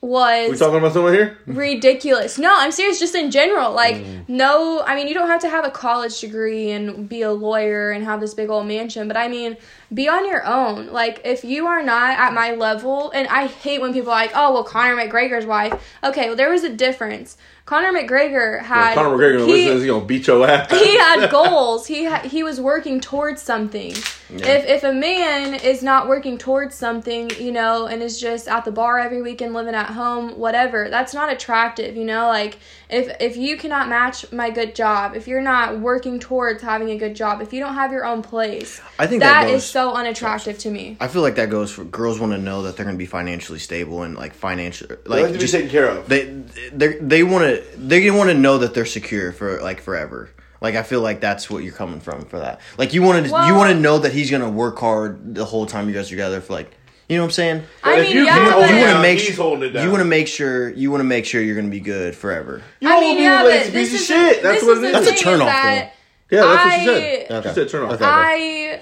was 0.00 0.50
We 0.50 0.56
talking 0.56 0.78
about 0.78 0.92
someone 0.92 1.14
here? 1.14 1.38
ridiculous. 1.46 2.38
No, 2.38 2.52
I'm 2.54 2.70
serious. 2.70 2.98
Just 2.98 3.14
in 3.14 3.30
general, 3.30 3.72
like 3.72 3.96
Mm. 3.96 4.28
no. 4.28 4.82
I 4.86 4.94
mean, 4.94 5.08
you 5.08 5.14
don't 5.14 5.28
have 5.28 5.40
to 5.42 5.48
have 5.48 5.64
a 5.64 5.70
college 5.70 6.20
degree 6.20 6.70
and 6.70 7.08
be 7.08 7.22
a 7.22 7.32
lawyer 7.32 7.90
and 7.90 8.04
have 8.04 8.20
this 8.20 8.34
big 8.34 8.50
old 8.50 8.66
mansion, 8.66 9.08
but 9.08 9.16
I 9.16 9.28
mean, 9.28 9.56
be 9.92 10.08
on 10.08 10.26
your 10.26 10.44
own. 10.46 10.88
Like 10.92 11.20
if 11.24 11.44
you 11.44 11.66
are 11.66 11.82
not 11.82 12.18
at 12.18 12.32
my 12.34 12.52
level, 12.54 13.10
and 13.12 13.26
I 13.28 13.46
hate 13.46 13.80
when 13.80 13.92
people 13.92 14.10
are 14.12 14.16
like, 14.16 14.32
oh 14.34 14.52
well, 14.52 14.64
Conor 14.64 14.96
McGregor's 14.96 15.46
wife. 15.46 15.72
Okay, 16.04 16.26
well 16.28 16.36
there 16.36 16.50
was 16.50 16.62
a 16.64 16.68
difference. 16.70 17.36
Conor 17.64 17.92
McGregor 17.92 18.60
had 18.62 18.94
Conor 18.94 19.16
McGregor 19.16 19.46
he- 19.46 19.52
listens, 19.52 19.80
he's 19.82 19.90
gonna 19.90 20.04
beat 20.04 20.26
your 20.26 20.46
ass. 20.46 20.70
he 20.70 20.96
had 20.98 21.28
goals. 21.30 21.86
He 21.86 22.04
ha- 22.04 22.20
he 22.22 22.42
was 22.44 22.60
working 22.60 23.00
towards 23.00 23.42
something. 23.42 23.94
If 24.28 24.66
if 24.66 24.82
a 24.82 24.92
man 24.92 25.54
is 25.54 25.82
not 25.82 26.08
working 26.08 26.36
towards 26.36 26.74
something, 26.74 27.30
you 27.38 27.52
know, 27.52 27.86
and 27.86 28.02
is 28.02 28.20
just 28.20 28.48
at 28.48 28.64
the 28.64 28.72
bar 28.72 28.98
every 28.98 29.22
weekend, 29.22 29.54
living 29.54 29.74
at 29.74 29.86
home, 29.86 30.38
whatever, 30.38 30.88
that's 30.90 31.14
not 31.14 31.32
attractive. 31.32 31.96
You 31.96 32.04
know, 32.04 32.26
like 32.26 32.58
if 32.90 33.14
if 33.20 33.36
you 33.36 33.56
cannot 33.56 33.88
match 33.88 34.30
my 34.32 34.50
good 34.50 34.74
job, 34.74 35.14
if 35.14 35.28
you're 35.28 35.40
not 35.42 35.78
working 35.78 36.18
towards 36.18 36.62
having 36.62 36.90
a 36.90 36.96
good 36.96 37.14
job, 37.14 37.40
if 37.40 37.52
you 37.52 37.60
don't 37.60 37.74
have 37.74 37.92
your 37.92 38.04
own 38.04 38.22
place, 38.22 38.80
I 38.98 39.06
think 39.06 39.22
that 39.22 39.42
that 39.42 39.48
is 39.48 39.62
goes- 39.62 39.66
so 39.70 39.94
unattractive 39.94 40.58
to 40.58 40.70
me. 40.70 40.96
I 41.00 41.08
feel 41.08 41.22
like 41.22 41.36
that 41.36 41.50
goes 41.50 41.70
for 41.70 41.84
girls 41.84 42.18
want 42.18 42.32
to 42.32 42.38
know 42.38 42.62
that 42.62 42.76
they're 42.76 42.84
going 42.84 42.96
to 42.96 42.98
be 42.98 43.06
financially 43.06 43.60
stable 43.60 44.02
and 44.02 44.16
like 44.16 44.34
financial 44.34 44.88
like 45.06 45.22
like 45.22 45.32
to 45.32 45.38
just 45.38 45.52
taken 45.52 45.70
care 45.70 45.88
of. 45.88 46.08
they 46.08 46.24
they 46.72 46.98
they 46.98 47.22
want 47.22 47.44
to 47.44 47.64
they 47.76 48.10
want 48.10 48.30
to 48.30 48.34
know 48.34 48.58
that 48.58 48.74
they're 48.74 48.84
secure 48.86 49.32
for 49.32 49.60
like 49.62 49.80
forever. 49.80 50.30
Like 50.66 50.74
I 50.74 50.82
feel 50.82 51.00
like 51.00 51.20
that's 51.20 51.48
what 51.48 51.62
you're 51.62 51.72
coming 51.72 52.00
from 52.00 52.24
for 52.24 52.40
that. 52.40 52.60
Like 52.76 52.92
you 52.92 53.02
want 53.02 53.24
to 53.24 53.28
you 53.30 53.54
want 53.54 53.72
to 53.72 53.78
know 53.78 53.98
that 54.00 54.12
he's 54.12 54.32
going 54.32 54.42
to 54.42 54.48
work 54.50 54.76
hard 54.80 55.32
the 55.36 55.44
whole 55.44 55.64
time 55.64 55.88
you 55.88 55.94
guys 55.94 56.08
are 56.08 56.10
together 56.10 56.40
for 56.40 56.54
like 56.54 56.76
you 57.08 57.16
know 57.16 57.22
what 57.22 57.26
I'm 57.26 57.32
saying? 57.32 57.62
I 57.84 57.94
If 57.98 58.06
mean, 58.08 58.16
you 58.16 58.24
yeah, 58.24 58.34
can 58.34 58.50
hold 58.50 58.64
but 58.64 58.70
it 58.70 58.74
you 58.74 58.80
want 58.80 58.96
to 58.96 59.02
make 59.02 59.18
sure 59.20 59.36
holding 59.36 59.62
it 59.62 59.72
down. 59.74 59.84
you 59.84 59.90
want 59.92 60.00
to 60.00 60.04
make 60.08 60.26
sure 60.26 60.70
you 60.70 60.90
want 60.90 61.00
to 61.02 61.04
make 61.04 61.24
sure 61.24 61.40
you're 61.40 61.54
going 61.54 61.68
to 61.68 61.70
be 61.70 61.78
good 61.78 62.16
forever. 62.16 62.62
You 62.80 62.88
I 62.88 62.92
don't 62.94 63.00
mean, 63.00 63.08
wanna 63.10 63.20
be 63.20 63.22
yeah, 63.22 63.40
a 63.40 63.44
but 63.44 63.72
this 63.72 63.90
piece 63.90 63.94
is 63.94 64.10
of 64.10 64.16
shit. 64.16 64.42
The, 64.42 64.48
That's 64.48 64.62
what 64.64 64.68
what 64.68 64.76
is 64.78 64.78
it 64.78 64.80
the 64.82 64.88
is. 64.88 64.92
That's 64.92 65.06
a 65.06 65.12
thing 65.12 65.22
turn 65.22 65.40
off, 65.40 65.46
that 65.46 65.92
Yeah, 66.30 66.40
that's 66.40 66.64
what 66.64 66.74
she 66.80 66.84
said. 66.86 67.30
Okay. 67.30 67.48
She 67.48 67.54
said 67.54 67.68
turn 67.68 67.82
off. 67.84 67.92
Okay. 67.92 68.04
I 68.04 68.80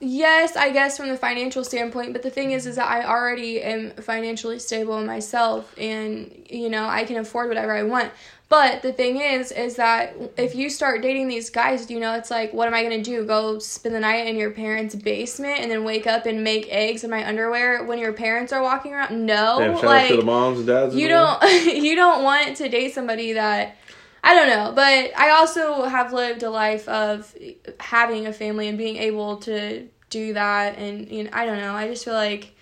yes, 0.00 0.56
I 0.56 0.70
guess 0.70 0.96
from 0.96 1.08
the 1.10 1.16
financial 1.16 1.62
standpoint, 1.62 2.12
but 2.12 2.22
the 2.22 2.30
thing 2.30 2.52
is 2.52 2.66
is 2.66 2.74
that 2.76 2.90
I 2.90 3.04
already 3.06 3.62
am 3.62 3.90
financially 3.92 4.58
stable 4.58 5.00
myself 5.04 5.72
and 5.78 6.46
you 6.50 6.68
know, 6.70 6.86
I 6.88 7.04
can 7.04 7.16
afford 7.18 7.48
whatever 7.48 7.72
I 7.72 7.84
want. 7.84 8.10
But 8.48 8.82
the 8.82 8.92
thing 8.92 9.20
is 9.20 9.50
is 9.50 9.74
that 9.76 10.14
if 10.36 10.54
you 10.54 10.70
start 10.70 11.02
dating 11.02 11.26
these 11.26 11.50
guys, 11.50 11.90
you 11.90 11.98
know, 11.98 12.14
it's 12.14 12.30
like 12.30 12.52
what 12.52 12.68
am 12.68 12.74
I 12.74 12.84
going 12.84 13.02
to 13.02 13.10
do? 13.10 13.24
Go 13.24 13.58
spend 13.58 13.94
the 13.94 14.00
night 14.00 14.28
in 14.28 14.36
your 14.36 14.52
parents' 14.52 14.94
basement 14.94 15.60
and 15.60 15.70
then 15.70 15.82
wake 15.82 16.06
up 16.06 16.26
and 16.26 16.44
make 16.44 16.68
eggs 16.70 17.02
in 17.02 17.10
my 17.10 17.26
underwear 17.26 17.84
when 17.84 17.98
your 17.98 18.12
parents 18.12 18.52
are 18.52 18.62
walking 18.62 18.94
around? 18.94 19.26
No. 19.26 19.58
Damn, 19.58 19.74
shout 19.74 19.84
out 19.84 19.84
like 19.84 20.08
to 20.10 20.16
the 20.18 20.24
moms 20.24 20.58
and 20.58 20.66
dads. 20.68 20.94
you 20.94 21.08
don't 21.08 21.42
you 21.64 21.96
don't 21.96 22.22
want 22.22 22.56
to 22.58 22.68
date 22.68 22.94
somebody 22.94 23.32
that 23.32 23.76
I 24.22 24.34
don't 24.34 24.48
know, 24.48 24.72
but 24.74 25.18
I 25.18 25.30
also 25.30 25.84
have 25.84 26.12
lived 26.12 26.42
a 26.42 26.50
life 26.50 26.88
of 26.88 27.32
having 27.80 28.26
a 28.26 28.32
family 28.32 28.68
and 28.68 28.78
being 28.78 28.96
able 28.96 29.38
to 29.38 29.88
do 30.08 30.34
that 30.34 30.78
and 30.78 31.08
you 31.10 31.24
know 31.24 31.30
I 31.32 31.46
don't 31.46 31.58
know. 31.58 31.74
I 31.74 31.88
just 31.88 32.04
feel 32.04 32.14
like 32.14 32.55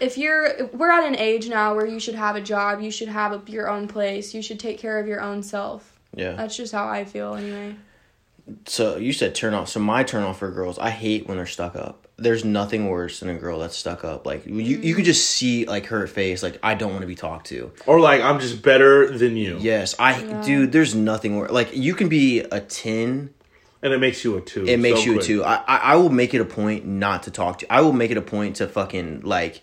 if 0.00 0.18
you're 0.18 0.66
we're 0.68 0.90
at 0.90 1.04
an 1.04 1.16
age 1.16 1.48
now 1.48 1.74
where 1.74 1.86
you 1.86 2.00
should 2.00 2.14
have 2.14 2.36
a 2.36 2.40
job, 2.40 2.80
you 2.80 2.90
should 2.90 3.08
have 3.08 3.32
a, 3.32 3.50
your 3.50 3.68
own 3.68 3.88
place, 3.88 4.34
you 4.34 4.42
should 4.42 4.58
take 4.60 4.78
care 4.78 4.98
of 4.98 5.06
your 5.06 5.20
own 5.20 5.42
self. 5.42 5.98
Yeah. 6.14 6.32
That's 6.32 6.56
just 6.56 6.72
how 6.72 6.88
I 6.88 7.04
feel 7.04 7.34
anyway. 7.34 7.76
so 8.66 8.96
you 8.96 9.12
said 9.12 9.34
turn 9.34 9.54
off. 9.54 9.68
So 9.68 9.80
my 9.80 10.02
turn 10.02 10.22
off 10.24 10.38
for 10.40 10.50
girls, 10.50 10.78
I 10.78 10.90
hate 10.90 11.28
when 11.28 11.36
they're 11.36 11.46
stuck 11.46 11.76
up. 11.76 12.06
There's 12.16 12.44
nothing 12.44 12.88
worse 12.88 13.20
than 13.20 13.30
a 13.30 13.34
girl 13.34 13.60
that's 13.60 13.76
stuck 13.76 14.04
up. 14.04 14.26
Like 14.26 14.44
you, 14.44 14.56
you 14.56 14.78
mm-hmm. 14.78 14.92
could 14.96 15.04
just 15.04 15.30
see 15.30 15.64
like 15.64 15.86
her 15.86 16.06
face. 16.06 16.42
Like 16.42 16.58
I 16.62 16.74
don't 16.74 16.90
want 16.90 17.02
to 17.02 17.06
be 17.06 17.14
talked 17.14 17.46
to. 17.48 17.72
Or 17.86 18.00
like 18.00 18.20
I'm 18.20 18.40
just 18.40 18.62
better 18.62 19.16
than 19.16 19.36
you, 19.36 19.58
Yes, 19.60 19.94
I 19.98 20.20
dude. 20.42 20.72
There's 20.72 20.94
nothing 20.94 21.36
worse. 21.36 21.50
Like 21.50 21.74
you 21.74 21.94
can 21.94 22.08
be 22.08 22.40
a 22.40 22.60
ten. 22.60 23.32
and 23.82 23.92
it 23.92 23.98
makes 23.98 24.24
you 24.24 24.36
a 24.36 24.40
two. 24.40 24.66
It 24.66 24.78
makes 24.78 25.00
so 25.00 25.06
you 25.06 25.18
a 25.18 25.22
two. 25.22 25.44
I, 25.44 25.62
I 25.66 25.76
I 25.76 25.96
will 25.96 26.10
make 26.10 26.34
it 26.34 26.40
a 26.40 26.44
point 26.44 26.84
not 26.84 27.22
to 27.22 27.30
talk 27.30 27.60
to. 27.60 27.72
I 27.72 27.80
will 27.80 27.94
make 27.94 28.10
it 28.10 28.16
a 28.16 28.22
point 28.22 28.56
to 28.56 28.68
fucking 28.68 29.22
like. 29.22 29.62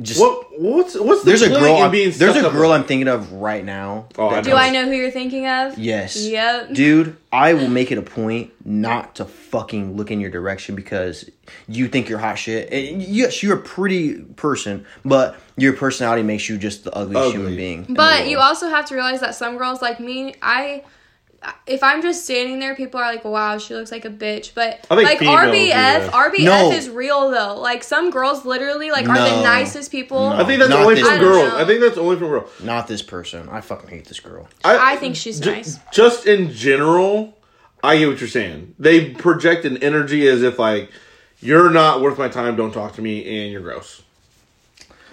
Just 0.00 0.20
What 0.20 0.60
what's 0.60 0.94
what's 0.98 1.22
the 1.22 1.26
there's 1.30 1.40
a 1.42 1.48
girl. 1.48 1.76
in 1.76 1.82
I'm- 1.82 1.90
being 1.90 2.10
there's 2.10 2.36
a 2.36 2.50
girl? 2.50 2.70
I'm 2.72 2.84
thinking 2.84 3.08
of 3.08 3.32
right 3.32 3.64
now. 3.64 4.08
Oh, 4.18 4.28
I. 4.28 4.42
Do 4.42 4.50
does- 4.50 4.58
I 4.58 4.68
know 4.70 4.84
who 4.84 4.92
you're 4.92 5.10
thinking 5.10 5.46
of? 5.48 5.78
Yes. 5.78 6.16
Yep. 6.26 6.74
Dude, 6.74 7.16
I 7.32 7.54
will 7.54 7.68
make 7.68 7.90
it 7.90 7.96
a 7.96 8.02
point 8.02 8.50
not 8.64 9.14
to 9.16 9.24
fucking 9.24 9.96
look 9.96 10.10
in 10.10 10.20
your 10.20 10.30
direction 10.30 10.74
because 10.74 11.30
you 11.66 11.88
think 11.88 12.10
you're 12.10 12.18
hot 12.18 12.34
shit. 12.38 12.70
And 12.70 13.02
yes, 13.02 13.42
you're 13.42 13.56
a 13.56 13.60
pretty 13.62 14.16
person, 14.20 14.84
but 15.02 15.36
your 15.56 15.72
personality 15.72 16.22
makes 16.22 16.46
you 16.46 16.58
just 16.58 16.84
the 16.84 16.92
ugliest 16.94 17.28
Ugly. 17.28 17.32
human 17.38 17.56
being. 17.56 17.86
But 17.88 18.28
you 18.28 18.38
also 18.38 18.68
have 18.68 18.84
to 18.86 18.94
realize 18.94 19.20
that 19.20 19.34
some 19.34 19.56
girls 19.56 19.80
like 19.80 19.98
me, 19.98 20.34
I 20.42 20.82
if 21.66 21.82
I'm 21.82 22.02
just 22.02 22.24
standing 22.24 22.58
there, 22.58 22.74
people 22.74 22.98
are 23.00 23.06
like, 23.12 23.24
"Wow, 23.24 23.58
she 23.58 23.74
looks 23.74 23.92
like 23.92 24.04
a 24.04 24.10
bitch." 24.10 24.52
But 24.54 24.84
like 24.90 25.18
RBF. 25.20 26.08
RBF 26.10 26.44
No. 26.44 26.72
is 26.72 26.88
real 26.88 27.30
though. 27.30 27.56
Like 27.60 27.82
some 27.84 28.10
girls 28.10 28.44
literally 28.44 28.90
like 28.90 29.08
are 29.08 29.14
No. 29.14 29.36
the 29.36 29.42
nicest 29.42 29.90
people. 29.92 30.30
No. 30.30 30.36
I 30.36 30.44
think 30.44 30.58
that's 30.58 30.70
Not 30.70 30.80
only 30.82 30.94
this 30.96 31.06
from 31.08 31.18
girls. 31.18 31.52
know. 31.52 31.58
I 31.58 31.64
think 31.64 31.80
that's 31.80 31.98
only 31.98 32.16
from 32.16 32.28
girls. 32.28 32.50
not 32.62 32.88
this 32.88 33.02
person. 33.02 33.48
I 33.50 33.60
fucking 33.60 33.88
hate 33.90 34.06
this 34.06 34.20
girl. 34.20 34.48
I 34.64 34.96
think 34.96 35.16
she's 35.16 35.38
ju- 35.40 35.52
nice. 35.52 35.78
Just 35.92 36.26
in 36.26 36.52
general, 36.52 37.36
I 37.84 37.98
get 37.98 38.08
what 38.08 38.20
you're 38.20 38.28
saying. 38.28 38.74
They 38.78 39.10
project 39.10 39.64
an 39.64 39.76
energy 39.78 40.26
as 40.28 40.42
if 40.42 40.58
like 40.58 40.90
you're 41.40 41.70
not 41.70 42.00
worth 42.00 42.18
my 42.18 42.28
time. 42.28 42.56
Don't 42.56 42.72
talk 42.72 42.94
to 42.94 43.02
me, 43.02 43.42
and 43.42 43.52
you're 43.52 43.60
gross. 43.60 44.02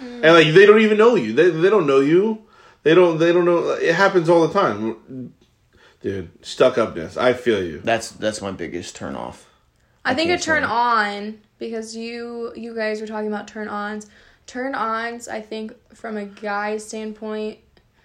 And 0.00 0.22
like 0.22 0.48
they 0.54 0.66
don't 0.66 0.80
even 0.80 0.98
know 0.98 1.14
you. 1.14 1.32
They 1.32 1.50
they 1.50 1.70
don't 1.70 1.86
know 1.86 2.00
you. 2.00 2.42
They 2.82 2.94
don't. 2.94 3.18
They 3.18 3.32
don't 3.32 3.44
know. 3.44 3.70
It 3.70 3.94
happens 3.94 4.28
all 4.28 4.46
the 4.46 4.52
time, 4.52 5.32
dude. 6.04 6.30
Stuck 6.44 6.76
upness. 6.78 7.16
I 7.16 7.32
feel 7.32 7.64
you. 7.64 7.80
That's 7.82 8.10
that's 8.10 8.40
my 8.40 8.52
biggest 8.52 8.94
turn 8.94 9.16
off. 9.16 9.48
I 10.04 10.14
think 10.14 10.30
a 10.30 10.38
turn 10.38 10.62
on 10.62 11.40
because 11.58 11.96
you 11.96 12.52
you 12.54 12.76
guys 12.76 13.00
were 13.00 13.06
talking 13.06 13.26
about 13.28 13.48
turn 13.48 13.68
ons. 13.68 14.06
Turn 14.46 14.74
ons, 14.74 15.26
I 15.26 15.40
think 15.40 15.72
from 15.94 16.18
a 16.18 16.26
guy's 16.26 16.86
standpoint, 16.86 17.58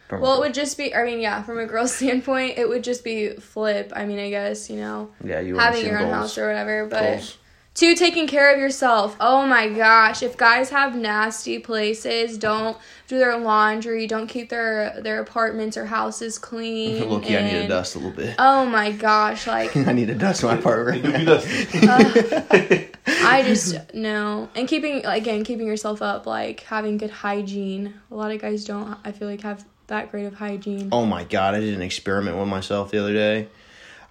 From- 0.08 0.22
well, 0.22 0.38
it 0.38 0.39
would 0.39 0.54
just 0.54 0.78
be. 0.78 0.95
I 0.95 1.04
mean, 1.04 1.20
yeah, 1.20 1.43
from 1.43 1.60
a 1.60 1.66
girl's 1.66 1.93
standpoint, 1.95 2.58
it 2.58 2.68
would 2.68 2.84
just 2.84 3.04
be 3.04 3.32
flip. 3.36 3.91
I 3.93 4.06
mean, 4.06 4.20
I 4.20 4.30
guess 4.30 4.70
you 4.70 4.78
know 4.78 5.12
yeah, 5.24 5.41
you 5.41 5.56
wanna 5.56 5.66
having 5.66 5.86
your 5.86 6.00
own 6.00 6.06
goals. 6.06 6.16
house 6.16 6.38
or 6.38 6.47
whatever, 6.47 6.88
but. 6.88 7.02
Goals. 7.02 7.38
Two, 7.76 7.96
taking 7.96 8.28
care 8.28 8.54
of 8.54 8.60
yourself. 8.60 9.16
Oh 9.22 9.46
my 9.48 9.70
gosh. 9.70 10.22
If 10.22 10.36
guys 10.36 10.70
have 10.70 10.96
nasty 10.96 11.60
places, 11.60 12.38
don't 12.38 12.78
do 13.08 13.18
their 13.20 13.38
laundry, 13.38 14.06
don't 14.06 14.28
keep 14.28 14.50
their 14.50 15.00
their 15.02 15.22
apartments 15.22 15.78
or 15.78 15.86
houses 15.86 16.38
clean. 16.38 17.04
Look, 17.10 17.24
I 17.26 17.42
need 17.42 17.62
to 17.62 17.68
dust 17.70 17.96
a 17.96 18.00
little 18.00 18.12
bit. 18.14 18.36
Oh 18.38 18.66
my 18.66 18.92
gosh, 18.92 19.48
like 19.48 19.78
I 19.88 19.94
need 19.94 20.08
to 20.08 20.16
dust 20.16 20.44
my 20.44 20.58
part 20.58 20.88
right 20.88 21.02
You 21.04 21.12
now. 21.12 21.38
just- 21.40 22.90
I 23.08 23.44
just 23.44 23.94
no. 23.94 24.50
And 24.56 24.68
keeping 24.68 25.06
again, 25.06 25.44
keeping 25.44 25.66
yourself 25.68 26.02
up, 26.02 26.26
like 26.26 26.62
having 26.62 26.98
good 26.98 27.12
hygiene. 27.12 27.94
A 28.12 28.16
lot 28.16 28.32
of 28.32 28.42
guys 28.42 28.66
don't 28.66 28.98
I 29.06 29.12
feel 29.14 29.28
like 29.30 29.42
have 29.42 29.64
that 29.88 30.12
great 30.12 30.26
of 30.26 30.34
hygiene. 30.36 30.90
Oh 30.92 31.06
my 31.06 31.24
god, 31.24 31.56
I 31.56 31.60
did 31.62 31.74
an 31.74 31.82
experiment 31.82 32.38
with 32.38 32.48
myself 32.48 32.92
the 32.92 32.98
other 33.00 33.14
day. 33.14 33.48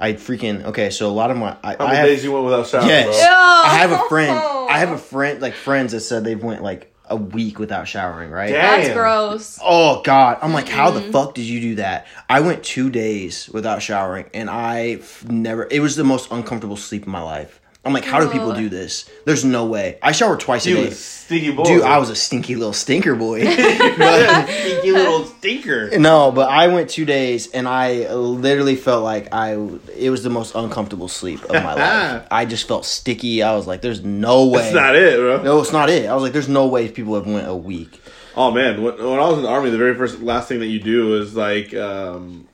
I 0.01 0.13
freaking 0.15 0.65
okay. 0.67 0.91
So 0.91 1.09
a 1.09 1.13
lot 1.13 1.31
of 1.31 1.37
my 1.37 1.57
I, 1.63 1.75
How 1.77 1.87
I 1.87 1.95
have, 1.97 2.07
days 2.07 2.23
you 2.25 2.33
went 2.33 2.45
without 2.45 2.67
showering, 2.67 2.89
Yes. 2.89 3.05
bro? 3.07 3.71
I 3.71 3.79
have 3.79 3.93
a 3.93 4.09
friend. 4.09 4.31
I 4.71 4.79
have 4.79 4.91
a 4.93 4.99
friend, 5.13 5.41
like 5.43 5.55
friends 5.55 5.93
that 5.93 6.01
said 6.01 6.25
they've 6.25 6.43
went 6.43 6.63
like 6.63 6.93
a 7.11 7.17
week 7.17 7.59
without 7.59 7.89
showering, 7.89 8.31
right? 8.31 8.51
Damn. 8.53 8.81
That's 8.83 8.93
gross. 8.95 9.59
Oh 9.65 10.03
God! 10.03 10.39
I'm 10.43 10.53
like, 10.53 10.69
how 10.69 10.91
the 10.91 11.01
Mm-hmm. 11.01 11.11
fuck 11.11 11.35
did 11.35 11.47
you 11.47 11.61
do 11.61 11.75
that? 11.77 12.07
I 12.29 12.41
went 12.41 12.63
two 12.63 12.91
days 12.91 13.49
without 13.49 13.81
showering, 13.83 14.27
and 14.35 14.51
I 14.51 14.99
f- 15.01 15.25
never. 15.27 15.67
It 15.71 15.81
was 15.81 15.97
the 15.97 16.05
most 16.05 16.31
uncomfortable 16.31 16.77
sleep 16.77 17.03
of 17.03 17.09
my 17.09 17.23
life. 17.23 17.58
I'm 17.85 17.93
like, 17.95 18.05
how 18.05 18.21
do 18.21 18.29
people 18.29 18.53
do 18.53 18.69
this? 18.69 19.09
There's 19.25 19.45
no 19.45 19.65
way. 19.65 19.99
I 20.03 20.13
shower 20.13 20.37
twice 20.37 20.67
a 20.67 20.75
day. 20.75 20.91
stinky 20.91 21.53
boy. 21.53 21.65
Dude, 21.65 21.83
I 21.83 21.99
was 21.99 22.11
a 22.11 22.17
stinky 22.17 22.55
little 22.55 22.73
stinker 22.75 23.15
boy. 23.15 23.41
stinky 23.51 24.93
little 24.93 25.25
stinker. 25.25 25.99
no, 25.99 26.31
but 26.31 26.51
I 26.51 26.69
went 26.69 26.91
two 26.91 27.05
days, 27.05 27.51
and 27.53 27.67
I 27.67 28.13
literally 28.13 28.77
felt 28.77 29.05
like 29.05 29.33
I. 29.33 29.53
It 29.97 30.11
was 30.11 30.23
the 30.23 30.29
most 30.31 30.55
uncomfortable 30.55 31.09
sleep 31.09 31.43
of 31.45 31.51
my 31.53 31.75
life. 31.75 32.27
I 32.31 32.45
just 32.45 32.69
felt 32.69 32.85
sticky. 32.85 33.43
I 33.43 33.55
was 33.55 33.67
like, 33.67 33.81
"There's 33.81 34.03
no 34.03 34.49
way." 34.49 34.63
That's 34.63 34.75
not 34.75 34.97
it, 34.97 35.19
bro. 35.19 35.43
No, 35.43 35.61
it's 35.61 35.73
not 35.73 35.89
it. 35.89 36.09
I 36.09 36.15
was 36.15 36.23
like, 36.23 36.33
"There's 36.33 36.49
no 36.49 36.67
way 36.67 36.91
people 36.91 37.15
have 37.15 37.27
went 37.27 37.49
a 37.49 37.57
week." 37.57 38.03
Oh 38.37 38.51
man, 38.51 38.83
when, 38.83 38.97
when 38.99 39.19
I 39.19 39.29
was 39.29 39.39
in 39.39 39.43
the 39.43 39.49
army, 39.49 39.71
the 39.71 39.79
very 39.79 39.95
first 39.95 40.21
last 40.21 40.49
thing 40.49 40.61
that 40.61 40.67
you 40.67 40.79
do 40.81 41.21
is 41.21 41.35
like 41.35 41.75
um, 41.75 42.49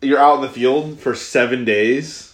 you're 0.00 0.18
out 0.18 0.36
in 0.36 0.40
the 0.42 0.48
field 0.48 1.00
for 1.00 1.14
seven 1.14 1.64
days, 1.64 2.29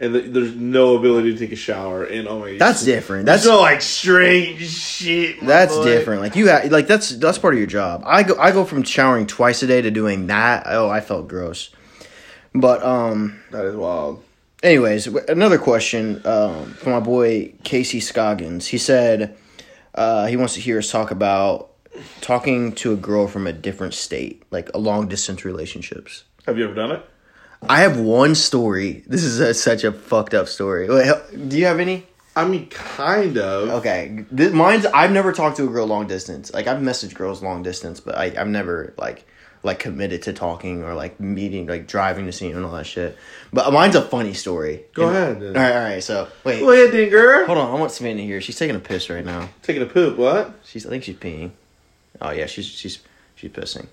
and 0.00 0.14
th- 0.14 0.32
there's 0.32 0.54
no 0.54 0.96
ability 0.96 1.32
to 1.34 1.38
take 1.38 1.52
a 1.52 1.56
shower. 1.56 2.04
And 2.04 2.26
oh 2.26 2.40
my, 2.40 2.56
That's 2.58 2.84
different. 2.84 3.26
that's 3.26 3.44
so 3.44 3.60
like 3.60 3.82
straight 3.82 4.56
shit. 4.58 5.40
That's 5.44 5.76
boy. 5.76 5.84
different. 5.84 6.22
Like 6.22 6.34
you, 6.36 6.48
ha- 6.50 6.62
like 6.70 6.86
that's 6.86 7.10
that's 7.10 7.38
part 7.38 7.54
of 7.54 7.58
your 7.58 7.66
job. 7.66 8.02
I 8.06 8.22
go, 8.22 8.36
I 8.38 8.50
go 8.50 8.64
from 8.64 8.82
showering 8.82 9.26
twice 9.26 9.62
a 9.62 9.66
day 9.66 9.82
to 9.82 9.90
doing 9.90 10.26
that. 10.28 10.64
Oh, 10.66 10.88
I 10.88 11.00
felt 11.00 11.28
gross. 11.28 11.70
But 12.54 12.82
um, 12.82 13.40
That 13.52 13.64
is 13.66 13.76
wild. 13.76 14.24
anyways, 14.62 15.06
another 15.06 15.58
question 15.58 16.20
um, 16.26 16.72
from 16.74 16.92
my 16.92 17.00
boy 17.00 17.54
Casey 17.62 18.00
Scoggins. 18.00 18.66
He 18.66 18.78
said 18.78 19.36
uh, 19.94 20.26
he 20.26 20.36
wants 20.36 20.54
to 20.54 20.60
hear 20.60 20.78
us 20.78 20.90
talk 20.90 21.10
about 21.12 21.68
talking 22.20 22.72
to 22.72 22.92
a 22.92 22.96
girl 22.96 23.26
from 23.28 23.46
a 23.46 23.52
different 23.52 23.94
state, 23.94 24.42
like 24.50 24.70
a 24.74 24.78
long 24.78 25.06
distance 25.08 25.44
relationships. 25.44 26.24
Have 26.46 26.56
you 26.58 26.64
ever 26.64 26.74
done 26.74 26.90
it? 26.92 27.04
I 27.68 27.80
have 27.80 28.00
one 28.00 28.34
story. 28.34 29.02
This 29.06 29.22
is 29.22 29.38
a, 29.40 29.52
such 29.54 29.84
a 29.84 29.92
fucked 29.92 30.34
up 30.34 30.48
story. 30.48 30.88
Wait, 30.88 31.12
do 31.48 31.58
you 31.58 31.66
have 31.66 31.78
any? 31.80 32.06
I 32.34 32.46
mean, 32.46 32.68
kind 32.68 33.36
of. 33.36 33.68
Okay, 33.80 34.24
Th- 34.34 34.52
mine's. 34.52 34.86
I've 34.86 35.12
never 35.12 35.32
talked 35.32 35.56
to 35.58 35.64
a 35.64 35.68
girl 35.68 35.86
long 35.86 36.06
distance. 36.06 36.52
Like 36.54 36.66
I've 36.66 36.78
messaged 36.78 37.14
girls 37.14 37.42
long 37.42 37.62
distance, 37.62 38.00
but 38.00 38.16
I, 38.16 38.26
I've 38.38 38.48
never 38.48 38.94
like 38.96 39.26
like 39.62 39.78
committed 39.78 40.22
to 40.22 40.32
talking 40.32 40.82
or 40.84 40.94
like 40.94 41.20
meeting, 41.20 41.66
like 41.66 41.86
driving 41.86 42.24
to 42.26 42.32
see 42.32 42.48
them 42.48 42.58
and 42.58 42.66
all 42.66 42.72
that 42.72 42.86
shit. 42.86 43.18
But 43.52 43.70
mine's 43.74 43.94
a 43.94 44.00
funny 44.00 44.32
story. 44.32 44.84
Go 44.94 45.08
And- 45.08 45.16
ahead. 45.16 45.40
Then. 45.40 45.56
All 45.56 45.62
right, 45.62 45.76
all 45.76 45.82
right. 45.84 46.02
So 46.02 46.28
wait, 46.44 46.60
Go 46.60 46.70
ahead, 46.72 46.92
then, 46.92 47.10
girl. 47.10 47.44
hold 47.46 47.58
on. 47.58 47.76
I 47.76 47.78
want 47.78 47.92
Savannah 47.92 48.22
here. 48.22 48.40
She's 48.40 48.56
taking 48.58 48.76
a 48.76 48.80
piss 48.80 49.10
right 49.10 49.24
now. 49.24 49.50
Taking 49.62 49.82
a 49.82 49.86
poop. 49.86 50.16
What? 50.16 50.54
She's. 50.64 50.86
I 50.86 50.88
think 50.88 51.04
she's 51.04 51.16
peeing. 51.16 51.50
Oh 52.22 52.30
yeah, 52.30 52.46
she's 52.46 52.64
she's 52.66 53.00
she's 53.34 53.50
pissing. 53.50 53.86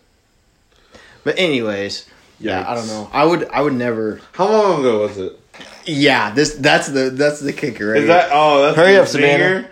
But 1.23 1.37
anyways, 1.37 2.05
yeah, 2.39 2.69
I 2.69 2.75
don't 2.75 2.87
know. 2.87 3.09
I 3.11 3.25
would 3.25 3.47
I 3.49 3.61
would 3.61 3.73
never. 3.73 4.21
How 4.33 4.47
long 4.49 4.79
ago 4.81 5.01
was 5.01 5.17
it? 5.17 5.39
Yeah, 5.85 6.31
this 6.31 6.55
that's 6.55 6.87
the 6.87 7.09
that's 7.09 7.39
the 7.39 7.53
kicker 7.53 7.87
right 7.87 8.01
Is 8.01 8.07
that? 8.07 8.29
Oh, 8.31 8.61
that's 8.63 8.75
Hurry 8.77 8.97
up, 8.97 9.07
Savannah. 9.07 9.43
zinger? 9.43 9.69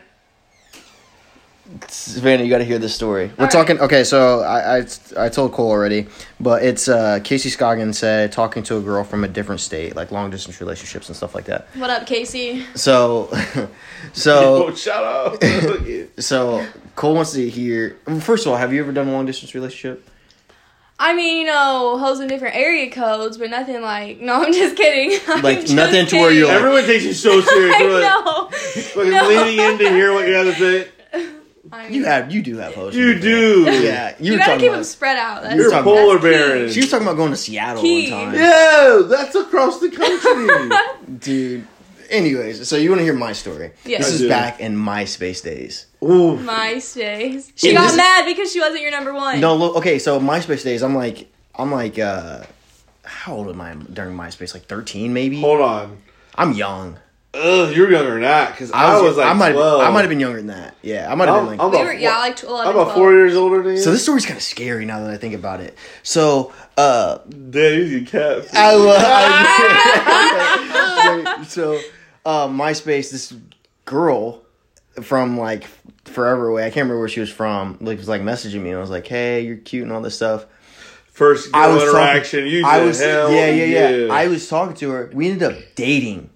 Savannah, 1.90 2.44
you 2.44 2.50
got 2.50 2.60
to 2.60 2.64
hear 2.64 2.78
this 2.78 2.94
story. 2.94 3.32
We're 3.38 3.46
right. 3.46 3.52
talking. 3.52 3.80
Okay, 3.80 4.04
so 4.04 4.42
I, 4.42 4.78
I 4.80 4.86
I 5.18 5.30
told 5.30 5.52
Cole 5.52 5.70
already, 5.72 6.08
but 6.40 6.64
it's 6.64 6.88
uh, 6.88 7.20
Casey 7.24 7.50
Scoggins 7.50 7.98
said 7.98 8.32
talking 8.32 8.62
to 8.64 8.78
a 8.78 8.82
girl 8.82 9.04
from 9.04 9.24
a 9.24 9.28
different 9.28 9.62
state, 9.62 9.96
like 9.96 10.12
long 10.12 10.30
distance 10.30 10.62
relationships 10.62 11.10
and 11.10 11.16
stuff 11.16 11.34
like 11.34 11.46
that. 11.46 11.68
What 11.76 11.90
up, 11.90 12.06
Casey? 12.06 12.64
So, 12.76 13.30
Oh, 13.32 13.70
so 14.14 14.74
shut 14.76 15.04
up. 15.04 15.44
so 16.20 16.66
Cole 16.96 17.16
wants 17.16 17.34
to 17.34 17.50
hear. 17.50 17.98
First 18.22 18.46
of 18.46 18.52
all, 18.52 18.58
have 18.58 18.72
you 18.72 18.80
ever 18.82 18.92
done 18.92 19.08
a 19.08 19.12
long 19.12 19.26
distance 19.26 19.56
relationship? 19.56 20.08
I 20.98 21.14
mean, 21.14 21.40
you 21.40 21.46
know, 21.46 21.98
hoes 21.98 22.22
in 22.22 22.28
different 22.30 22.56
area 22.56 22.90
codes, 22.90 23.38
but 23.38 23.50
nothing 23.50 23.82
like. 23.82 24.22
No, 24.22 24.36
I'm 24.46 24.54
just 24.54 24.76
kidding. 24.78 25.20
I'm 25.28 25.42
Like, 25.42 25.62
just 25.62 25.74
nothing 25.74 26.06
to 26.08 26.16
where 26.18 26.32
you're 26.32 26.48
like- 26.48 26.56
Everyone 26.58 26.86
takes 26.86 27.04
you 27.04 27.14
so 27.14 27.42
serious. 27.42 27.76
I 27.76 27.80
They're 27.80 27.92
like, 27.92 28.26
know. 28.26 28.50
fucking 28.52 29.12
No. 29.12 29.28
leaning 29.28 29.60
in 29.60 29.78
to 29.80 29.90
hear 29.90 30.14
what 30.14 30.28
you 30.28 30.34
have 30.36 30.46
to 30.46 30.56
say. 30.56 30.88
I 31.72 31.84
mean, 31.86 31.94
You 31.94 32.06
have. 32.06 32.32
You 32.32 32.42
do 32.42 32.58
have 32.58 32.76
hosts. 32.76 32.96
You 32.98 33.20
do. 33.20 33.64
Yeah, 33.64 34.16
you, 34.20 34.34
You 34.34 34.38
gotta 34.38 34.54
keep 34.58 34.68
about. 34.70 34.76
them 34.76 34.84
spread 34.86 35.18
out. 35.18 35.44
That's, 35.44 35.56
You're 35.56 35.74
a 35.74 35.84
polar 35.84 36.20
bear. 36.20 36.70
She 36.70 36.80
was 36.82 36.90
talking 36.92 37.06
about 37.08 37.18
going 37.18 37.32
to 37.32 37.38
Seattle 37.38 37.82
Key. 37.82 38.12
one 38.12 38.26
time, 38.28 38.36
Yeah, 38.36 39.02
that's 39.06 39.36
across 39.36 39.80
the 39.82 39.90
country. 39.90 41.18
dude. 41.20 41.68
Anyways, 42.10 42.68
so 42.68 42.76
you 42.76 42.90
want 42.90 43.00
to 43.00 43.04
hear 43.04 43.14
my 43.14 43.34
story? 43.34 43.72
Yes. 43.86 44.00
This 44.06 44.10
I 44.10 44.14
is 44.16 44.22
do. 44.22 44.30
back 44.30 44.60
in 44.60 44.76
MySpace 44.76 45.44
days. 45.44 45.88
Ooh. 46.04 46.38
MySpace. 46.38 47.52
She 47.56 47.70
Yeah, 47.70 47.76
got 47.76 47.82
this 47.84 47.92
is- 47.92 47.98
mad 47.98 48.26
because 48.26 48.52
she 48.52 48.60
wasn't 48.60 48.82
your 48.82 48.92
number 48.92 49.14
one. 49.14 49.40
No, 49.40 49.56
look, 49.56 49.76
okay, 49.78 50.00
so 50.00 50.20
MySpace 50.20 50.64
days, 50.64 50.84
I'm 50.84 50.96
like, 50.96 51.32
I'm 51.56 51.72
like, 51.72 51.98
uh, 52.00 52.44
how 53.04 53.36
old 53.36 53.50
am 53.50 53.62
I 53.62 53.74
during 53.76 54.16
MySpace? 54.16 54.54
Like 54.54 54.66
13, 54.68 55.14
maybe? 55.14 55.40
Hold 55.42 55.62
on. 55.62 55.98
I'm 56.36 56.54
young. 56.54 56.98
Ugh, 57.34 57.76
you're 57.76 57.92
younger 57.92 58.12
than 58.12 58.22
that 58.22 58.52
because 58.52 58.72
I, 58.72 59.02
was 59.02 59.18
like 59.18 59.28
I 59.28 59.34
might, 59.34 59.52
twelve. 59.52 59.82
I 59.82 59.90
might 59.90 60.00
have 60.02 60.10
been 60.10 60.22
younger 60.22 60.38
than 60.38 60.48
that. 60.48 60.74
Yeah, 60.82 61.12
I 61.12 61.16
might 61.16 61.28
have 61.28 61.36
I'm, 61.36 61.42
been 61.50 61.58
like. 61.58 61.60
I'm 61.66 61.70
We 61.72 61.76
about 61.76 61.86
were, 61.88 61.92
four- 61.92 62.00
yeah, 62.00 62.18
like 62.20 62.42
11, 62.44 62.68
I'm 62.68 62.74
about 62.76 62.84
12. 62.84 62.94
four 62.96 63.12
years 63.12 63.36
older 63.36 63.62
than 63.62 63.74
you. 63.74 63.78
so 63.82 63.92
this 63.92 64.04
story's 64.04 64.26
kind 64.26 64.38
of 64.38 64.44
scary 64.44 64.86
now 64.86 65.02
that 65.02 65.10
I 65.12 65.18
think 65.18 65.34
about 65.36 65.60
it. 65.60 65.78
So, 66.02 66.54
uh, 66.78 67.18
Damn, 67.28 67.82
you 67.82 68.00
get 68.02 68.10
cat. 68.10 68.48
I 68.54 68.76
love. 71.36 71.48
so, 71.50 71.78
uh, 72.26 72.48
MySpace. 72.48 73.12
This 73.12 73.34
girl 73.86 74.42
from 75.02 75.38
like 75.38 75.66
forever 76.06 76.48
away. 76.48 76.64
I 76.64 76.70
can't 76.70 76.84
remember 76.86 77.00
where 77.00 77.10
she 77.10 77.20
was 77.20 77.30
from. 77.30 77.78
Like 77.82 77.98
was 77.98 78.08
like 78.10 78.22
messaging 78.22 78.62
me, 78.62 78.70
and 78.70 78.78
I 78.78 78.82
was 78.82 78.90
like, 78.90 79.08
"Hey, 79.08 79.42
you're 79.42 79.58
cute 79.58 79.84
and 79.84 79.92
all 79.92 80.02
this 80.02 80.16
stuff." 80.16 80.46
First 81.12 81.50
I 81.54 81.70
was 81.70 81.84
interaction. 81.84 82.42
talking. 82.42 82.54
you 82.54 82.66
I 82.66 82.82
was 82.82 83.00
hell 83.00 83.32
yeah, 83.32 83.50
yeah, 83.50 83.90
yeah, 83.90 84.14
I 84.14 84.28
was 84.28 84.50
talking 84.50 84.76
to 84.78 84.90
her. 84.90 85.12
We 85.14 85.30
ended 85.30 85.44
up 85.44 85.58
dating 85.76 86.30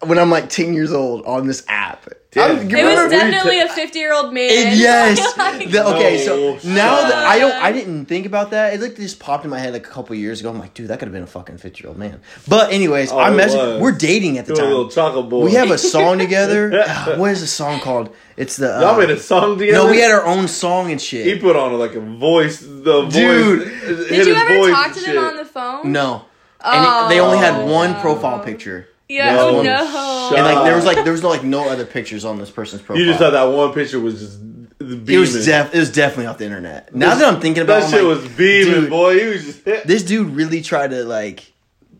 when 0.00 0.18
I'm 0.18 0.30
like 0.30 0.48
ten 0.48 0.74
years 0.74 0.92
old 0.92 1.24
on 1.24 1.46
this 1.46 1.64
app. 1.68 2.06
Damn. 2.32 2.58
It 2.58 2.72
It 2.72 2.84
was 2.84 3.10
definitely 3.10 3.56
t- 3.56 3.60
a 3.62 3.68
50 3.68 3.98
year 3.98 4.12
old 4.14 4.32
man. 4.32 4.50
it- 4.50 4.74
yes. 4.78 5.18
Like, 5.36 5.68
The- 5.70 5.84
okay, 5.96 6.24
No, 6.26 6.58
so 6.58 6.68
now 6.68 7.08
that 7.08 7.26
I 7.26 7.38
don't, 7.40 7.52
I 7.52 7.72
didn't 7.72 8.06
think 8.06 8.24
about 8.24 8.50
that. 8.52 8.72
It 8.74 8.80
like 8.80 8.94
just 8.94 9.18
popped 9.18 9.44
in 9.44 9.50
my 9.50 9.58
head 9.58 9.72
like 9.72 9.84
a 9.84 9.90
couple 9.90 10.14
years 10.14 10.38
ago. 10.38 10.48
I'm 10.50 10.58
like, 10.60 10.72
dude, 10.74 10.88
that 10.88 11.00
could 11.00 11.08
have 11.08 11.12
been 11.12 11.24
a 11.24 11.26
fucking 11.26 11.58
fifty 11.58 11.82
year 11.82 11.88
old 11.88 11.98
man. 11.98 12.20
But 12.46 12.72
anyways, 12.72 13.10
Oh, 13.10 13.18
I 13.18 13.32
it 13.32 13.36
messaged. 13.36 13.80
We're 13.80 13.90
dating 13.92 14.38
at 14.38 14.46
the 14.46 14.54
Doing 14.54 14.60
a 14.60 14.68
time. 14.68 14.70
little 14.76 14.90
chocolate 14.90 15.28
boy. 15.28 15.44
We 15.44 15.52
have 15.54 15.70
a 15.72 15.78
song 15.78 16.18
together. 16.18 16.84
Ah, 16.86 17.14
what 17.16 17.32
is 17.32 17.40
the 17.40 17.46
song 17.48 17.80
called? 17.80 18.14
It's 18.36 18.56
the. 18.56 18.76
Uh, 18.76 18.80
Y'all 18.80 18.98
made 18.98 19.10
a 19.10 19.18
song 19.18 19.58
together. 19.58 19.84
no, 19.86 19.90
we 19.90 19.98
had 19.98 20.12
our 20.12 20.24
own 20.24 20.46
song 20.46 20.90
and 20.92 21.00
shit. 21.00 21.26
He 21.26 21.36
put 21.38 21.56
on 21.56 21.76
like 21.78 21.94
a 21.94 22.00
voice. 22.00 22.60
The 22.60 23.06
Dude. 23.08 23.62
voice. 23.68 24.08
Did 24.08 24.26
you 24.28 24.34
ever 24.34 24.70
talk 24.70 24.92
to 24.94 25.00
them 25.00 25.18
on 25.18 25.36
the 25.36 25.44
phone? 25.44 25.90
No, 25.90 26.26
and 26.64 27.06
it- 27.06 27.08
they 27.08 27.20
only 27.20 27.38
had 27.38 27.66
one 27.68 27.92
no. 27.92 28.00
profile 28.00 28.38
picture. 28.38 28.86
Yeah, 29.10 29.34
No. 29.34 29.58
oh 29.58 29.62
no. 29.62 30.30
Shut 30.30 30.38
And 30.38 30.46
like 30.54 30.64
there 30.64 30.76
was 30.76 30.84
like 30.84 31.02
there 31.04 31.12
was 31.12 31.22
no 31.22 31.28
like 31.28 31.42
no 31.44 31.68
other 31.68 31.84
pictures 31.84 32.24
on 32.24 32.38
this 32.38 32.50
person's 32.50 32.82
profile. 32.82 33.00
You 33.02 33.06
just 33.08 33.18
thought 33.18 33.30
that 33.32 33.42
one 33.44 33.72
picture 33.72 33.98
was 33.98 34.20
just 34.20 34.40
beaming. 34.78 35.04
it 35.08 35.18
was 35.18 35.44
def- 35.44 35.74
it 35.74 35.78
was 35.78 35.90
definitely 35.92 36.26
off 36.26 36.38
the 36.38 36.44
internet. 36.44 36.94
Now 36.94 37.14
that 37.16 37.34
I'm 37.34 37.40
thinking 37.40 37.62
about 37.64 37.80
That 37.82 37.88
it, 37.88 37.90
shit 37.90 38.00
I'm 38.00 38.06
was 38.06 38.24
like, 38.24 38.36
beaming, 38.36 38.74
dude, 38.82 38.90
boy. 38.90 39.18
He 39.18 39.26
was 39.26 39.44
just. 39.44 39.64
This 39.86 40.02
dude 40.04 40.28
really 40.36 40.62
tried 40.62 40.90
to 40.90 41.04
like 41.04 41.52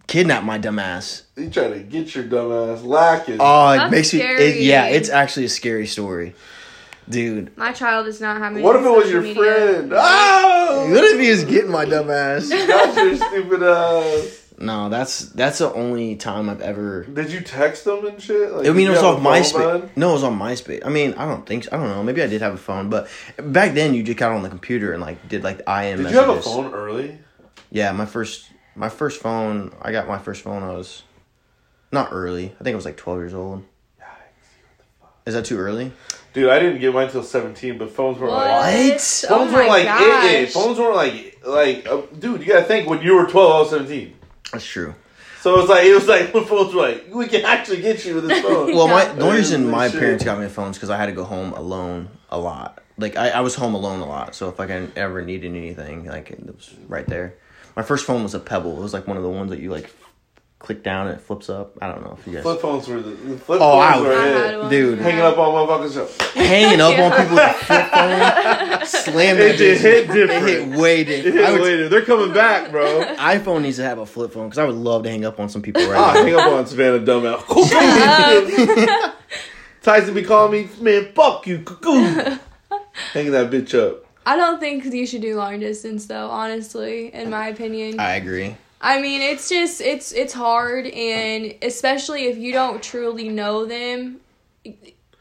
kidnap 0.07 0.45
my 0.45 0.59
dumb 0.59 0.79
ass. 0.79 1.25
He 1.37 1.51
tried 1.51 1.69
to 1.75 1.81
get 1.81 2.15
your 2.15 2.25
dumb 2.25 2.53
ass 2.53 2.83
lacking. 2.83 3.39
Oh, 3.41 3.73
it 3.73 3.77
That's 3.79 3.91
makes 3.91 4.15
me. 4.15 4.21
It, 4.21 4.61
yeah, 4.63 4.87
it's 4.87 5.09
actually 5.09 5.47
a 5.47 5.49
scary 5.49 5.87
story, 5.89 6.35
dude. 7.09 7.57
My 7.57 7.73
child 7.73 8.07
is 8.07 8.21
not 8.21 8.39
having. 8.39 8.63
what 8.63 8.77
if 8.77 8.85
it 8.85 8.91
was 8.91 9.11
your 9.11 9.23
media. 9.23 9.43
friend? 9.43 9.93
Oh, 9.95 10.89
What 10.93 11.05
if 11.05 11.21
he 11.21 11.31
was 11.31 11.43
oh! 11.45 11.49
getting 11.49 11.71
my 11.71 11.85
dumb 11.87 12.11
ass? 12.11 12.49
got 12.49 12.95
your 12.97 13.17
stupid 13.17 13.63
ass. 13.65 14.40
No, 14.63 14.91
that's 14.91 15.21
that's 15.31 15.57
the 15.59 15.73
only 15.73 16.17
time 16.17 16.51
I've 16.51 16.61
ever. 16.61 17.05
Did 17.05 17.33
you 17.33 17.41
text 17.41 17.87
them 17.87 18.07
and 18.07 18.21
shit? 18.21 18.53
Like, 18.53 18.67
I 18.67 18.71
mean, 18.73 18.89
it 18.89 18.91
was 18.91 19.01
you 19.01 19.07
have 19.07 19.17
off 19.17 19.23
MySpace. 19.23 19.89
No, 19.97 20.11
it 20.11 20.13
was 20.13 20.23
on 20.23 20.39
MySpace. 20.39 20.85
I 20.85 20.91
mean, 20.91 21.15
I 21.15 21.25
don't 21.25 21.47
think. 21.47 21.65
So. 21.65 21.71
I 21.73 21.77
don't 21.79 21.89
know. 21.89 22.03
Maybe 22.03 22.23
I 22.23 22.27
did 22.27 22.43
have 22.43 22.53
a 22.53 22.59
phone, 22.59 22.91
but 22.91 23.09
back 23.39 23.73
then 23.73 23.95
you 23.95 24.03
just 24.03 24.19
got 24.19 24.33
on 24.33 24.43
the 24.43 24.51
computer 24.51 24.93
and 24.93 25.01
like 25.01 25.27
did 25.29 25.43
like 25.43 25.59
the 25.59 25.65
IM. 25.71 25.97
Did 25.97 26.03
messages. 26.05 26.13
you 26.13 26.21
have 26.21 26.37
a 26.37 26.43
phone 26.43 26.75
early? 26.75 27.19
Yeah, 27.71 27.93
my 27.93 28.05
first 28.05 28.51
my 28.77 28.91
first 28.91 29.23
phone. 29.23 29.75
I 29.81 29.93
got 29.93 30.07
my 30.07 30.19
first 30.19 30.43
phone. 30.43 30.63
I 30.63 30.73
was 30.75 31.05
not 31.91 32.09
early. 32.13 32.55
I 32.61 32.63
think 32.63 32.75
I 32.75 32.77
was 32.77 32.85
like 32.85 32.99
twelve 32.99 33.19
years 33.19 33.33
old. 33.35 33.65
Is 35.27 35.35
that 35.35 35.45
too 35.45 35.59
early? 35.59 35.93
Dude, 36.33 36.49
I 36.51 36.59
didn't 36.59 36.81
get 36.81 36.95
mine 36.95 37.07
until 37.07 37.23
17, 37.23 37.77
but 37.77 37.91
phones 37.91 38.19
were 38.19 38.29
What? 38.29 38.47
like. 38.47 38.95
Oh 38.95 38.99
Phones 39.29 39.53
my 39.53 39.63
were 39.63 39.67
like 39.69 39.85
gosh. 39.85 40.25
eh, 40.25 40.29
eh. 40.43 40.47
Phones 40.47 40.79
were 40.79 40.93
like 40.95 41.41
like 41.47 41.87
uh, 41.89 42.03
dude. 42.19 42.41
You 42.43 42.47
gotta 42.49 42.65
think 42.65 42.89
when 42.89 43.03
you 43.03 43.15
were 43.15 43.27
twelve, 43.27 43.53
I 43.53 43.59
was 43.61 43.71
seventeen. 43.71 44.15
That's 44.53 44.65
true. 44.65 44.95
So 45.41 45.55
it 45.55 45.61
was 45.63 45.69
like 45.71 45.85
it 45.85 45.95
was 45.95 46.07
like 46.07 46.35
when 46.35 46.45
phones 46.45 46.75
were 46.75 46.83
like 46.83 47.15
we 47.15 47.27
can 47.27 47.45
actually 47.45 47.81
get 47.81 48.05
you 48.05 48.17
with 48.17 48.29
this 48.29 48.43
phone. 48.45 48.75
Well, 48.75 48.89
my 48.89 49.07
the 49.07 49.23
only 49.23 49.39
reason 49.39 49.71
my 49.71 49.89
Shit. 49.89 50.01
parents 50.01 50.25
got 50.25 50.39
me 50.39 50.45
a 50.47 50.49
phone 50.49 50.71
is 50.71 50.77
because 50.77 50.91
I 50.91 50.97
had 50.97 51.07
to 51.07 51.13
go 51.13 51.25
home 51.25 51.53
alone 51.53 52.11
a 52.29 52.39
lot. 52.39 52.83
Like 52.99 53.17
I, 53.17 53.31
I 53.31 53.41
was 53.41 53.55
home 53.55 53.75
alone 53.75 54.01
a 54.01 54.07
lot, 54.07 54.35
so 54.35 54.49
if 54.49 54.61
I 54.61 54.67
can 54.67 54.93
ever 54.97 55.23
needed 55.23 55.55
anything, 55.55 56.05
like 56.05 56.31
it 56.31 56.45
was 56.45 56.75
right 56.87 57.07
there. 57.07 57.35
My 57.77 57.83
first 57.83 58.05
phone 58.05 58.23
was 58.23 58.35
a 58.35 58.41
Pebble. 58.41 58.77
It 58.79 58.83
was 58.83 58.93
like 58.93 59.07
one 59.07 59.17
of 59.17 59.23
the 59.23 59.31
ones 59.31 59.51
that 59.51 59.61
you 59.61 59.71
like 59.71 59.91
click 60.61 60.83
down 60.85 61.09
and 61.09 61.19
it 61.19 61.23
flips 61.23 61.49
up. 61.51 61.77
I 61.83 61.89
don't 61.89 62.03
know 62.05 62.17
if 62.21 62.27
you 62.27 62.35
guys 62.35 62.43
flip 62.43 62.61
phones 62.61 62.87
were 62.87 63.01
the, 63.01 63.11
the 63.11 63.37
flip 63.39 63.61
Oh, 63.61 63.79
I 63.81 63.95
phones 63.95 64.03
were 64.05 64.09
was- 64.11 64.19
I 64.19 64.27
had 64.27 64.59
one. 64.59 64.71
Dude. 64.71 64.99
Hanging 65.01 65.21
up 65.21 65.39
on 65.39 65.55
motherfuckers. 65.69 66.33
hanging 66.35 66.81
up 66.81 66.99
on 66.99 67.11
people 67.19 67.35
with 67.37 67.51
a 67.51 67.55
flip 67.55 67.87
phone. 67.91 68.87
Slam 69.13 69.37
It 69.37 69.41
that 69.41 69.57
just 69.57 69.81
bitch. 69.81 69.85
hit 69.85 70.11
It 70.11 70.13
different. 70.13 70.47
hit 70.47 70.69
way 70.79 71.05
different. 71.05 71.37
Hey, 71.37 71.45
I 71.47 71.53
would, 71.53 71.63
wait, 71.63 71.89
they're 71.89 72.05
coming 72.05 72.33
back, 72.35 72.71
bro. 72.71 73.03
iPhone 73.17 73.63
needs 73.63 73.79
to 73.79 73.85
have 73.85 73.99
a 73.99 74.07
flip 74.07 74.33
phone 74.33 74.49
because 74.49 74.59
I 74.59 74.65
would 74.67 74.75
love 74.77 75.03
to 75.05 75.11
hang 75.11 75.25
up 75.25 75.41
on 75.41 75.49
some 75.49 75.63
people 75.63 75.83
right 75.89 75.99
Ah, 75.99 76.13
now. 76.15 76.23
hang 76.25 76.35
up 76.35 76.47
on 76.53 76.67
Savannah 76.67 76.99
dumbass. 77.01 77.43
Tyson 79.83 80.13
be 80.15 80.23
calling 80.23 80.53
me, 80.53 80.69
man, 80.83 81.11
fuck 81.15 81.47
you, 81.47 81.61
cuckoo. 81.61 82.37
Hanging 83.15 83.33
that 83.33 83.51
bitch 83.51 83.75
up. 83.79 84.05
I 84.27 84.37
don't 84.37 84.61
think 84.61 84.85
you 84.85 85.07
should 85.07 85.23
do 85.23 85.37
long 85.37 85.59
distance 85.61 86.05
though, 86.05 86.29
honestly, 86.29 87.13
in 87.15 87.31
my 87.31 87.49
opinion. 87.49 87.99
I 87.99 88.17
agree. 88.17 88.57
I 88.81 89.01
mean, 89.01 89.21
it's 89.21 89.49
just 89.49 89.81
it's 89.81 90.13
it's 90.13 90.33
hard 90.33 90.87
and 90.87 91.55
especially 91.63 92.27
if 92.27 92.39
you 92.39 92.53
don't 92.53 92.83
truly 92.83 93.29
know 93.29 93.67
them, 93.67 94.21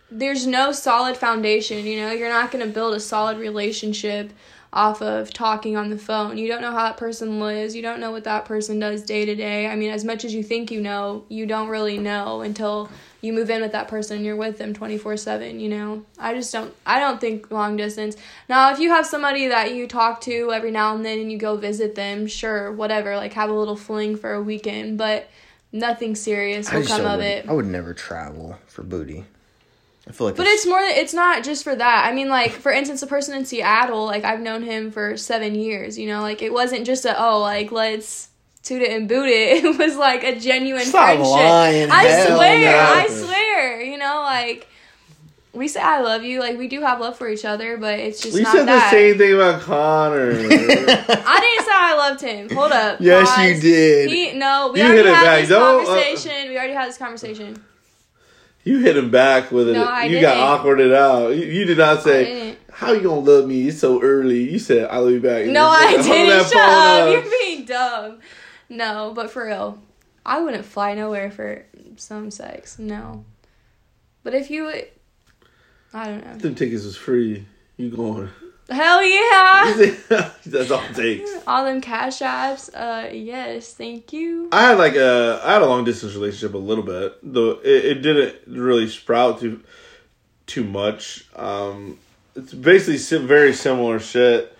there's 0.10 0.47
no 0.47 0.72
solid 0.72 1.18
foundation, 1.18 1.86
you 1.86 1.99
know? 1.99 2.12
You're 2.12 2.30
not 2.30 2.51
to 2.51 2.68
build 2.68 2.95
a 2.95 2.99
solid 2.99 3.38
relationship 3.38 4.32
off 4.72 5.01
of 5.01 5.34
talking 5.34 5.76
on 5.76 5.89
the 5.89 5.97
phone. 5.97 6.38
You 6.38 6.47
don't 6.47 6.62
know 6.62 6.72
how 6.72 6.84
that 6.86 6.97
person 6.97 7.39
lives. 7.39 7.76
You 7.76 7.82
don't 7.82 7.99
know 7.99 8.12
what 8.12 8.24
that 8.24 8.45
person 8.45 8.80
does 8.80 9.03
day 9.03 9.26
to 9.26 9.36
day. 9.36 9.68
I 9.68 9.76
mean, 9.76 9.89
as 9.89 10.05
much 10.05 10.24
as 10.24 10.34
you 10.34 10.43
think 10.43 10.72
you 10.72 10.80
know, 10.80 11.26
you 11.28 11.45
don't 11.45 11.70
really 11.70 11.97
know 11.97 12.41
until 12.41 12.89
you 13.22 13.34
move 13.34 13.49
in 13.49 13.61
with 13.61 13.74
that 13.74 13.88
person 13.88 14.17
and 14.17 14.26
you're 14.26 14.36
with 14.36 14.57
them 14.57 14.74
24/7, 14.74 15.59
you 15.59 15.70
know. 15.70 16.05
I 16.17 16.34
just 16.34 16.51
don't 16.53 16.74
I 16.86 16.99
don't 16.99 17.20
think 17.20 17.51
long 17.51 17.76
distance. 17.76 18.15
Now, 18.47 18.72
if 18.72 18.80
you 18.80 18.89
have 18.89 19.05
somebody 19.05 19.47
that 19.47 19.74
you 19.74 19.88
talk 19.88 20.22
to 20.22 20.51
every 20.53 20.72
now 20.72 20.95
and 20.95 21.05
then 21.05 21.20
and 21.20 21.32
you 21.32 21.38
go 21.38 21.55
visit 21.57 21.95
them, 21.95 22.28
sure, 22.28 22.72
whatever, 22.72 23.15
like 23.17 23.34
have 23.34 23.49
a 23.49 23.53
little 23.53 23.76
fling 23.76 24.15
for 24.15 24.34
a 24.34 24.41
weekend, 24.41 24.97
but 24.97 25.30
nothing 25.72 26.15
serious 26.15 26.72
will 26.72 26.86
come 26.86 27.05
of 27.05 27.20
it. 27.20 27.47
I 27.47 27.53
would 27.53 27.67
never 27.67 27.93
travel 27.93 28.57
for 28.67 28.84
booty. 28.84 29.26
I 30.07 30.11
feel 30.11 30.28
like 30.28 30.36
But 30.36 30.47
it's 30.47 30.65
more. 30.65 30.80
It's 30.82 31.13
not 31.13 31.43
just 31.43 31.63
for 31.63 31.76
that. 31.76 32.05
I 32.07 32.13
mean, 32.13 32.30
like 32.30 32.51
for 32.51 32.72
instance, 32.72 33.01
the 33.01 33.07
person 33.07 33.36
in 33.36 33.45
Seattle, 33.45 34.05
like 34.05 34.24
I've 34.24 34.39
known 34.39 34.63
him 34.63 34.91
for 34.91 35.15
seven 35.17 35.53
years. 35.53 35.99
You 35.99 36.07
know, 36.07 36.22
like 36.22 36.41
it 36.41 36.51
wasn't 36.51 36.86
just 36.86 37.05
a 37.05 37.22
oh, 37.22 37.39
like 37.39 37.72
let's 37.72 38.28
toot 38.64 38.82
it 38.82 38.91
and 38.91 39.07
boot 39.07 39.28
it. 39.28 39.64
It 39.66 39.78
was 39.78 39.95
like 39.97 40.24
a 40.24 40.39
genuine 40.39 40.84
Stop 40.86 41.05
friendship. 41.05 41.26
lying. 41.32 41.91
I 41.91 42.03
Hell 42.03 42.38
swear, 42.38 42.72
no. 42.72 42.93
I 42.93 43.07
swear. 43.07 43.82
You 43.82 43.97
know, 43.97 44.22
like 44.24 44.68
we 45.53 45.68
say 45.68 45.82
I 45.82 46.01
love 46.01 46.24
you. 46.24 46.39
Like 46.39 46.57
we 46.57 46.68
do 46.68 46.82
have 46.82 46.99
love 46.99 47.18
for 47.18 47.28
each 47.28 47.43
other, 47.45 47.78
but 47.78 47.99
it's 47.99 48.22
just 48.22 48.36
We 48.36 48.43
not 48.43 48.51
said 48.53 48.68
the 48.68 48.89
same 48.91 49.18
thing 49.18 49.34
about 49.34 49.62
Connor. 49.62 50.30
I 50.32 50.36
didn't 50.36 51.66
say 51.66 51.72
I 51.74 51.95
loved 51.97 52.22
him. 52.22 52.49
Hold 52.55 52.72
up. 52.72 52.97
Yes, 53.01 53.28
Pause. 53.30 53.47
you 53.47 53.60
did. 53.62 54.10
He, 54.10 54.32
no, 54.34 54.72
we 54.74 54.80
You 54.82 54.86
already 54.88 55.10
had 55.10 55.41
this 55.41 55.49
Don't, 55.49 55.82
uh, 55.82 55.86
conversation. 55.88 56.49
we 56.49 56.57
already 56.57 56.74
had 56.74 56.88
this 56.88 56.97
conversation. 56.97 57.64
you 58.64 58.80
hit 58.80 58.95
him 58.95 59.10
back 59.10 59.51
with 59.51 59.70
it. 59.70 59.74
No, 59.74 59.86
I 59.86 60.03
you 60.05 60.22
got 60.22 60.34
didn't. 60.36 60.43
awkwarded 60.47 60.93
out. 60.93 61.30
You, 61.30 61.45
you 61.45 61.66
did 61.66 61.78
not 61.80 62.03
say. 62.03 62.55
"How 62.72 62.91
you 62.93 63.01
gonna 63.01 63.20
love 63.20 63.47
me? 63.47 63.68
It's 63.70 63.80
so 63.80 64.01
early." 64.01 64.49
You 64.51 64.60
said, 64.60 64.88
"I 64.89 64.97
love 64.99 65.12
you 65.12 65.20
back." 65.20 65.47
No, 65.47 65.66
I 65.68 65.95
said, 65.95 66.05
"Hold 66.05 66.05
didn't. 66.05 66.43
Shut 66.45 66.55
up. 66.57 67.07
up." 67.07 67.12
You're 67.12 67.32
being 67.41 67.66
dumb. 67.66 68.20
No, 68.70 69.11
but 69.15 69.32
for 69.32 69.45
real, 69.45 69.80
I 70.26 70.41
wouldn't 70.41 70.65
fly 70.65 70.93
nowhere 70.93 71.32
for 71.32 71.65
some 71.95 72.32
sex. 72.32 72.78
No. 72.80 73.26
But 74.24 74.36
if 74.36 74.51
you, 74.51 74.72
I 75.93 76.05
don't 76.05 76.26
know. 76.26 76.36
Them 76.36 76.55
tickets 76.55 76.86
was 76.86 76.95
free. 76.95 77.45
You 77.78 77.89
going? 77.89 78.30
Hell 78.70 79.03
yeah! 79.03 80.32
That's 80.45 80.70
all 80.70 80.84
it 80.84 80.95
takes. 80.95 81.32
All 81.47 81.65
them 81.65 81.82
cash 81.82 82.20
apps. 82.20 82.70
Uh, 82.72 83.09
yes, 83.11 83.74
thank 83.74 84.13
you. 84.13 84.49
I 84.51 84.61
had 84.61 84.78
like 84.78 84.95
a 84.95 85.41
I 85.43 85.53
had 85.53 85.63
a 85.63 85.65
long 85.65 85.86
distance 85.86 86.13
relationship 86.13 86.53
a 86.53 86.59
little 86.59 86.84
bit 86.84 87.17
though 87.24 87.59
it, 87.63 87.86
it 87.86 88.01
didn't 88.03 88.36
really 88.45 88.88
sprout 88.88 89.39
too 89.39 89.63
too 90.45 90.63
much. 90.63 91.26
Um, 91.36 91.97
it's 92.36 92.53
basically 92.53 92.99
sim- 92.99 93.26
very 93.26 93.53
similar 93.53 93.99
shit. 93.99 94.55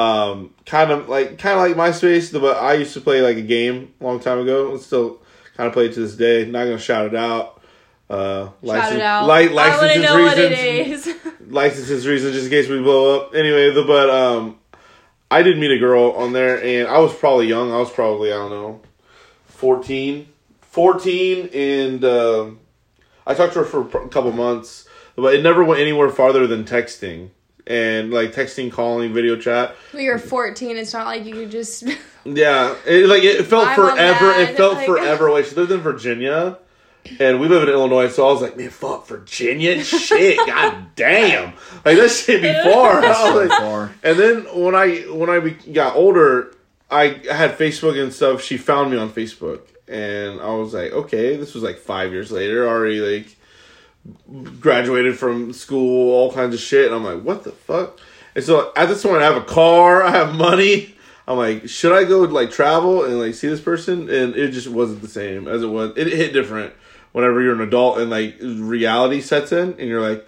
Um, 0.00 0.54
kind 0.64 0.90
of 0.90 1.08
like 1.08 1.38
kind 1.38 1.58
of 1.58 1.78
like 1.78 1.92
MySpace, 1.92 2.32
but 2.40 2.56
I 2.56 2.74
used 2.74 2.94
to 2.94 3.00
play 3.00 3.20
like 3.20 3.36
a 3.36 3.42
game 3.42 3.92
a 4.00 4.04
long 4.04 4.20
time 4.20 4.38
ago. 4.38 4.70
and 4.70 4.80
still 4.80 5.20
kind 5.56 5.66
of 5.66 5.72
play 5.74 5.86
it 5.86 5.94
to 5.94 6.00
this 6.00 6.16
day. 6.16 6.46
Not 6.46 6.64
gonna 6.64 6.78
shout 6.78 7.06
it 7.06 7.14
out. 7.14 7.60
Uh, 8.08 8.46
Shout 8.46 8.54
license, 8.62 8.96
it 8.96 9.02
out. 9.02 9.26
Li- 9.28 9.48
I 9.48 9.52
licenses 9.52 9.82
want 9.82 9.92
to 9.92 10.00
know 10.00 10.22
what 10.22 10.36
reasons 10.36 11.06
it 11.06 11.16
is. 11.16 11.16
licenses 11.48 12.06
reasons 12.06 12.32
just 12.34 12.46
in 12.46 12.50
case 12.50 12.68
we 12.68 12.80
blow 12.80 13.20
up. 13.20 13.34
Anyway, 13.34 13.70
the 13.72 13.84
but 13.84 14.10
um, 14.10 14.58
I 15.30 15.42
did 15.42 15.58
meet 15.58 15.70
a 15.70 15.78
girl 15.78 16.12
on 16.12 16.32
there, 16.32 16.62
and 16.62 16.88
I 16.88 16.98
was 16.98 17.14
probably 17.14 17.46
young. 17.46 17.70
I 17.70 17.76
was 17.78 17.90
probably 17.90 18.32
I 18.32 18.36
don't 18.36 18.50
know, 18.50 18.80
14. 19.46 20.28
14 20.62 21.50
and 21.52 22.04
um 22.04 22.60
I 23.26 23.34
talked 23.34 23.54
to 23.54 23.58
her 23.60 23.64
for 23.64 23.80
a 23.82 24.08
couple 24.08 24.30
months, 24.32 24.88
but 25.16 25.34
it 25.34 25.42
never 25.42 25.64
went 25.64 25.80
anywhere 25.80 26.08
farther 26.10 26.46
than 26.46 26.64
texting 26.64 27.30
and 27.70 28.10
like 28.12 28.32
texting, 28.34 28.72
calling, 28.72 29.14
video 29.14 29.36
chat. 29.36 29.76
When 29.92 30.02
you're 30.04 30.18
14, 30.18 30.76
it's 30.76 30.92
not 30.92 31.06
like 31.06 31.24
you 31.24 31.34
could 31.34 31.50
just. 31.50 31.84
Yeah, 32.22 32.76
it 32.86 33.06
like 33.08 33.22
it 33.22 33.44
felt 33.46 33.66
I'm 33.68 33.74
forever. 33.76 34.30
It 34.32 34.54
felt 34.54 34.74
like- 34.74 34.84
forever 34.86 35.26
away. 35.28 35.42
She 35.42 35.54
lived 35.54 35.72
in 35.72 35.80
Virginia, 35.80 36.58
and 37.18 37.40
we 37.40 37.48
live 37.48 37.62
in 37.62 37.70
Illinois, 37.70 38.08
so 38.08 38.28
I 38.28 38.32
was 38.32 38.42
like, 38.42 38.58
man, 38.58 38.68
fuck 38.68 39.06
Virginia, 39.06 39.82
shit, 39.82 40.36
god 40.46 40.94
damn, 40.96 41.54
like 41.82 41.96
that 41.96 42.10
shit 42.10 42.42
be 42.42 42.52
far. 42.70 43.00
That's 43.00 43.18
I 43.18 43.22
was 43.24 43.32
so 43.32 43.38
like- 43.48 43.58
far. 43.58 43.94
and 44.02 44.18
then 44.18 44.42
when 44.54 44.74
I 44.74 44.96
when 45.10 45.30
I 45.30 45.40
got 45.72 45.96
older, 45.96 46.54
I 46.90 47.22
had 47.32 47.56
Facebook 47.56 47.98
and 48.00 48.12
stuff. 48.12 48.42
She 48.42 48.58
found 48.58 48.90
me 48.90 48.98
on 48.98 49.08
Facebook, 49.10 49.60
and 49.88 50.42
I 50.42 50.50
was 50.56 50.74
like, 50.74 50.92
okay, 50.92 51.36
this 51.36 51.54
was 51.54 51.62
like 51.62 51.78
five 51.78 52.12
years 52.12 52.30
later, 52.30 52.68
already 52.68 53.00
like 53.00 53.34
graduated 54.60 55.18
from 55.18 55.52
school, 55.52 56.12
all 56.12 56.32
kinds 56.32 56.54
of 56.54 56.60
shit. 56.60 56.86
And 56.86 56.94
I'm 56.94 57.04
like, 57.04 57.22
what 57.22 57.44
the 57.44 57.52
fuck? 57.52 57.98
And 58.34 58.44
so 58.44 58.72
at 58.76 58.86
this 58.86 59.02
point, 59.02 59.22
I 59.22 59.24
have 59.24 59.36
a 59.36 59.44
car, 59.44 60.02
I 60.04 60.10
have 60.10 60.34
money. 60.34 60.94
I'm 61.26 61.38
like, 61.38 61.68
should 61.68 61.92
I 61.92 62.04
go 62.04 62.20
like 62.20 62.50
travel 62.50 63.04
and 63.04 63.18
like 63.18 63.34
see 63.34 63.48
this 63.48 63.60
person? 63.60 64.10
And 64.10 64.34
it 64.34 64.50
just 64.50 64.68
wasn't 64.68 65.02
the 65.02 65.08
same 65.08 65.46
as 65.46 65.62
it 65.62 65.68
was. 65.68 65.96
It 65.96 66.08
hit 66.08 66.32
different 66.32 66.72
whenever 67.12 67.40
you're 67.40 67.54
an 67.54 67.60
adult 67.60 67.98
and 67.98 68.10
like 68.10 68.36
reality 68.40 69.20
sets 69.20 69.52
in, 69.52 69.72
and 69.78 69.88
you're 69.88 70.02
like. 70.02 70.26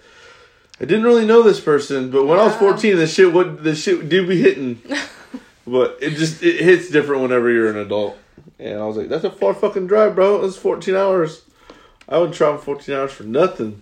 I 0.81 0.85
didn't 0.85 1.03
really 1.03 1.25
know 1.25 1.43
this 1.43 1.61
person, 1.61 2.09
but 2.09 2.25
when 2.25 2.39
I 2.39 2.45
was 2.45 2.55
14, 2.55 2.97
this 2.97 3.13
shit 3.13 3.31
would 3.31 3.59
this 3.59 3.81
shit 3.81 4.09
did 4.09 4.27
be 4.27 4.41
hitting. 4.41 4.81
but 5.67 5.97
it 6.01 6.11
just 6.11 6.43
it 6.43 6.61
hits 6.61 6.89
different 6.89 7.21
whenever 7.21 7.49
you're 7.51 7.69
an 7.69 7.77
adult. 7.77 8.17
And 8.59 8.79
I 8.79 8.85
was 8.85 8.97
like, 8.97 9.07
that's 9.07 9.23
a 9.23 9.31
far 9.31 9.53
fucking 9.53 9.87
drive, 9.87 10.15
bro. 10.15 10.41
That's 10.41 10.57
14 10.57 10.95
hours. 10.95 11.43
I 12.13 12.17
wouldn't 12.17 12.35
travel 12.35 12.59
14 12.59 12.93
hours 12.95 13.11
for 13.11 13.23
nothing. 13.23 13.81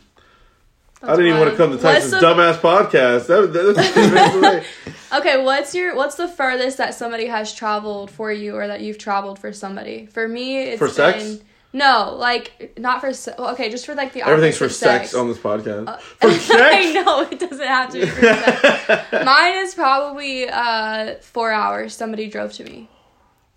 I 1.04 1.12
didn't 1.16 1.28
even 1.28 1.40
want 1.40 1.52
to 1.52 1.58
come 1.58 1.72
to 1.72 1.78
Tyson's 1.78 2.12
the- 2.12 2.18
dumbass 2.20 2.60
podcast. 2.60 3.26
That, 3.28 3.52
that, 3.54 3.76
that's 3.76 3.88
15 3.90 4.14
minutes 4.14 4.36
away. 4.36 4.66
Okay, 5.20 5.44
what's 5.44 5.76
your 5.76 5.96
what's 5.96 6.16
the 6.16 6.28
furthest 6.28 6.78
that 6.78 6.94
somebody 6.94 7.26
has 7.26 7.54
traveled 7.54 8.10
for 8.12 8.32
you, 8.32 8.56
or 8.56 8.68
that 8.68 8.82
you've 8.82 8.98
traveled 9.00 9.38
for 9.40 9.52
somebody? 9.52 10.06
For 10.06 10.28
me, 10.28 10.62
it's 10.62 10.80
For 10.80 10.88
sex? 10.88 11.24
been- 11.24 11.42
no, 11.74 12.16
like 12.18 12.74
not 12.78 13.00
for 13.02 13.14
se- 13.14 13.34
well, 13.40 13.52
okay, 13.54 13.70
just 13.70 13.86
for 13.86 13.96
like 13.96 14.14
the 14.14 14.26
Everything's 14.28 14.58
for 14.58 14.66
opposite 14.66 14.80
sex. 14.80 15.14
on 15.16 15.28
this 15.30 15.38
podcast. 15.38 15.88
Uh, 15.88 15.98
for 15.98 16.32
sex, 16.32 16.62
I 16.62 16.92
know 16.94 17.22
it 17.22 17.40
doesn't 17.40 17.66
have 17.68 17.90
to 17.92 18.00
be 18.02 18.06
for 18.06 18.22
sex. 18.22 19.12
Mine 19.26 19.56
is 19.56 19.74
probably 19.74 20.48
uh 20.50 21.16
four 21.22 21.52
hours. 21.52 21.96
Somebody 21.96 22.28
drove 22.30 22.54
to 22.54 22.64
me. 22.64 22.90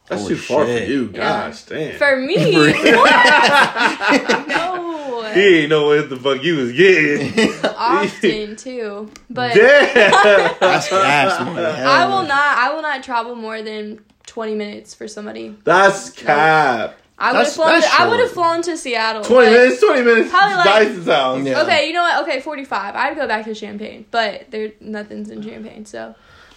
That's 0.07 0.20
Holy 0.22 0.34
too 0.34 0.40
far 0.40 0.66
shit. 0.66 0.84
for 0.84 0.90
you. 0.90 1.11
Yeah. 1.14 1.55
Damn. 1.66 1.96
For 1.98 2.16
me, 2.16 2.36
what? 2.94 4.48
no, 4.48 5.22
he 5.34 5.61
ain't 5.61 5.70
know 5.70 5.86
what 5.86 6.11
the 6.11 6.16
fuck 6.16 6.42
you 6.42 6.57
was 6.57 6.72
getting. 6.72 7.50
often 7.64 8.57
too. 8.57 9.11
But 9.30 9.55
Damn. 9.55 10.55
That's 10.61 10.88
gas. 10.90 11.40
I 11.40 12.07
will 12.07 12.22
not. 12.22 12.59
I 12.59 12.72
will 12.74 12.82
not 12.82 13.02
travel 13.02 13.34
more 13.34 13.62
than 13.62 14.05
twenty 14.26 14.55
minutes 14.55 14.94
for 14.94 15.09
somebody. 15.09 15.57
That's 15.64 16.11
cap. 16.11 16.98
I 17.16 17.32
would 17.32 17.44
have 17.44 17.52
flown. 17.52 17.80
To, 17.80 17.88
I 17.98 18.09
would 18.09 18.18
have 18.20 18.32
flown 18.32 18.61
to 18.62 18.76
Seattle. 18.76 19.22
20 19.22 19.48
minutes, 19.50 19.80
20 19.80 20.02
minutes. 20.02 20.30
Probably 20.30 20.57
like- 20.57 20.66
Tyson's 20.66 21.07
house. 21.07 21.46
Yeah. 21.46 21.62
Okay, 21.62 21.86
you 21.86 21.92
know 21.92 22.02
what? 22.02 22.22
Okay, 22.28 22.40
forty-five. 22.40 22.96
I'd 22.96 23.14
go 23.16 23.28
back 23.28 23.44
to 23.44 23.55
Champaign, 23.55 24.05
but 24.11 24.50
there 24.50 24.72
nothing's 24.80 25.30
in 25.30 25.40
Champaign, 25.40 25.86
so. 25.86 26.14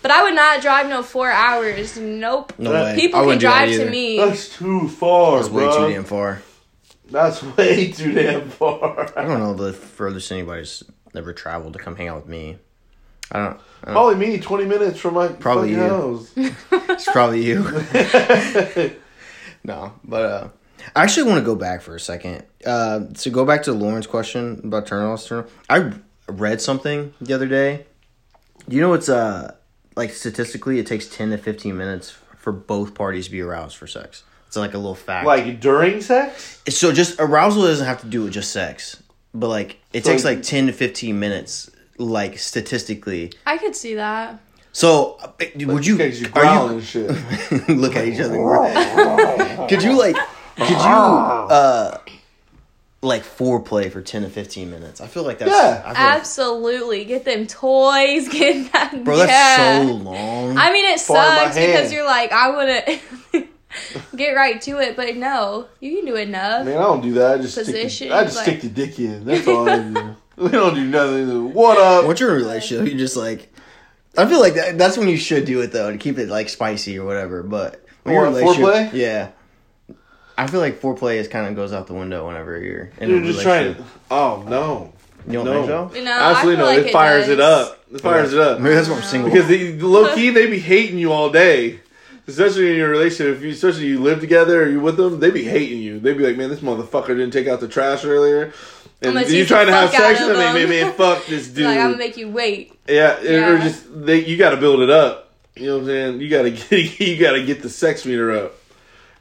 But 0.07 0.15
I 0.15 0.23
would 0.23 0.35
not 0.35 0.61
drive 0.61 0.87
no 0.87 1.03
four 1.03 1.29
hours. 1.29 1.97
Nope. 1.97 2.53
No 2.57 2.71
way. 2.71 2.95
People 2.95 3.17
I 3.17 3.23
can 3.23 3.25
wouldn't 3.27 3.41
do 3.41 3.47
that 3.47 3.65
drive 3.65 3.69
to 3.75 3.81
either. 3.81 3.91
me. 3.91 4.15
That's 4.15 4.55
too 4.55 4.87
far, 4.87 5.39
That's 5.39 5.49
way 5.49 5.65
bro. 5.65 5.85
too 5.85 5.93
damn 5.93 6.05
far. 6.05 6.41
That's 7.11 7.43
way 7.43 7.91
too 7.91 8.13
damn 8.13 8.49
far. 8.49 9.11
I 9.19 9.25
don't 9.25 9.39
know 9.39 9.53
the 9.53 9.73
furthest 9.73 10.31
anybody's 10.31 10.81
ever 11.13 11.33
traveled 11.33 11.73
to 11.73 11.79
come 11.79 11.97
hang 11.97 12.07
out 12.07 12.21
with 12.21 12.29
me. 12.29 12.55
I 13.33 13.39
don't. 13.39 13.59
I 13.83 13.85
don't 13.87 13.93
Probably 13.95 14.15
me, 14.15 14.39
20 14.39 14.63
minutes 14.63 14.97
from 14.97 15.15
my 15.15 15.27
Probably 15.27 15.75
fucking 15.75 15.83
you. 15.83 15.89
house. 15.89 16.31
it's 16.89 17.11
probably 17.11 17.43
you. 17.43 17.63
no, 19.65 19.91
but 20.05 20.25
uh, 20.25 20.47
I 20.95 21.03
actually 21.03 21.23
want 21.29 21.39
to 21.39 21.45
go 21.45 21.55
back 21.55 21.81
for 21.81 21.95
a 21.97 21.99
second. 21.99 22.45
Uh, 22.65 23.07
to 23.15 23.29
go 23.29 23.43
back 23.43 23.63
to 23.63 23.73
Lauren's 23.73 24.07
question 24.07 24.61
about 24.63 24.87
turn 24.87 25.17
turn. 25.17 25.45
I 25.69 25.91
read 26.29 26.61
something 26.61 27.13
the 27.19 27.33
other 27.33 27.47
day. 27.47 27.87
You 28.69 28.79
know, 28.79 28.93
it's 28.93 29.09
uh 29.09 29.55
like 29.97 30.11
statistically, 30.11 30.79
it 30.79 30.87
takes 30.87 31.07
ten 31.07 31.31
to 31.31 31.37
fifteen 31.37 31.75
minutes 31.77 32.15
for 32.37 32.51
both 32.53 32.93
parties 32.93 33.25
to 33.25 33.31
be 33.31 33.41
aroused 33.41 33.75
for 33.75 33.87
sex. 33.87 34.23
It's 34.47 34.55
like 34.55 34.73
a 34.73 34.77
little 34.77 34.95
fact. 34.95 35.25
like 35.25 35.59
during 35.59 35.99
sex? 36.01 36.61
so, 36.69 36.93
just 36.93 37.19
arousal 37.19 37.63
doesn't 37.63 37.85
have 37.85 37.99
to 38.01 38.07
do 38.07 38.23
with 38.23 38.31
just 38.33 38.51
sex, 38.53 39.01
but 39.33 39.49
like 39.49 39.79
it 39.91 40.05
So- 40.05 40.11
takes 40.11 40.23
like 40.23 40.43
ten 40.43 40.67
to 40.67 40.73
fifteen 40.73 41.19
minutes, 41.19 41.69
like 41.97 42.37
statistically. 42.39 43.33
I 43.45 43.57
could 43.57 43.75
see 43.75 43.95
that. 43.95 44.39
So, 44.71 45.17
uh, 45.21 45.31
would 45.65 45.85
you? 45.85 45.97
Because 45.97 46.21
you 46.21 46.29
are 46.35 46.45
you 46.45 46.73
and 46.75 46.83
shit. 46.83 47.09
look 47.69 47.95
at 47.95 48.07
each 48.07 48.19
other. 48.19 48.37
could 49.67 49.81
you 49.81 49.97
like? 49.97 50.15
Could 50.55 50.69
you 50.69 50.75
uh 50.77 51.97
like 53.07 53.23
foreplay 53.23 53.91
for 53.91 54.01
ten 54.01 54.21
to 54.23 54.29
fifteen 54.29 54.69
minutes? 54.69 55.01
I 55.01 55.07
feel 55.07 55.23
like 55.23 55.39
that's 55.39 55.51
Yeah. 55.51 55.81
I 55.85 55.93
feel 55.93 56.03
like- 56.05 56.15
Absolutely. 56.15 57.05
Get 57.05 57.25
them 57.25 57.47
toys. 57.47 58.27
Get 58.31 58.71
that. 58.73 59.03
bro, 59.03 59.17
that's 59.17 59.31
yeah. 59.31 59.85
so 59.85 59.91
long. 59.93 60.57
I 60.57 60.71
mean, 60.71 60.85
it 60.85 60.99
Far 60.99 61.15
sucks 61.25 61.55
because 61.55 61.91
you're 61.91 62.05
like, 62.05 62.31
I 62.31 62.49
want 62.51 62.85
to 63.33 63.47
get 64.15 64.31
right 64.33 64.59
to 64.61 64.79
it, 64.79 64.95
but 64.95 65.15
no, 65.17 65.67
you 65.79 65.95
can 65.97 66.05
do 66.05 66.15
enough. 66.15 66.65
Man, 66.65 66.77
I 66.77 66.81
don't 66.81 67.01
do 67.01 67.13
that. 67.13 67.39
I 67.39 67.41
just 67.41 67.57
Position, 67.57 67.89
stick 67.89 68.09
the, 68.09 68.15
I 68.15 68.23
just 68.23 68.35
like- 68.37 68.45
stick 68.45 68.61
the 68.61 68.69
dick 68.69 68.99
in. 68.99 69.25
That's 69.25 69.47
all 69.47 69.69
I 69.69 69.79
do. 69.79 70.15
We 70.37 70.49
don't 70.49 70.75
do 70.75 70.85
nothing. 70.85 71.51
What 71.55 71.79
up? 71.79 72.05
What's 72.05 72.19
your 72.19 72.31
relationship? 72.35 72.85
You 72.87 72.95
just 72.95 73.17
like. 73.17 73.51
I 74.15 74.27
feel 74.27 74.39
like 74.39 74.53
that, 74.53 74.77
that's 74.77 74.95
when 74.95 75.09
you 75.09 75.17
should 75.17 75.45
do 75.45 75.61
it 75.61 75.71
though 75.71 75.91
to 75.91 75.97
keep 75.97 76.19
it 76.19 76.29
like 76.29 76.49
spicy 76.49 76.99
or 76.99 77.05
whatever. 77.05 77.41
But 77.41 77.83
when 78.03 78.13
Or 78.15 78.19
you're 78.19 78.27
in 78.27 78.33
a 78.33 78.37
relationship- 78.37 78.65
foreplay? 78.65 78.93
yeah. 78.93 79.29
I 80.37 80.47
feel 80.47 80.59
like 80.59 80.79
foreplay 80.79 81.15
is 81.15 81.27
kind 81.27 81.47
of 81.47 81.55
goes 81.55 81.73
out 81.73 81.87
the 81.87 81.93
window 81.93 82.27
whenever 82.27 82.61
you're 82.61 82.91
in 82.99 83.09
You're 83.09 83.23
a 83.23 83.25
just 83.25 83.41
trying 83.41 83.63
relationship. 83.63 83.91
Oh, 84.11 84.43
no. 84.47 84.93
You 85.25 85.33
don't 85.33 85.45
no. 85.45 85.53
think 85.53 85.67
so? 85.67 85.97
You 85.99 86.05
know, 86.05 86.19
Absolutely 86.19 86.57
no. 86.57 86.65
like 86.65 86.85
it 86.85 86.91
fires 86.93 87.25
does. 87.25 87.33
it 87.33 87.39
up. 87.39 87.85
It 87.91 88.01
fires 88.01 88.33
it 88.33 88.39
up. 88.39 88.59
Maybe 88.61 88.75
that's 88.75 88.87
why 88.87 88.95
I'm 88.95 89.03
single. 89.03 89.29
Because 89.29 89.47
they, 89.47 89.73
low 89.73 90.13
key, 90.15 90.29
they 90.29 90.47
be 90.47 90.59
hating 90.59 90.99
you 90.99 91.11
all 91.11 91.29
day. 91.29 91.79
Especially 92.27 92.71
in 92.71 92.75
your 92.75 92.89
relationship, 92.89 93.37
if 93.37 93.43
you, 93.43 93.51
especially 93.51 93.87
you 93.87 93.99
live 94.01 94.19
together 94.19 94.63
or 94.63 94.69
you 94.69 94.81
with 94.81 94.97
them, 94.97 95.21
they 95.21 95.31
be 95.31 95.45
hating 95.45 95.79
you. 95.79 95.97
They 95.97 96.13
be 96.13 96.25
like, 96.27 96.35
"Man, 96.35 96.49
this 96.49 96.59
motherfucker 96.59 97.07
didn't 97.07 97.31
take 97.31 97.47
out 97.47 97.61
the 97.61 97.69
trash 97.69 98.03
earlier," 98.03 98.51
and 99.01 99.13
gonna 99.13 99.21
you 99.21 99.27
tease 99.27 99.47
trying 99.47 99.67
to 99.67 99.71
have 99.71 99.91
sex 99.91 100.19
with 100.19 100.29
them. 100.35 100.37
Man, 100.39 100.55
them. 100.55 100.69
man, 100.69 100.93
fuck 100.93 101.25
this 101.27 101.47
dude. 101.53 101.67
Like 101.67 101.77
I'm 101.77 101.91
gonna 101.91 101.97
make 101.97 102.17
you 102.17 102.29
wait. 102.29 102.77
yeah, 102.89 103.15
or 103.21 103.59
just 103.59 103.85
they, 104.05 104.25
you 104.25 104.35
got 104.35 104.49
to 104.49 104.57
build 104.57 104.81
it 104.81 104.89
up. 104.89 105.31
You 105.55 105.67
know 105.67 105.73
what 105.75 105.81
I'm 105.83 105.85
saying? 105.87 106.19
You 106.19 106.29
got 106.29 106.41
to 106.41 106.51
get 106.69 106.99
you 106.99 107.17
got 107.17 107.31
to 107.31 107.45
get 107.45 107.61
the 107.61 107.69
sex 107.69 108.05
meter 108.05 108.29
up, 108.31 108.55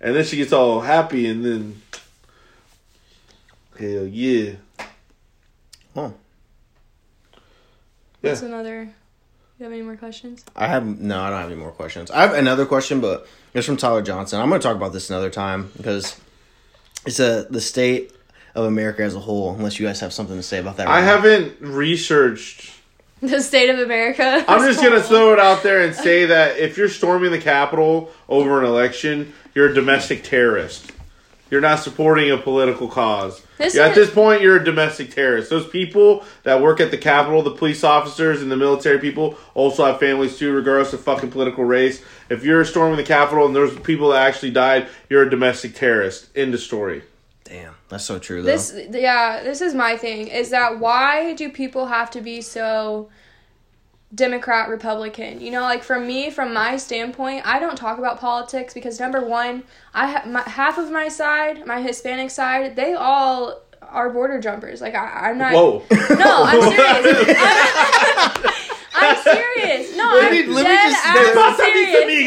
and 0.01 0.15
then 0.15 0.25
she 0.25 0.37
gets 0.37 0.53
all 0.53 0.81
happy, 0.81 1.27
and 1.27 1.45
then 1.45 1.83
hell 3.79 4.07
yeah, 4.07 4.53
Oh. 5.95 6.13
Yeah. 8.23 8.31
What's 8.31 8.43
another? 8.43 8.89
You 9.59 9.65
have 9.65 9.73
any 9.73 9.83
more 9.83 9.97
questions? 9.97 10.45
I 10.55 10.67
have 10.67 10.85
no, 10.87 11.21
I 11.21 11.31
don't 11.31 11.41
have 11.41 11.51
any 11.51 11.59
more 11.59 11.71
questions. 11.71 12.11
I 12.11 12.21
have 12.23 12.35
another 12.35 12.67
question, 12.67 13.01
but 13.01 13.27
it's 13.55 13.67
from 13.67 13.77
Tyler 13.79 14.03
Johnson. 14.03 14.41
I'm 14.41 14.49
going 14.51 14.61
to 14.61 14.67
talk 14.67 14.77
about 14.77 14.93
this 14.93 15.09
another 15.09 15.31
time 15.31 15.71
because 15.77 16.21
it's 17.07 17.21
a 17.21 17.47
the 17.49 17.61
state 17.61 18.13
of 18.55 18.67
America 18.67 19.03
as 19.03 19.15
a 19.15 19.21
whole. 19.21 19.55
Unless 19.55 19.79
you 19.81 19.87
guys 19.87 20.01
have 20.01 20.13
something 20.13 20.37
to 20.37 20.43
say 20.43 20.59
about 20.59 20.77
that, 20.77 20.89
I 20.89 21.01
now. 21.01 21.07
haven't 21.07 21.61
researched 21.61 22.73
The 23.23 23.41
state 23.41 23.71
of 23.71 23.79
America. 23.79 24.45
I'm 24.47 24.61
just 24.61 24.83
gonna 24.83 25.03
throw 25.03 25.33
it 25.33 25.39
out 25.39 25.63
there 25.63 25.81
and 25.81 25.95
say 25.95 26.27
that 26.27 26.59
if 26.59 26.77
you're 26.77 26.91
storming 26.91 27.31
the 27.31 27.41
Capitol 27.41 28.11
over 28.29 28.61
an 28.61 28.67
election, 28.67 29.33
you're 29.57 29.71
a 29.71 29.75
domestic 29.75 30.23
terrorist. 30.23 30.93
You're 31.51 31.63
not 31.63 31.77
supporting 31.77 32.31
a 32.31 32.37
political 32.37 32.89
cause. 32.89 33.43
This 33.57 33.75
Yeah, 33.75 33.87
at 33.87 33.95
this 33.95 34.11
point, 34.11 34.43
you're 34.43 34.57
a 34.57 34.65
domestic 34.65 35.11
terrorist. 35.11 35.49
Those 35.49 35.67
people 35.67 36.25
that 36.43 36.61
work 36.61 36.79
at 36.79 36.91
the 36.91 36.99
Capitol, 36.99 37.43
the 37.43 37.53
police 37.53 37.83
officers 37.83 38.43
and 38.43 38.53
the 38.53 38.57
military 38.57 38.99
people, 38.99 39.39
also 39.55 39.87
have 39.87 39.99
families 39.99 40.39
too, 40.39 40.53
regardless 40.53 40.93
of 40.93 41.01
fucking 41.01 41.31
political 41.31 41.65
race. 41.65 42.05
If 42.29 42.45
you're 42.45 42.67
storming 42.67 42.99
the 42.99 43.05
Capitol 43.05 43.47
and 43.47 43.57
there's 43.57 43.75
people 43.79 44.11
that 44.11 44.27
actually 44.27 44.51
died, 44.51 44.89
you're 45.09 45.23
a 45.23 45.31
domestic 45.31 45.75
terrorist. 45.75 46.29
End 46.37 46.53
of 46.53 46.61
story. 46.61 47.05
Damn, 47.45 47.77
that's 47.89 48.05
so 48.05 48.19
true. 48.19 48.43
Though. 48.43 48.51
This, 48.51 48.75
yeah, 48.91 49.43
this 49.43 49.63
is 49.63 49.73
my 49.73 49.97
thing. 49.97 50.27
Is 50.29 50.51
that 50.51 50.81
why 50.81 51.33
do 51.33 51.49
people 51.49 51.87
have 51.87 52.11
to 52.11 52.21
be 52.21 52.43
so 52.43 53.09
Democrat 54.17 54.69
Republican? 54.69 55.41
You 55.41 55.51
know, 55.53 55.63
like 55.63 55.83
for 55.85 56.01
me, 56.01 56.31
from 56.31 56.53
my 56.53 56.77
standpoint, 56.79 57.47
I 57.47 57.59
don't 57.61 57.77
talk 57.77 57.99
about 57.99 58.19
politics 58.19 58.75
because 58.75 58.99
number 58.99 59.21
one, 59.25 59.63
I 59.95 60.11
ha- 60.11 60.25
my, 60.27 60.43
half 60.43 60.79
of 60.79 60.91
my 60.91 61.09
side, 61.09 61.65
my 61.67 61.81
Hispanic 61.83 62.31
side, 62.31 62.75
they 62.77 62.95
all 62.95 63.61
are 63.83 64.11
border 64.11 64.41
jumpers. 64.41 64.81
Like 64.81 64.95
I, 64.95 65.29
I'm 65.31 65.39
not. 65.39 65.53
Whoa. 65.53 65.83
No, 66.17 66.43
I'm 66.45 66.61
serious. 66.63 67.37
I'm, 67.39 68.53
I'm 68.95 69.23
serious. 69.23 69.97
No, 69.97 70.05
Let 70.15 70.33
me- 70.33 70.43
I'm 70.45 70.53
let 70.55 70.65
me 70.65 70.91
just- 70.93 71.07
ass 71.07 71.57
serious. 71.59 72.27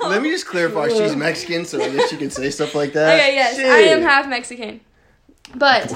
No. 0.00 0.08
Let 0.08 0.22
me 0.22 0.30
just 0.30 0.46
clarify. 0.46 0.88
She's 0.88 1.16
Mexican, 1.16 1.64
so 1.64 1.82
I 1.82 1.88
guess 1.90 2.08
she 2.10 2.16
can 2.16 2.30
say 2.30 2.50
stuff 2.50 2.74
like 2.74 2.92
that. 2.92 3.18
Okay, 3.18 3.34
yes, 3.34 3.56
Shit. 3.56 3.66
I 3.66 3.78
am 3.80 4.02
half 4.02 4.28
Mexican. 4.28 4.80
But 5.54 5.92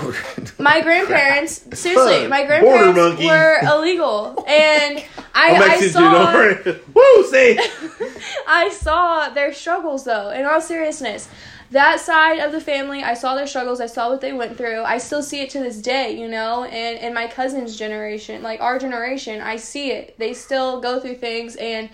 my 0.59 0.81
grandparents, 0.83 1.67
seriously, 1.79 2.29
my 2.29 2.45
grandparents 2.45 3.23
were 3.23 3.59
illegal, 3.63 4.45
and 4.49 5.05
I, 5.35 5.57
I 5.57 5.81
saw. 5.81 6.55
Woo, 6.95 7.27
say. 7.31 7.59
I 8.47 8.71
saw 8.71 9.31
their 9.31 9.53
struggles 9.53 10.05
though. 10.05 10.31
In 10.31 10.45
all 10.45 10.61
seriousness, 10.61 11.29
that 11.71 12.01
side 12.01 12.39
of 12.39 12.53
the 12.53 12.61
family, 12.61 13.03
I 13.03 13.15
saw 13.15 13.35
their 13.35 13.47
struggles, 13.47 13.81
I 13.81 13.87
saw 13.87 14.11
what 14.11 14.21
they 14.21 14.33
went 14.33 14.57
through. 14.57 14.83
I 14.83 14.99
still 14.99 15.23
see 15.23 15.41
it 15.41 15.51
to 15.51 15.59
this 15.59 15.81
day, 15.83 16.19
you 16.19 16.29
know, 16.29 16.65
and 16.65 16.99
in 16.99 17.13
my 17.13 17.27
cousin's 17.27 17.77
generation, 17.77 18.43
like 18.43 18.61
our 18.61 18.79
generation, 18.79 19.41
I 19.41 19.57
see 19.57 19.91
it. 19.93 20.19
They 20.19 20.35
still 20.35 20.81
go 20.81 21.01
through 21.01 21.17
things 21.17 21.57
and 21.57 21.91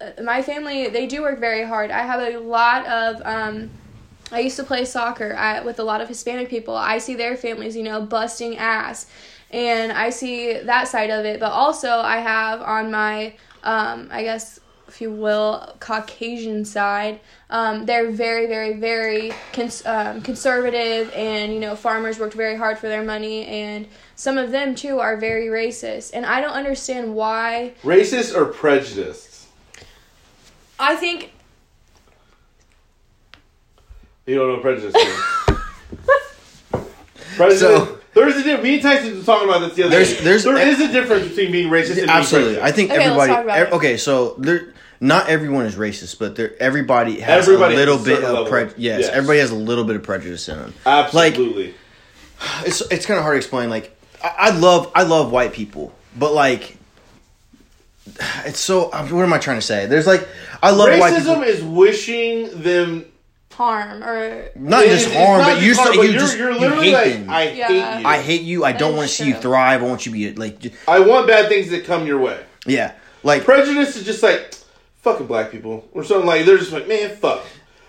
uh, 0.00 0.22
my 0.22 0.42
family, 0.42 0.88
they 0.88 1.06
do 1.06 1.22
work 1.22 1.38
very 1.38 1.64
hard. 1.64 1.90
I 1.90 2.02
have 2.02 2.20
a 2.20 2.38
lot 2.38 2.86
of 2.86 3.20
um 3.26 3.70
I 4.32 4.40
used 4.40 4.56
to 4.56 4.64
play 4.64 4.84
soccer 4.84 5.34
I, 5.34 5.60
with 5.60 5.78
a 5.78 5.84
lot 5.84 6.00
of 6.00 6.08
Hispanic 6.08 6.48
people. 6.48 6.76
I 6.76 6.98
see 6.98 7.14
their 7.14 7.36
families, 7.36 7.76
you 7.76 7.82
know, 7.82 8.00
busting 8.00 8.58
ass. 8.58 9.06
And 9.50 9.90
I 9.90 10.10
see 10.10 10.60
that 10.60 10.86
side 10.86 11.10
of 11.10 11.24
it. 11.24 11.40
But 11.40 11.50
also, 11.50 11.90
I 11.90 12.18
have 12.18 12.62
on 12.62 12.90
my, 12.90 13.34
um, 13.64 14.08
I 14.12 14.22
guess, 14.22 14.60
if 14.86 15.00
you 15.00 15.10
will, 15.10 15.74
Caucasian 15.80 16.64
side, 16.64 17.20
um, 17.48 17.86
they're 17.86 18.10
very, 18.10 18.46
very, 18.46 18.74
very 18.74 19.32
cons- 19.52 19.84
um, 19.84 20.20
conservative. 20.22 21.12
And, 21.14 21.52
you 21.52 21.58
know, 21.58 21.74
farmers 21.74 22.20
worked 22.20 22.34
very 22.34 22.56
hard 22.56 22.78
for 22.78 22.88
their 22.88 23.02
money. 23.02 23.46
And 23.46 23.88
some 24.14 24.38
of 24.38 24.52
them, 24.52 24.76
too, 24.76 25.00
are 25.00 25.16
very 25.16 25.46
racist. 25.46 26.12
And 26.14 26.24
I 26.24 26.40
don't 26.40 26.52
understand 26.52 27.16
why. 27.16 27.72
Racist 27.82 28.36
or 28.36 28.46
prejudiced? 28.46 29.48
I 30.78 30.94
think 30.94 31.32
You 34.30 34.36
don't 34.38 34.48
know 34.48 34.58
prejudice 34.60 34.94
prejudice. 37.36 37.60
So- 37.60 37.96
there's 38.14 38.34
a 38.36 38.42
difference. 38.42 38.62
Me 38.64 38.74
and 38.74 38.82
Tyson 38.82 39.16
was 39.16 39.26
talking 39.26 39.48
about 39.48 39.60
this 39.60 39.74
the 39.74 39.82
other 39.84 39.90
There's- 39.90 40.12
day. 40.18 40.24
there's- 40.24 40.44
There 40.44 40.56
is 40.58 40.80
a 40.80 40.92
difference 40.92 41.28
between 41.28 41.50
being 41.52 41.68
racist 41.70 41.98
and 42.00 42.10
Absolutely, 42.10 42.54
prejudiced. 42.54 42.62
I 42.62 42.70
think 42.72 42.90
Okay, 42.90 42.98
let's 42.98 43.06
everybody. 43.08 43.32
talk 43.32 43.44
about 43.44 43.58
ev- 43.58 43.68
it. 43.68 43.72
okay, 43.74 43.96
so 43.96 44.34
there, 44.38 44.72
not 45.00 45.28
everyone 45.28 45.64
is 45.66 45.74
racist, 45.76 46.18
but 46.20 46.34
there, 46.36 46.52
everybody 46.60 47.18
has 47.20 47.44
Everybody 47.48 47.74
a 47.74 47.78
has 47.78 47.86
little 47.86 48.00
a 48.02 48.04
bit 48.04 48.24
of 48.24 48.48
prejudice. 48.48 48.78
Yes, 48.78 49.00
Yes. 49.02 49.10
everybody 49.12 49.38
has 49.40 49.50
a 49.50 49.54
little 49.56 49.84
bit 49.84 49.96
of 49.96 50.02
prejudice 50.04 50.48
in 50.48 50.58
them. 50.58 50.74
Like 50.86 51.06
Absolutely. 51.34 51.74
it's 52.66 52.80
it's 52.82 53.06
kind 53.06 53.18
of 53.18 53.22
hard 53.24 53.34
to 53.34 53.38
explain. 53.38 53.68
Like 53.70 53.96
I, 54.22 54.34
I 54.38 54.50
love 54.50 54.90
I 54.94 55.02
love 55.04 55.30
white 55.32 55.52
people, 55.52 55.92
but 56.16 56.32
like 56.34 56.76
it's 58.44 58.58
so. 58.60 58.88
What 58.88 59.12
am 59.22 59.32
I 59.32 59.38
trying 59.38 59.58
to 59.58 59.62
say? 59.66 59.86
There's 59.86 60.06
like 60.06 60.26
I 60.62 60.70
love 60.70 60.98
white 60.98 61.16
people. 61.16 61.36
Racism 61.36 61.46
is 61.46 61.62
wishing 61.62 62.60
them 62.62 63.04
harm 63.60 64.02
or. 64.02 64.50
Not 64.56 64.84
just 64.86 65.06
it's 65.08 65.14
harm, 65.16 65.40
not 65.40 65.54
but 65.56 65.62
you 65.62 65.74
harm, 65.74 65.86
just 65.86 65.96
but 65.98 66.04
you 66.06 66.10
you're, 66.12 66.20
just 66.20 66.38
you're 66.38 66.50
you 66.52 66.58
literally 66.58 66.86
hate 66.86 66.94
like, 66.94 67.12
them. 67.12 67.30
I 67.30 67.50
Yeah. 67.50 67.66
hate 67.68 68.00
you. 68.00 68.06
I 68.06 68.18
hate 68.22 68.40
you. 68.42 68.64
I 68.64 68.72
don't 68.72 68.92
That 68.92 68.96
want 68.96 69.04
is 69.10 69.16
to 69.16 69.22
see 69.22 69.28
you 69.28 69.32
true. 69.34 69.42
thrive. 69.42 69.82
I 69.82 69.86
want 69.86 70.06
you 70.06 70.12
to 70.12 70.18
be 70.18 70.32
like, 70.40 70.58
j- 70.60 70.72
I 70.88 71.00
want 71.00 71.26
bad 71.26 71.48
things 71.48 71.68
that 71.70 71.84
come 71.84 72.06
your 72.06 72.18
way. 72.18 72.40
yeah, 72.66 72.92
like 73.22 73.44
Prejudice 73.44 73.96
is 73.96 74.04
just 74.04 74.22
like 74.22 74.54
fucking 75.02 75.26
black 75.26 75.50
people 75.50 75.86
or 75.92 76.02
something 76.04 76.26
like. 76.26 76.46
They're 76.46 76.58
just 76.58 76.72
like 76.72 76.88
man, 76.88 77.14
fuck. 77.16 77.44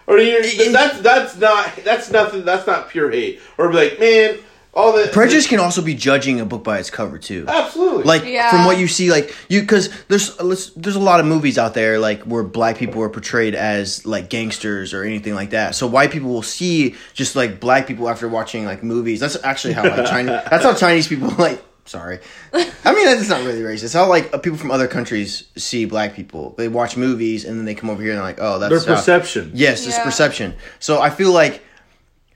Or 0.08 0.18
you're, 0.18 0.42
It- 0.42 0.60
it- 0.60 0.74
that's 0.74 1.00
that's 1.00 1.38
not 1.38 1.72
that's 1.86 2.12
nothing. 2.12 2.44
That's 2.44 2.68
not 2.68 2.90
pure 2.90 3.10
hate. 3.10 3.40
Or 3.58 3.70
be 3.70 3.76
like 3.76 4.00
man, 4.00 4.40
all 4.74 4.94
the 4.94 5.08
prejudice 5.12 5.48
can 5.48 5.60
also 5.60 5.82
be 5.82 5.94
judging 5.94 6.40
a 6.40 6.46
book 6.46 6.64
by 6.64 6.80
its 6.80 6.90
cover 6.90 7.18
too. 7.18 7.46
Absolutely. 7.48 8.04
like 8.04 8.24
Yeah. 8.26 8.50
from 8.52 8.66
what 8.66 8.78
you 8.80 8.88
see 8.88 9.12
like 9.12 9.36
you 9.50 9.60
because 9.62 9.90
there's 10.08 10.36
there's 10.76 10.96
a 10.96 11.00
lot 11.00 11.20
of 11.20 11.26
movies 11.26 11.58
out 11.58 11.74
there 11.74 12.00
like 12.00 12.22
where 12.24 12.44
black 12.44 12.78
people 12.78 13.02
are 13.04 13.10
portrayed 13.10 13.54
as 13.54 14.06
like 14.06 14.30
gangsters 14.30 14.94
or 14.94 15.04
anything 15.04 15.34
like 15.36 15.50
that 15.50 15.76
so 15.76 15.88
white 15.88 16.12
people 16.12 16.30
will 16.30 16.42
see 16.42 16.96
just 17.14 17.36
like 17.36 17.60
black 17.60 17.86
people 17.86 18.08
after 18.10 18.30
watching 18.30 18.64
like 18.66 18.82
movies 18.82 19.20
that's 19.20 19.38
actually 19.44 19.74
how 19.74 19.84
like 19.84 20.06
chinese 20.06 20.40
that's 20.50 20.64
how 20.64 20.74
chinese 20.74 21.08
people 21.08 21.28
like 21.38 21.62
sorry 21.86 22.20
i 22.54 22.94
mean 22.94 23.06
that's 23.06 23.28
not 23.28 23.44
really 23.44 23.62
racist 23.62 23.84
It's 23.84 23.94
how 23.94 24.08
like 24.08 24.34
uh, 24.34 24.38
people 24.38 24.58
from 24.58 24.72
other 24.72 24.88
countries 24.88 25.44
see 25.58 25.84
black 25.86 26.16
people 26.16 26.54
they 26.58 26.68
watch 26.70 26.96
movies 26.96 27.44
and 27.44 27.58
then 27.58 27.66
they 27.66 27.76
come 27.76 27.90
over 27.90 28.02
here 28.02 28.12
and 28.12 28.20
they're 28.20 28.26
like 28.26 28.40
oh 28.40 28.58
that's 28.60 28.86
their 28.86 28.96
how- 28.96 29.00
perception. 29.02 29.52
Yes, 29.54 29.86
it's 29.86 30.00
perception. 30.00 30.54
So 30.80 31.02
I 31.02 31.10
feel 31.10 31.32
like 31.34 31.62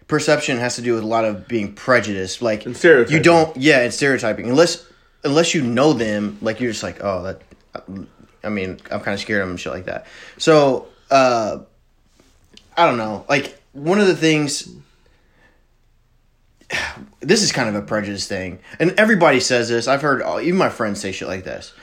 perception 0.07 0.57
has 0.57 0.75
to 0.75 0.81
do 0.81 0.93
with 0.93 1.03
a 1.03 1.07
lot 1.07 1.25
of 1.25 1.47
being 1.47 1.73
prejudiced. 1.73 2.41
Like 2.41 2.65
And 2.65 2.75
stereotyping. 2.75 3.15
You 3.17 3.23
don't, 3.23 3.57
yeah, 3.57 3.81
and 3.81 3.93
stereotyping. 3.93 4.49
Unless 4.49 4.85
unless 5.23 5.53
you 5.53 5.61
know 5.63 5.93
them, 5.93 6.37
like 6.41 6.59
you're 6.59 6.71
just 6.71 6.83
like, 6.83 7.03
oh, 7.03 7.23
that. 7.23 7.41
I 8.43 8.49
mean, 8.49 8.79
I'm 8.91 8.99
kind 9.01 9.13
of 9.13 9.19
scared 9.19 9.41
of 9.41 9.47
them 9.47 9.51
and 9.51 9.59
shit 9.59 9.73
like 9.73 9.85
that. 9.85 10.05
So 10.37 10.87
uh, 11.09 11.59
I 12.77 12.85
don't 12.85 12.97
know. 12.97 13.25
Like 13.27 13.59
one 13.73 13.99
of 13.99 14.07
the 14.07 14.15
things. 14.15 14.69
This 17.21 17.41
is 17.41 17.51
kind 17.51 17.67
of 17.67 17.73
a 17.73 17.81
prejudice 17.81 18.27
thing, 18.27 18.59
and 18.79 18.91
everybody 18.99 19.39
says 19.39 19.67
this. 19.67 19.87
I've 19.87 20.03
heard 20.03 20.21
all- 20.21 20.39
even 20.39 20.59
my 20.59 20.69
friends 20.69 20.99
say 21.01 21.11
shit 21.11 21.27
like 21.27 21.43
this. 21.43 21.73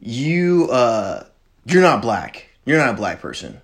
You, 0.00 0.68
uh, 0.72 1.24
you're 1.66 1.82
not 1.82 2.02
black. 2.02 2.48
You're 2.64 2.78
not 2.78 2.94
a 2.94 2.96
black 2.96 3.20
person. 3.20 3.60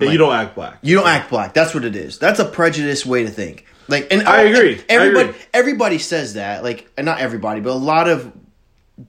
Yeah, 0.00 0.10
you 0.10 0.18
don't 0.18 0.34
act 0.34 0.54
black. 0.54 0.78
You 0.82 0.96
don't 0.96 1.06
act 1.08 1.30
black. 1.30 1.54
That's 1.54 1.74
what 1.74 1.84
it 1.84 1.96
is. 1.96 2.18
That's 2.18 2.38
a 2.38 2.44
prejudiced 2.44 3.06
way 3.06 3.24
to 3.24 3.30
think. 3.30 3.64
Like, 3.88 4.08
and 4.12 4.22
I 4.28 4.44
oh, 4.44 4.52
agree. 4.52 4.76
I 4.78 4.84
Everybody, 4.88 5.28
agree. 5.30 5.40
everybody 5.54 5.98
says 5.98 6.34
that. 6.34 6.62
Like, 6.62 6.90
and 6.96 7.04
not 7.06 7.20
everybody, 7.20 7.60
but 7.60 7.70
a 7.70 7.72
lot 7.74 8.08
of 8.08 8.32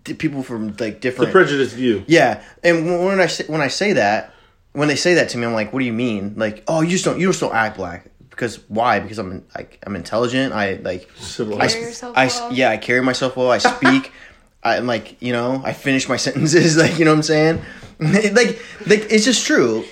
d- 0.03 0.13
people 0.13 0.41
from 0.43 0.67
like 0.67 0.75
different 0.77 1.01
The 1.01 1.01
different. 1.01 1.31
prejudiced 1.31 1.75
view. 1.75 2.03
yeah, 2.07 2.41
and 2.63 2.85
when 2.85 3.03
when 3.05 3.19
I 3.19 3.27
say, 3.27 3.43
when 3.47 3.61
I 3.61 3.67
say 3.67 3.93
that, 3.93 4.33
when 4.73 4.87
they 4.87 4.95
say 4.95 5.15
that 5.15 5.29
to 5.29 5.37
me, 5.37 5.45
I'm 5.45 5.53
like, 5.53 5.73
what 5.73 5.79
do 5.79 5.85
you 5.85 5.93
mean? 5.93 6.35
Like, 6.37 6.63
oh, 6.67 6.81
you 6.81 6.91
just 6.91 7.03
don't 7.05 7.19
you 7.19 7.27
just 7.27 7.41
don't 7.41 7.53
act 7.53 7.75
black 7.75 8.05
because 8.29 8.59
why? 8.69 8.99
Because 9.01 9.17
I'm 9.19 9.45
like 9.53 9.79
I'm 9.85 9.95
intelligent. 9.97 10.53
I 10.53 10.75
like 10.75 11.09
I, 11.17 11.21
Civilized. 11.21 11.73
Carry 11.75 11.85
yourself 11.87 12.17
I 12.17 12.27
well. 12.27 12.53
yeah 12.53 12.69
I 12.69 12.77
carry 12.77 13.01
myself 13.01 13.35
well. 13.35 13.51
I 13.51 13.57
speak. 13.57 14.13
I'm 14.63 14.87
like 14.87 15.21
you 15.21 15.33
know 15.33 15.61
I 15.63 15.73
finish 15.73 16.07
my 16.07 16.17
sentences. 16.17 16.77
Like 16.81 16.97
you 16.99 17.03
know 17.05 17.11
what 17.11 17.17
I'm 17.17 17.23
saying. 17.23 17.61
like 17.99 18.61
like 18.87 19.07
it's 19.11 19.25
just 19.25 19.45
true, 19.45 19.83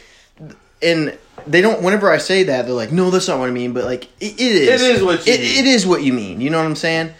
and 0.81 1.17
they 1.45 1.61
don't. 1.61 1.81
Whenever 1.81 2.11
I 2.11 2.17
say 2.17 2.43
that, 2.43 2.65
they're 2.65 2.73
like, 2.75 2.91
no, 2.91 3.09
that's 3.09 3.27
not 3.27 3.39
what 3.39 3.47
I 3.49 3.51
mean. 3.51 3.73
But 3.73 3.85
like 3.85 4.05
it, 4.19 4.33
it 4.33 4.39
is. 4.39 4.81
It 4.81 4.95
is 4.97 5.03
what 5.03 5.25
you 5.27 5.33
it, 5.33 5.39
mean. 5.41 5.57
it 5.59 5.65
is 5.67 5.85
what 5.87 6.03
you 6.03 6.13
mean. 6.13 6.41
You 6.41 6.49
know 6.49 6.57
what 6.57 6.65
I'm 6.67 6.75
saying? 6.75 7.13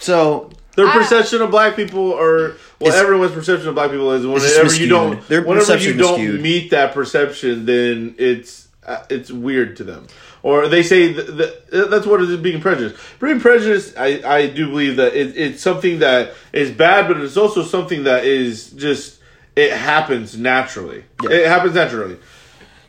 So 0.00 0.50
Their 0.76 0.86
I- 0.88 0.92
perception 0.92 1.42
of 1.42 1.50
black 1.50 1.76
people, 1.76 2.10
or 2.10 2.56
well, 2.80 2.92
everyone's 2.92 3.32
perception 3.32 3.68
of 3.68 3.74
black 3.74 3.90
people 3.90 4.10
is 4.12 4.26
whenever 4.26 4.46
you 4.74 4.86
miscued. 4.86 4.88
don't, 4.88 5.28
Their 5.28 5.42
whenever 5.42 5.78
you 5.78 5.94
don't 5.94 6.18
miscued. 6.20 6.40
meet 6.40 6.70
that 6.70 6.92
perception, 6.94 7.66
then 7.66 8.14
it's 8.18 8.68
uh, 8.86 9.02
it's 9.08 9.30
weird 9.30 9.76
to 9.76 9.84
them, 9.84 10.06
or 10.42 10.68
they 10.68 10.82
say 10.82 11.14
th- 11.14 11.26
th- 11.26 11.88
that's 11.88 12.06
what 12.06 12.20
is 12.20 12.28
it 12.30 12.34
is 12.34 12.40
being 12.40 12.60
prejudiced. 12.60 13.00
Being 13.20 13.40
prejudiced, 13.40 13.96
I 13.96 14.20
I 14.40 14.46
do 14.48 14.68
believe 14.68 14.96
that 14.96 15.14
it, 15.14 15.36
it's 15.36 15.62
something 15.62 16.00
that 16.00 16.34
is 16.52 16.70
bad, 16.70 17.08
but 17.08 17.18
it's 17.18 17.36
also 17.38 17.62
something 17.62 18.04
that 18.04 18.24
is 18.24 18.70
just 18.72 19.20
it 19.56 19.72
happens 19.72 20.36
naturally. 20.36 21.04
Yeah. 21.22 21.30
It 21.30 21.46
happens 21.46 21.74
naturally, 21.74 22.18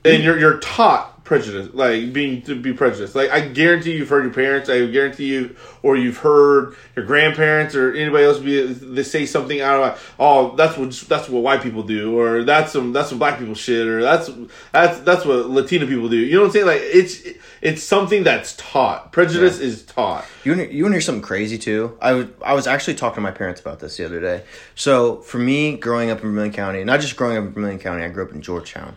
and 0.05 0.23
you're 0.23 0.39
you're 0.39 0.59
taught 0.59 1.15
prejudice, 1.25 1.73
like 1.73 2.13
being 2.13 2.43
to 2.43 2.55
be 2.55 2.71
prejudiced. 2.71 3.15
Like 3.15 3.31
I 3.31 3.41
guarantee 3.41 3.97
you've 3.97 4.09
heard 4.09 4.23
your 4.23 4.33
parents. 4.33 4.69
I 4.69 4.85
guarantee 4.85 5.25
you, 5.25 5.55
or 5.83 5.97
you've 5.97 6.17
heard 6.17 6.75
your 6.95 7.05
grandparents 7.05 7.75
or 7.75 7.91
anybody 7.93 8.23
else 8.23 8.39
be 8.39 8.63
they 8.63 9.03
say 9.03 9.25
something 9.25 9.59
out 9.59 9.83
of 9.83 10.15
oh 10.19 10.55
that's 10.55 10.77
what 10.77 10.91
that's 11.09 11.27
what 11.27 11.43
white 11.43 11.61
people 11.61 11.83
do, 11.83 12.17
or 12.17 12.43
that's 12.43 12.71
some 12.71 12.93
that's 12.93 13.09
some 13.09 13.19
black 13.19 13.39
people 13.39 13.55
shit, 13.55 13.87
or 13.87 14.01
that's 14.01 14.29
that's 14.71 14.99
that's 14.99 15.25
what 15.25 15.49
Latino 15.49 15.85
people 15.87 16.07
do. 16.07 16.17
You 16.17 16.35
know 16.35 16.41
what 16.41 16.47
I'm 16.47 16.51
saying? 16.53 16.65
Like 16.67 16.81
it's 16.81 17.21
it's 17.61 17.83
something 17.83 18.23
that's 18.23 18.55
taught. 18.55 19.11
Prejudice 19.11 19.59
is 19.59 19.83
taught. 19.83 20.25
You 20.43 20.53
you 20.53 20.83
want 20.83 20.91
to 20.91 20.95
hear 20.95 21.01
something 21.01 21.23
crazy 21.23 21.57
too? 21.57 21.97
I 22.01 22.13
was 22.13 22.27
I 22.45 22.53
was 22.53 22.67
actually 22.67 22.95
talking 22.95 23.15
to 23.15 23.21
my 23.21 23.31
parents 23.31 23.59
about 23.59 23.79
this 23.79 23.97
the 23.97 24.05
other 24.05 24.21
day. 24.21 24.43
So 24.75 25.17
for 25.21 25.39
me, 25.39 25.75
growing 25.75 26.11
up 26.11 26.19
in 26.19 26.27
Vermilion 26.27 26.53
County, 26.53 26.83
not 26.83 27.01
just 27.01 27.15
growing 27.15 27.37
up 27.37 27.45
in 27.45 27.53
Vermilion 27.53 27.79
County, 27.79 28.03
I 28.03 28.09
grew 28.09 28.23
up 28.23 28.31
in 28.31 28.41
Georgetown. 28.43 28.95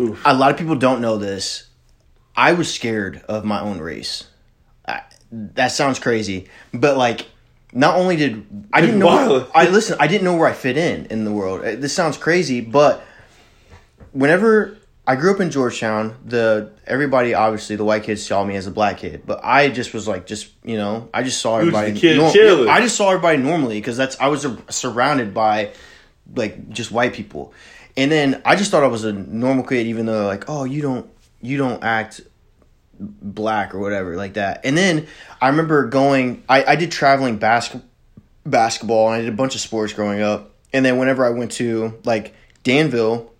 Oof. 0.00 0.20
A 0.24 0.34
lot 0.34 0.50
of 0.50 0.56
people 0.56 0.76
don't 0.76 1.00
know 1.00 1.16
this. 1.18 1.68
I 2.36 2.52
was 2.52 2.72
scared 2.72 3.22
of 3.28 3.44
my 3.44 3.60
own 3.60 3.78
race. 3.80 4.24
I, 4.86 5.02
that 5.32 5.72
sounds 5.72 5.98
crazy, 5.98 6.48
but 6.72 6.96
like, 6.96 7.26
not 7.72 7.96
only 7.96 8.16
did 8.16 8.46
I 8.72 8.80
didn't 8.80 8.98
know. 9.00 9.46
I 9.54 9.68
listen. 9.68 9.96
I 10.00 10.06
didn't 10.06 10.24
know 10.24 10.36
where 10.36 10.48
I 10.48 10.52
fit 10.54 10.76
in 10.78 11.06
in 11.06 11.24
the 11.24 11.32
world. 11.32 11.60
Uh, 11.64 11.76
This 11.76 11.92
sounds 11.92 12.16
crazy, 12.16 12.60
but 12.60 13.04
whenever 14.12 14.78
I 15.06 15.16
grew 15.16 15.32
up 15.34 15.40
in 15.40 15.50
Georgetown, 15.50 16.16
the 16.24 16.70
everybody 16.86 17.34
obviously 17.34 17.76
the 17.76 17.84
white 17.84 18.04
kids 18.04 18.24
saw 18.24 18.44
me 18.44 18.56
as 18.56 18.66
a 18.66 18.70
black 18.70 18.98
kid, 18.98 19.22
but 19.26 19.40
I 19.42 19.68
just 19.68 19.92
was 19.94 20.06
like, 20.08 20.26
just 20.26 20.50
you 20.64 20.76
know, 20.76 21.08
I 21.12 21.22
just 21.22 21.40
saw 21.40 21.58
everybody. 21.58 21.92
norm- 22.18 22.32
chilling. 22.32 22.68
I 22.68 22.80
just 22.80 22.96
saw 22.96 23.10
everybody 23.10 23.38
normally 23.38 23.80
because 23.80 23.96
that's 23.96 24.18
I 24.20 24.28
was 24.28 24.42
sur- 24.42 24.58
surrounded 24.70 25.34
by 25.34 25.72
like 26.34 26.68
just 26.70 26.90
white 26.92 27.12
people, 27.14 27.52
and 27.98 28.12
then 28.12 28.40
I 28.44 28.54
just 28.54 28.70
thought 28.70 28.84
I 28.84 28.86
was 28.86 29.04
a 29.04 29.12
normal 29.12 29.64
kid, 29.64 29.88
even 29.88 30.06
though 30.06 30.24
like, 30.24 30.44
oh, 30.48 30.62
you 30.62 30.80
don't 30.80 31.10
you 31.42 31.58
don't 31.58 31.82
act 31.82 32.20
black 33.00 33.74
or 33.74 33.80
whatever 33.80 34.14
like 34.14 34.34
that. 34.34 34.60
And 34.64 34.78
then 34.78 35.08
I 35.40 35.48
remember 35.48 35.86
going, 35.88 36.44
I, 36.48 36.64
I 36.64 36.76
did 36.76 36.92
traveling 36.92 37.38
basket 37.38 37.82
basketball 38.46 39.08
and 39.08 39.16
I 39.16 39.20
did 39.22 39.28
a 39.28 39.36
bunch 39.36 39.56
of 39.56 39.60
sports 39.60 39.92
growing 39.92 40.22
up. 40.22 40.54
And 40.72 40.84
then 40.84 40.98
whenever 40.98 41.26
I 41.26 41.30
went 41.30 41.50
to 41.52 41.98
like 42.04 42.34
Danville, 42.62 43.32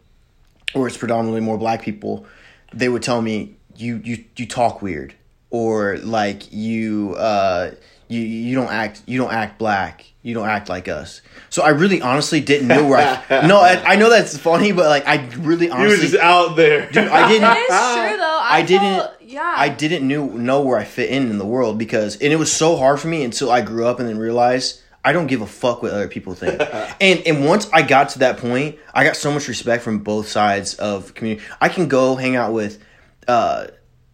where 0.73 0.89
it's 0.89 0.97
predominantly 0.97 1.41
more 1.41 1.57
black 1.57 1.83
people, 1.83 2.27
they 2.75 2.89
would 2.89 3.05
tell 3.05 3.23
me 3.23 3.55
you 3.77 4.01
you 4.05 4.25
you 4.37 4.45
talk 4.45 4.83
weird 4.83 5.15
or 5.51 5.99
like 5.99 6.53
you 6.53 7.15
uh 7.17 7.71
you 8.09 8.21
you 8.21 8.55
don't 8.55 8.71
act 8.71 9.03
you 9.07 9.19
don't 9.19 9.33
act 9.33 9.59
black. 9.59 10.05
You 10.23 10.35
don't 10.35 10.49
act 10.49 10.69
like 10.69 10.89
us. 10.89 11.23
So 11.49 11.63
I 11.63 11.71
really 11.71 12.03
honestly 12.03 12.41
didn't 12.41 12.69
know 12.69 12.87
where 12.87 12.99
I. 13.31 13.47
no, 13.47 13.61
I, 13.61 13.93
I 13.93 13.97
know 13.97 14.11
that's 14.11 14.37
funny, 14.37 14.73
but 14.73 14.87
like 14.87 15.07
I 15.07 15.25
really 15.39 15.67
He 15.67 15.73
was 15.73 15.79
honestly, 15.79 16.09
just 16.09 16.17
out 16.23 16.57
there. 16.57 16.91
dude, 16.91 17.09
I 17.09 17.29
didn't. 17.29 17.51
It 17.51 17.59
is 17.61 17.69
true 17.69 18.17
though. 18.19 18.41
I, 18.43 18.49
I 18.51 18.63
didn't- 18.63 18.83
felt- 18.99 19.15
yeah. 19.23 19.55
I 19.57 19.69
didn't 19.69 20.07
knew 20.07 20.27
know 20.27 20.63
where 20.63 20.79
I 20.79 20.85
fit 20.85 21.11
in 21.11 21.31
in 21.31 21.39
the 21.39 21.45
world 21.47 21.79
because 21.79 22.15
and 22.17 22.33
it 22.33 22.37
was 22.37 22.53
so 22.53 22.77
hard 22.77 22.99
for 22.99 23.09
me 23.09 23.23
until 23.25 23.51
I 23.51 23.61
grew 23.61 23.87
up 23.87 24.01
and 24.01 24.09
then 24.09 24.19
realized 24.19 24.81
I 25.05 25.13
don't 25.13 25.27
give 25.29 25.43
a 25.43 25.47
fuck 25.47 25.83
what 25.83 25.93
other 25.93 26.09
people 26.09 26.35
think. 26.35 26.61
and 27.01 27.21
and 27.27 27.45
once 27.47 27.69
I 27.73 27.83
got 27.83 28.11
to 28.11 28.19
that 28.21 28.39
point, 28.39 28.79
I 28.93 29.05
got 29.05 29.17
so 29.17 29.31
much 29.31 29.47
respect 29.49 29.83
from 29.85 29.99
both 30.01 30.29
sides 30.29 30.75
of 30.75 31.15
community. 31.15 31.47
I 31.61 31.69
can 31.69 31.89
go 31.89 32.17
hang 32.17 32.37
out 32.37 32.53
with 32.53 32.83
uh 33.29 33.69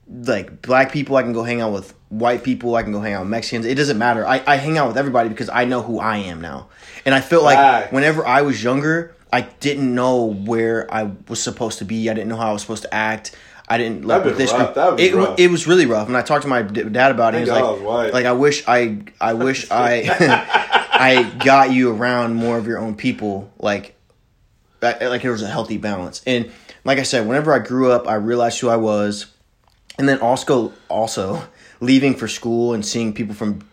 like 0.07 0.61
black 0.62 0.92
people, 0.92 1.16
I 1.16 1.22
can 1.22 1.32
go 1.32 1.42
hang 1.45 1.61
out 1.61 1.72
with 1.72 1.95
white 2.19 2.45
people, 2.45 2.77
I 2.77 2.83
can 2.83 2.93
go 2.93 3.01
hang 3.01 3.15
out 3.15 3.23
with 3.23 3.31
Mexicans. 3.31 3.67
It 3.67 3.75
doesn't 3.75 3.99
matter. 3.99 4.27
I, 4.27 4.43
I 4.47 4.57
hang 4.57 4.79
out 4.79 4.89
with 4.89 4.97
everybody 4.97 5.29
because 5.29 5.49
I 5.49 5.65
know 5.65 5.83
who 5.83 5.99
I 5.99 6.19
am 6.19 6.41
now. 6.41 6.69
And 7.05 7.15
I 7.15 7.21
feel 7.21 7.43
like 7.43 7.57
Facts. 7.57 7.93
whenever 7.93 8.27
I 8.27 8.43
was 8.43 8.62
younger, 8.62 9.15
I 9.33 9.43
didn't 9.43 9.95
know 9.95 10.27
where 10.27 10.93
I 10.93 11.11
was 11.29 11.43
supposed 11.43 11.79
to 11.79 11.85
be. 11.85 12.09
I 12.09 12.15
didn't 12.15 12.29
know 12.29 12.37
how 12.37 12.51
I 12.51 12.53
was 12.53 12.62
supposed 12.62 12.85
to 12.85 12.95
act. 12.95 13.37
I 13.69 13.79
didn't 13.79 14.05
like 14.05 14.25
with 14.25 14.37
this 14.37 14.53
rough. 14.53 14.75
group. 14.75 15.01
It, 15.01 15.15
rough. 15.15 15.39
it 15.39 15.49
was 15.49 15.67
really 15.67 15.87
rough. 15.87 16.07
And 16.09 16.17
I 16.17 16.23
talked 16.23 16.43
to 16.43 16.49
my 16.49 16.62
d- 16.62 16.85
dad 16.85 17.11
about 17.11 17.35
it. 17.35 17.39
He 17.39 17.41
was 17.43 17.51
like, 17.51 17.65
I 17.65 17.71
was 17.71 18.12
like 18.12 18.27
I 18.27 18.33
wish 18.33 18.62
I 18.69 18.99
I 19.21 19.33
wish 19.35 19.71
I 19.71 20.05
I 20.93 21.23
got 21.43 21.73
you 21.73 21.91
around 21.91 22.35
more 22.35 22.59
of 22.59 22.67
your 22.67 22.79
own 22.79 22.95
people. 22.95 23.51
Like 23.59 23.97
like 24.83 25.01
like 25.01 25.23
there 25.23 25.33
was 25.33 25.43
a 25.43 25.49
healthy 25.49 25.79
balance. 25.79 26.23
And 26.27 26.53
like 26.85 26.99
I 26.99 27.05
said, 27.05 27.27
whenever 27.27 27.53
I 27.53 27.59
grew 27.59 27.91
up, 27.91 28.07
I 28.07 28.15
realized 28.15 28.61
who 28.61 28.69
I 28.69 28.77
was, 28.77 29.27
and 29.99 30.09
then 30.09 30.21
also 30.21 30.73
also 30.89 31.43
leaving 31.85 32.14
for 32.14 32.28
school 32.28 32.74
and 32.74 32.85
seeing 32.85 33.12
people 33.12 33.35
from 33.35 33.66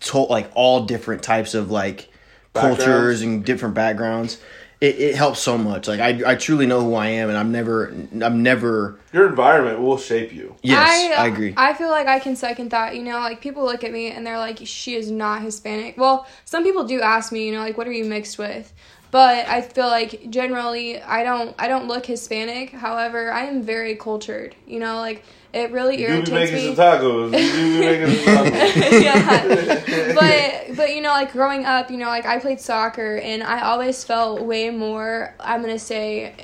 to, 0.00 0.18
like 0.18 0.50
all 0.54 0.84
different 0.84 1.22
types 1.22 1.54
of 1.54 1.70
like 1.70 2.08
cultures 2.52 3.22
and 3.22 3.44
different 3.44 3.74
backgrounds. 3.74 4.40
It, 4.80 5.00
it 5.00 5.14
helps 5.14 5.40
so 5.40 5.56
much. 5.56 5.88
Like 5.88 6.00
I, 6.00 6.32
I 6.32 6.34
truly 6.34 6.66
know 6.66 6.82
who 6.82 6.94
I 6.94 7.06
am, 7.06 7.28
and 7.28 7.38
I'm 7.38 7.52
never, 7.52 7.86
I'm 8.20 8.42
never. 8.42 8.98
Your 9.12 9.28
environment 9.28 9.80
will 9.80 9.96
shape 9.96 10.32
you. 10.32 10.56
Yes, 10.62 11.18
I, 11.18 11.26
agree. 11.26 11.54
I 11.56 11.72
feel 11.74 11.90
like 11.90 12.06
I 12.06 12.18
can 12.18 12.36
second 12.36 12.70
that. 12.72 12.94
You 12.94 13.02
know, 13.02 13.18
like 13.20 13.40
people 13.40 13.64
look 13.64 13.82
at 13.82 13.92
me 13.92 14.10
and 14.10 14.26
they're 14.26 14.38
like, 14.38 14.58
she 14.64 14.94
is 14.94 15.10
not 15.10 15.42
Hispanic. 15.42 15.96
Well, 15.96 16.26
some 16.44 16.64
people 16.64 16.84
do 16.84 17.00
ask 17.00 17.32
me, 17.32 17.46
you 17.46 17.52
know, 17.52 17.60
like, 17.60 17.78
what 17.78 17.86
are 17.86 17.92
you 17.92 18.04
mixed 18.04 18.36
with? 18.36 18.72
But 19.14 19.46
I 19.46 19.60
feel 19.60 19.86
like 19.86 20.28
generally 20.28 21.00
I 21.00 21.22
don't 21.22 21.54
I 21.56 21.68
don't 21.68 21.86
look 21.86 22.04
Hispanic. 22.04 22.70
However, 22.70 23.30
I 23.30 23.44
am 23.44 23.62
very 23.62 23.94
cultured. 23.94 24.56
You 24.66 24.80
know, 24.80 24.96
like 24.96 25.22
it 25.52 25.70
really 25.70 26.00
You 26.00 26.08
be 26.08 26.12
irritates 26.14 26.30
making 26.32 26.54
me. 26.56 26.74
some 26.74 26.84
tacos. 26.84 27.26
You 27.26 27.62
be 27.62 27.78
making 27.78 28.24
some 28.24 28.46
tacos. 28.46 29.02
yeah. 29.04 30.14
But 30.14 30.76
but 30.76 30.96
you 30.96 31.00
know, 31.00 31.10
like 31.10 31.30
growing 31.30 31.64
up, 31.64 31.92
you 31.92 31.96
know, 31.96 32.08
like 32.08 32.26
I 32.26 32.40
played 32.40 32.60
soccer 32.60 33.18
and 33.18 33.44
I 33.44 33.60
always 33.60 34.02
felt 34.02 34.42
way 34.42 34.70
more 34.70 35.36
I'm 35.38 35.60
gonna 35.60 35.78
say 35.78 36.34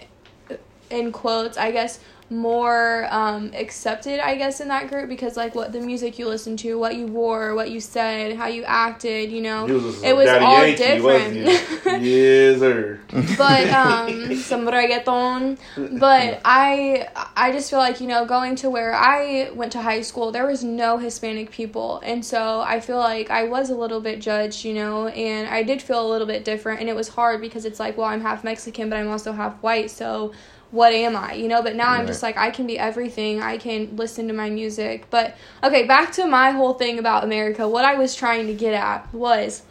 in 0.91 1.11
quotes, 1.11 1.59
I 1.59 1.73
guess, 1.73 1.99
more 2.31 3.07
um, 3.11 3.51
accepted, 3.55 4.20
I 4.20 4.37
guess, 4.37 4.61
in 4.61 4.68
that 4.68 4.89
group 4.89 5.09
because 5.09 5.37
like 5.37 5.55
what 5.55 5.72
the 5.72 5.81
music 5.81 6.18
you 6.18 6.28
listened 6.28 6.59
to, 6.61 6.78
what 6.78 6.95
you 6.97 7.07
wore, 7.07 7.55
what 7.55 7.70
you 7.70 7.81
said, 7.81 8.37
how 8.37 8.47
you 8.47 8.62
acted, 8.64 9.31
you 9.33 9.41
know, 9.43 9.66
You 9.66 9.74
was 9.81 10.03
it 10.03 10.16
was 10.16 10.26
Daddy 10.26 10.45
all 10.45 10.66
Yankee, 10.66 10.76
different. 10.85 11.35
you? 11.35 12.11
yes, 12.11 12.59
sir. 12.61 13.01
but 13.37 13.68
um 13.70 14.35
some 14.37 14.66
reggaeton 14.66 15.59
but 15.99 16.41
i 16.45 17.09
i 17.37 17.51
just 17.51 17.68
feel 17.70 17.78
like 17.81 18.01
you 18.01 18.07
know 18.07 18.24
going 18.24 18.55
to 18.55 18.70
where 18.70 18.95
i 18.95 19.51
went 19.55 19.72
to 19.72 19.81
high 19.83 20.01
school 20.01 20.31
there 20.31 20.47
was 20.47 20.62
no 20.62 20.99
hispanic 20.99 21.51
people 21.51 22.01
and 22.05 22.24
so 22.24 22.61
i 22.61 22.78
feel 22.81 22.99
like 22.99 23.31
i 23.31 23.45
was 23.45 23.70
a 23.70 23.74
little 23.74 24.01
bit 24.01 24.20
judged 24.20 24.64
you 24.64 24.72
know 24.72 25.09
and 25.09 25.49
i 25.49 25.62
did 25.62 25.83
feel 25.83 26.07
a 26.07 26.09
little 26.09 26.26
bit 26.26 26.45
different 26.45 26.81
and 26.81 26.89
it 26.89 26.95
was 26.97 27.09
hard 27.09 27.41
because 27.41 27.64
it's 27.64 27.81
like 27.81 27.97
well 27.97 28.07
i'm 28.07 28.20
half 28.20 28.45
mexican 28.45 28.89
but 28.89 28.97
i'm 28.99 29.09
also 29.09 29.33
half 29.33 29.55
white 29.62 29.91
so 29.91 30.33
what 30.71 30.93
am 30.93 31.16
I? 31.16 31.35
You 31.35 31.49
know, 31.49 31.62
but 31.62 31.75
now 31.75 31.91
I'm 31.91 32.07
just 32.07 32.23
like 32.23 32.37
I 32.37 32.51
can 32.51 32.66
be 32.66 32.79
everything. 32.79 33.41
I 33.43 33.59
can 33.59 33.97
listen 33.97 34.29
to 34.29 34.33
my 34.35 34.51
music. 34.51 35.07
But 35.11 35.37
okay, 35.64 35.87
back 35.87 36.12
to 36.12 36.27
my 36.27 36.51
whole 36.53 36.75
thing 36.75 36.99
about 36.99 37.25
America. 37.25 37.68
What 37.68 37.85
I 37.85 37.95
was 37.97 38.14
trying 38.14 38.47
to 38.47 38.55
get 38.55 38.75
at 38.75 39.12
was 39.12 39.62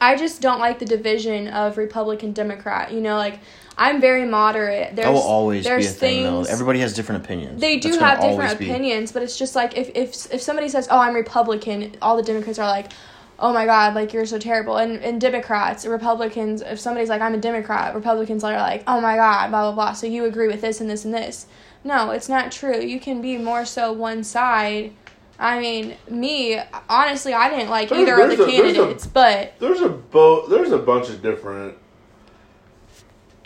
I 0.00 0.16
just 0.16 0.40
don't 0.40 0.58
like 0.60 0.78
the 0.78 0.86
division 0.86 1.48
of 1.48 1.76
Republican 1.76 2.32
Democrat. 2.32 2.90
You 2.92 3.00
know, 3.02 3.16
like 3.16 3.38
I'm 3.76 4.00
very 4.00 4.24
moderate. 4.26 4.96
There's 4.96 5.06
that 5.06 5.12
will 5.12 5.20
always 5.20 5.64
be 5.64 5.68
a 5.68 5.72
there's 5.72 5.94
thing, 5.94 6.22
though. 6.24 6.36
things- 6.44 6.48
Everybody 6.50 6.80
has 6.80 6.94
different 6.94 7.24
opinions. 7.24 7.60
they 7.60 7.78
do 7.78 7.90
That's 7.90 8.00
have 8.02 8.18
different 8.20 8.40
always 8.40 8.54
be. 8.54 8.70
opinions, 8.70 9.12
but 9.12 9.22
it's 9.22 9.38
just 9.38 9.54
like 9.54 9.76
if, 9.76 9.90
if 9.94 10.32
if 10.34 10.40
somebody 10.40 10.68
says, 10.70 10.88
"Oh, 10.90 10.98
I'm 10.98 11.14
Republican," 11.14 11.96
all 12.00 12.16
the 12.16 12.22
Democrats 12.22 12.58
are 12.58 12.66
like, 12.68 12.92
"Oh 13.40 13.52
my 13.52 13.64
God, 13.66 13.94
like 13.94 14.12
you're 14.12 14.26
so 14.26 14.38
terrible." 14.38 14.76
And 14.76 15.02
and 15.02 15.20
Democrats, 15.20 15.84
Republicans, 15.86 16.62
if 16.62 16.78
somebody's 16.78 17.08
like, 17.08 17.20
"I'm 17.22 17.34
a 17.34 17.38
Democrat," 17.38 17.94
Republicans 17.94 18.44
are 18.44 18.54
like, 18.56 18.84
"Oh 18.86 19.00
my 19.00 19.16
God, 19.16 19.50
blah 19.50 19.62
blah 19.62 19.72
blah." 19.72 19.92
So 19.94 20.06
you 20.06 20.24
agree 20.26 20.46
with 20.48 20.60
this 20.60 20.80
and 20.80 20.88
this 20.90 21.04
and 21.04 21.12
this? 21.14 21.46
No, 21.82 22.10
it's 22.10 22.28
not 22.28 22.52
true. 22.52 22.78
You 22.80 23.00
can 23.00 23.22
be 23.22 23.38
more 23.38 23.64
so 23.64 23.92
one 23.92 24.22
side. 24.22 24.92
I 25.38 25.58
mean, 25.58 25.96
me 26.10 26.60
honestly, 26.90 27.32
I 27.32 27.48
didn't 27.48 27.70
like 27.70 27.88
There's- 27.88 28.02
either 28.06 28.20
of 28.20 28.30
the 28.30 28.36
there's 28.36 28.40
a- 28.40 28.44
there's 28.44 28.72
a- 28.72 28.74
candidates, 28.74 29.06
but 29.06 29.52
There's 29.58 29.80
a 29.80 29.88
bo- 29.88 30.46
There's 30.48 30.70
a 30.72 30.78
bunch 30.78 31.08
of 31.08 31.22
different. 31.22 31.76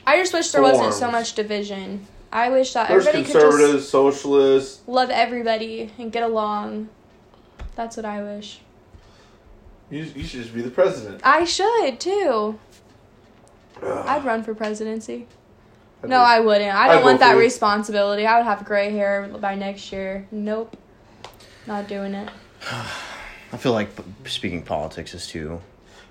I 0.07 0.19
just 0.19 0.33
wish 0.35 0.51
there 0.51 0.61
wasn't 0.63 0.93
so 0.93 1.11
much 1.11 1.35
division. 1.35 2.07
I 2.33 2.51
wish 2.51 2.73
that 2.73 2.89
There's 2.89 3.07
everybody 3.07 3.25
could 3.33 3.33
just 3.41 3.47
conservatives, 3.47 3.89
socialists. 3.89 4.81
love 4.89 5.09
everybody 5.11 5.93
and 5.99 6.11
get 6.11 6.25
along. 6.25 6.89
That's 7.77 7.97
what 7.97 8.05
I 8.05 8.23
wish. 8.23 8.59
You, 9.95 10.03
you 10.17 10.25
should 10.25 10.43
just 10.43 10.53
be 10.53 10.61
the 10.61 10.73
president. 10.73 11.21
I 11.23 11.45
should 11.45 12.01
too. 12.01 12.59
Ugh. 13.81 14.07
I'd 14.09 14.25
run 14.25 14.43
for 14.43 14.53
presidency. 14.53 15.29
I'd 16.03 16.11
No, 16.11 16.19
I 16.19 16.41
wouldn't. 16.41 16.75
I 16.75 16.89
don't 16.89 16.97
vote 16.97 17.05
want 17.05 17.21
that 17.21 17.37
responsibility. 17.37 18.27
I 18.27 18.37
would 18.39 18.45
have 18.45 18.65
gray 18.65 18.91
hair 18.91 19.29
by 19.41 19.55
next 19.55 19.93
year. 19.93 20.27
Nope. 20.33 20.77
Not 21.69 21.87
doing 21.87 22.13
it. 22.15 22.29
I 23.53 23.57
feel 23.57 23.71
like 23.71 23.89
speaking 24.27 24.65
politics 24.65 25.15
is 25.15 25.29
too. 25.29 25.61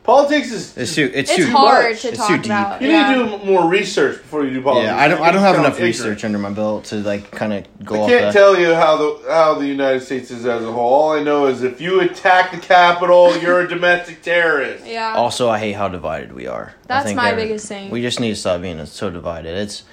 Politics 0.04 0.52
is. 0.52 0.78
It's 0.78 0.96
too. 0.96 1.10
It's, 1.14 1.32
It's 1.32 1.38
too. 1.46 1.50
hard 1.52 1.92
much. 1.94 2.02
to 2.02 2.10
It's 2.10 2.18
talk 2.18 2.28
too 2.28 2.36
deep. 2.38 2.46
about. 2.48 2.82
you 2.82 2.90
yeah. 2.90 3.16
need 3.16 3.32
to 3.32 3.38
do 3.40 3.46
more 3.46 3.70
research 3.70 4.18
before 4.18 4.44
you 4.44 4.52
do 4.54 4.62
politics. 4.62 4.88
Yeah, 4.92 4.98
I 4.98 5.08
don't. 5.08 5.22
I 5.22 5.32
don't 5.32 5.42
have 5.42 5.56
enough 5.56 5.76
ignorant. 5.76 5.96
research 5.96 6.26
under 6.26 6.38
my 6.40 6.50
belt 6.50 6.84
to 6.86 6.96
like 6.98 7.32
kind 7.32 7.54
of 7.54 7.66
go 7.86 8.04
I 8.04 8.10
can't 8.10 8.22
that. 8.24 8.34
tell 8.34 8.60
you 8.60 8.74
how 8.74 8.98
the 8.98 9.24
how 9.30 9.54
the 9.56 9.66
United 9.66 10.02
States 10.02 10.30
is 10.30 10.46
as 10.46 10.62
a 10.62 10.72
whole. 10.72 10.84
All 10.94 11.12
I 11.14 11.24
know 11.24 11.46
is 11.48 11.64
if 11.64 11.80
you 11.80 12.02
attack 12.02 12.52
the 12.52 12.58
Capitol, 12.58 13.38
you're 13.38 13.62
a 13.62 13.68
domestic 13.70 14.22
terrorist. 14.22 14.86
Yeah. 14.86 15.14
Also, 15.16 15.50
I 15.50 15.58
hate 15.60 15.72
how 15.74 15.88
divided 15.88 16.34
we 16.34 16.48
are. 16.48 16.74
I 16.84 16.88
That's 16.88 17.06
think 17.06 17.16
my 17.16 17.32
every- 17.32 17.44
biggest 17.44 17.68
thing. 17.68 17.90
We 17.90 18.02
just 18.02 18.20
need 18.20 18.32
to 18.32 18.36
stop 18.36 18.62
being 18.62 18.86
so 18.86 19.10
divided. 19.10 19.58
It's 19.58 19.84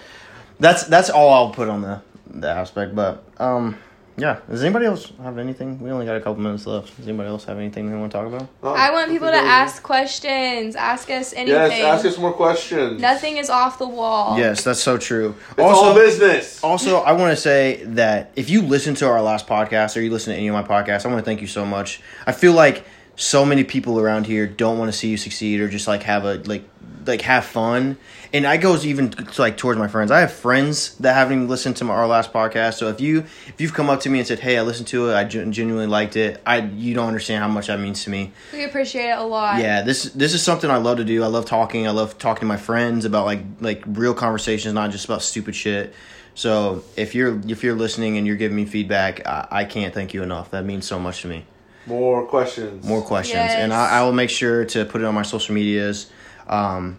that's 0.59 0.85
that's 0.87 1.09
all 1.11 1.33
I'll 1.33 1.51
put 1.51 1.69
on 1.69 1.83
the 1.83 2.03
the 2.27 2.49
aspect. 2.51 2.97
But 2.97 3.23
um, 3.39 3.79
yeah. 4.21 4.39
Does 4.49 4.63
anybody 4.63 4.87
else 4.87 5.13
have 5.23 5.39
anything? 5.39 5.81
We 5.81 5.91
only 5.91 6.07
got 6.07 6.17
a 6.17 6.21
couple 6.21 6.43
minutes 6.43 6.67
left. 6.67 6.97
Does 6.97 7.09
anybody 7.09 7.29
else 7.29 7.45
have 7.45 7.59
anything 7.59 7.91
they 7.91 7.97
want 7.97 8.13
to 8.13 8.19
talk 8.19 8.27
about? 8.27 8.49
Oh, 8.63 8.73
I 8.75 8.91
want 8.93 9.11
people 9.11 9.29
to 9.29 9.33
think 9.33 9.45
that 9.47 9.63
was- 9.65 9.73
ask 9.73 9.83
questions. 9.83 10.77
Ask 10.77 11.11
us 11.11 11.33
anything. 11.33 11.49
Yes, 11.79 11.95
ask 11.99 12.05
us 12.07 12.19
more 12.19 12.33
questions. 12.33 13.01
Nothing 13.01 13.39
is 13.39 13.51
off 13.51 13.79
the 13.79 13.89
wall. 13.89 14.39
Yes, 14.39 14.63
that's 14.65 14.81
so 14.83 14.99
true. 14.99 15.35
It's 15.53 15.61
all 15.61 15.95
business. 15.95 16.63
Also, 16.63 16.99
I 17.01 17.13
want 17.13 17.31
to 17.33 17.37
say 17.37 17.83
that 17.87 18.33
if 18.37 18.51
you 18.51 18.63
listen 18.63 18.95
to 18.97 19.07
our 19.09 19.23
last 19.23 19.47
podcast 19.47 19.97
or 19.97 20.01
you 20.01 20.11
listen 20.11 20.33
to 20.33 20.39
any 20.39 20.49
of 20.49 20.55
my 20.55 20.63
podcasts, 20.63 21.05
I 21.05 21.09
want 21.09 21.19
to 21.21 21.25
thank 21.25 21.41
you 21.41 21.47
so 21.47 21.65
much. 21.65 22.01
I 22.27 22.33
feel 22.33 22.53
like 22.53 22.85
so 23.21 23.45
many 23.45 23.65
people 23.65 24.01
around 24.01 24.27
here 24.27 24.47
don't 24.47 24.79
want 24.79 24.91
to 24.91 24.97
see 24.97 25.09
you 25.09 25.19
succeed 25.19 25.61
or 25.61 25.69
just 25.69 25.87
like 25.87 26.05
have 26.05 26.25
a 26.25 26.37
like 26.37 26.65
like 27.07 27.21
have 27.23 27.45
fun. 27.45 27.99
And 28.33 28.47
I 28.47 28.57
goes 28.57 28.87
even 28.87 29.11
to, 29.11 29.43
like 29.43 29.59
towards 29.59 29.79
my 29.79 29.89
friends. 29.89 30.11
I 30.11 30.21
have 30.21 30.33
friends 30.33 30.97
that 30.99 31.15
haven't 31.15 31.35
even 31.35 31.49
listened 31.49 31.77
to 31.79 31.85
my, 31.85 31.93
our 31.93 32.07
last 32.07 32.33
podcast. 32.33 32.75
So 32.75 32.89
if 32.89 32.99
you 32.99 33.21
if 33.21 33.55
you've 33.59 33.75
come 33.75 33.91
up 33.91 34.01
to 34.01 34.09
me 34.09 34.21
and 34.21 34.27
said, 34.27 34.39
"Hey, 34.39 34.57
I 34.57 34.63
listened 34.63 34.89
to 34.89 35.11
it. 35.11 35.15
I 35.15 35.25
genuinely 35.25 35.87
liked 35.87 36.17
it," 36.17 36.41
I 36.47 36.61
you 36.61 36.95
don't 36.95 37.09
understand 37.09 37.43
how 37.43 37.49
much 37.49 37.67
that 37.67 37.79
means 37.79 38.05
to 38.05 38.11
me. 38.11 38.33
We 38.55 38.65
appreciate 38.65 39.11
it 39.11 39.19
a 39.19 39.23
lot. 39.23 39.61
Yeah, 39.61 39.83
this 39.83 40.05
this 40.05 40.33
is 40.33 40.43
something 40.43 40.71
I 40.71 40.79
love 40.79 40.97
to 40.97 41.05
do. 41.05 41.23
I 41.23 41.27
love 41.27 41.45
talking. 41.45 41.87
I 41.87 41.91
love 41.91 42.17
talking 42.17 42.41
to 42.41 42.47
my 42.47 42.57
friends 42.57 43.05
about 43.05 43.27
like 43.27 43.43
like 43.61 43.83
real 43.87 44.15
conversations, 44.15 44.73
not 44.73 44.93
just 44.93 45.05
about 45.05 45.21
stupid 45.21 45.55
shit. 45.55 45.93
So 46.35 46.85
if 46.97 47.15
you're 47.15 47.39
if 47.51 47.63
you're 47.63 47.75
listening 47.75 48.17
and 48.17 48.27
you're 48.27 48.37
giving 48.37 48.57
me 48.57 48.65
feedback, 48.65 49.27
I, 49.27 49.47
I 49.51 49.65
can't 49.67 49.93
thank 49.93 50.15
you 50.15 50.23
enough. 50.23 50.53
That 50.53 50.65
means 50.65 50.87
so 50.87 50.99
much 50.99 51.21
to 51.21 51.29
me. 51.29 51.45
More 51.91 52.25
questions. 52.27 52.87
More 52.87 53.03
questions, 53.03 53.35
Yes. 53.37 53.57
and 53.59 53.73
I, 53.75 53.99
I 53.99 54.03
will 54.05 54.13
make 54.13 54.31
sure 54.31 54.65
to 54.65 54.85
put 54.87 55.01
it 55.03 55.05
on 55.05 55.15
my 55.15 55.23
social 55.23 55.55
medias, 55.55 56.11
um, 56.49 56.99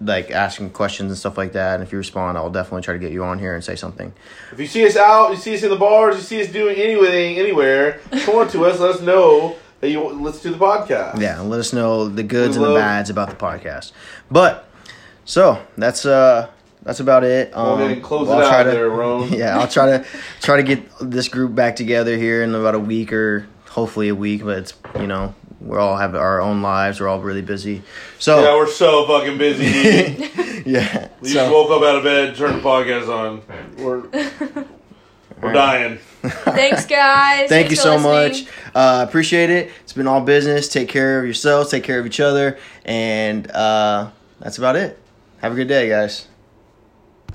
like 0.00 0.30
asking 0.30 0.70
questions 0.70 1.10
and 1.10 1.18
stuff 1.18 1.36
like 1.36 1.52
that. 1.54 1.74
And 1.74 1.82
if 1.82 1.90
you 1.90 1.98
respond, 1.98 2.38
I'll 2.38 2.50
definitely 2.50 2.82
try 2.82 2.94
to 2.94 3.00
get 3.00 3.10
you 3.10 3.24
on 3.24 3.38
here 3.38 3.54
and 3.54 3.64
say 3.64 3.74
something. 3.74 4.12
If 4.52 4.60
you 4.60 4.66
see 4.66 4.86
us 4.86 4.96
out, 4.96 5.30
you 5.30 5.36
see 5.36 5.54
us 5.54 5.62
in 5.62 5.70
the 5.70 5.76
bars, 5.76 6.16
you 6.16 6.22
see 6.22 6.40
us 6.42 6.48
doing 6.52 6.76
anything, 6.76 7.36
anywhere, 7.38 8.00
come 8.24 8.36
on 8.36 8.48
to 8.50 8.64
us. 8.66 8.78
Let 8.78 8.90
us 8.96 9.00
know 9.00 9.56
that 9.80 9.90
you 9.90 10.04
listen 10.08 10.52
to 10.52 10.58
the 10.58 10.64
podcast. 10.64 11.20
Yeah, 11.20 11.40
and 11.40 11.50
let 11.50 11.58
us 11.60 11.72
know 11.72 12.08
the 12.08 12.22
goods 12.22 12.56
We 12.58 12.64
and 12.64 12.72
the 12.74 12.78
bads 12.78 13.10
about 13.10 13.30
the 13.30 13.36
podcast. 13.36 13.92
But 14.30 14.68
so 15.24 15.60
that's 15.76 16.04
uh 16.06 16.48
that's 16.82 17.00
about 17.00 17.24
it. 17.24 17.54
Um, 17.56 17.80
and 17.80 18.02
close 18.02 18.28
I'll 18.28 18.40
it 18.40 18.44
try 18.48 18.60
out 18.60 18.62
to- 18.64 18.70
there, 18.70 18.88
Roan. 18.88 19.28
yeah, 19.32 19.58
I'll 19.58 19.68
try 19.68 19.86
to 19.98 20.04
try 20.40 20.56
to 20.58 20.62
get 20.62 20.84
this 21.00 21.28
group 21.28 21.54
back 21.54 21.74
together 21.76 22.16
here 22.16 22.42
in 22.42 22.54
about 22.54 22.74
a 22.76 22.78
week 22.78 23.12
or 23.12 23.46
hopefully 23.78 24.08
a 24.08 24.14
week, 24.14 24.44
but 24.44 24.58
it's 24.58 24.74
you 24.98 25.06
know 25.06 25.34
we're 25.60 25.78
all 25.78 25.96
have 25.96 26.14
our 26.14 26.40
own 26.40 26.62
lives. 26.62 27.00
We're 27.00 27.08
all 27.08 27.20
really 27.20 27.42
busy. 27.42 27.82
So 28.18 28.42
Yeah, 28.42 28.54
we're 28.56 28.66
so 28.70 29.06
fucking 29.06 29.38
busy. 29.38 29.64
yeah. 30.66 31.08
We 31.20 31.28
So- 31.28 31.34
just 31.34 31.52
woke 31.52 31.70
up 31.70 31.82
out 31.82 31.96
of 31.96 32.04
bed, 32.04 32.36
turned 32.36 32.60
the 32.60 32.62
podcast 32.62 33.08
on. 33.08 33.42
We're 33.76 34.64
we're 35.42 35.52
dying. 35.52 35.98
Thanks, 36.22 36.86
guys. 36.86 37.48
Thank 37.48 37.68
Thanks 37.68 37.70
you 37.70 37.76
so 37.76 37.96
listening. 37.96 38.44
much. 38.44 38.52
Uh, 38.74 39.04
appreciate 39.08 39.50
it. 39.50 39.70
It's 39.82 39.92
been 39.92 40.06
all 40.06 40.20
business. 40.20 40.68
Take 40.68 40.88
care 40.88 41.18
of 41.20 41.24
yourselves. 41.24 41.70
Take 41.70 41.82
care 41.84 41.98
of 41.98 42.06
each 42.06 42.20
other. 42.20 42.58
And 42.84 43.50
uh, 43.50 44.10
that's 44.40 44.58
about 44.58 44.76
it. 44.76 44.96
Have 45.40 45.52
a 45.52 45.54
good 45.56 45.68
day, 45.68 45.88
guys. 45.88 46.27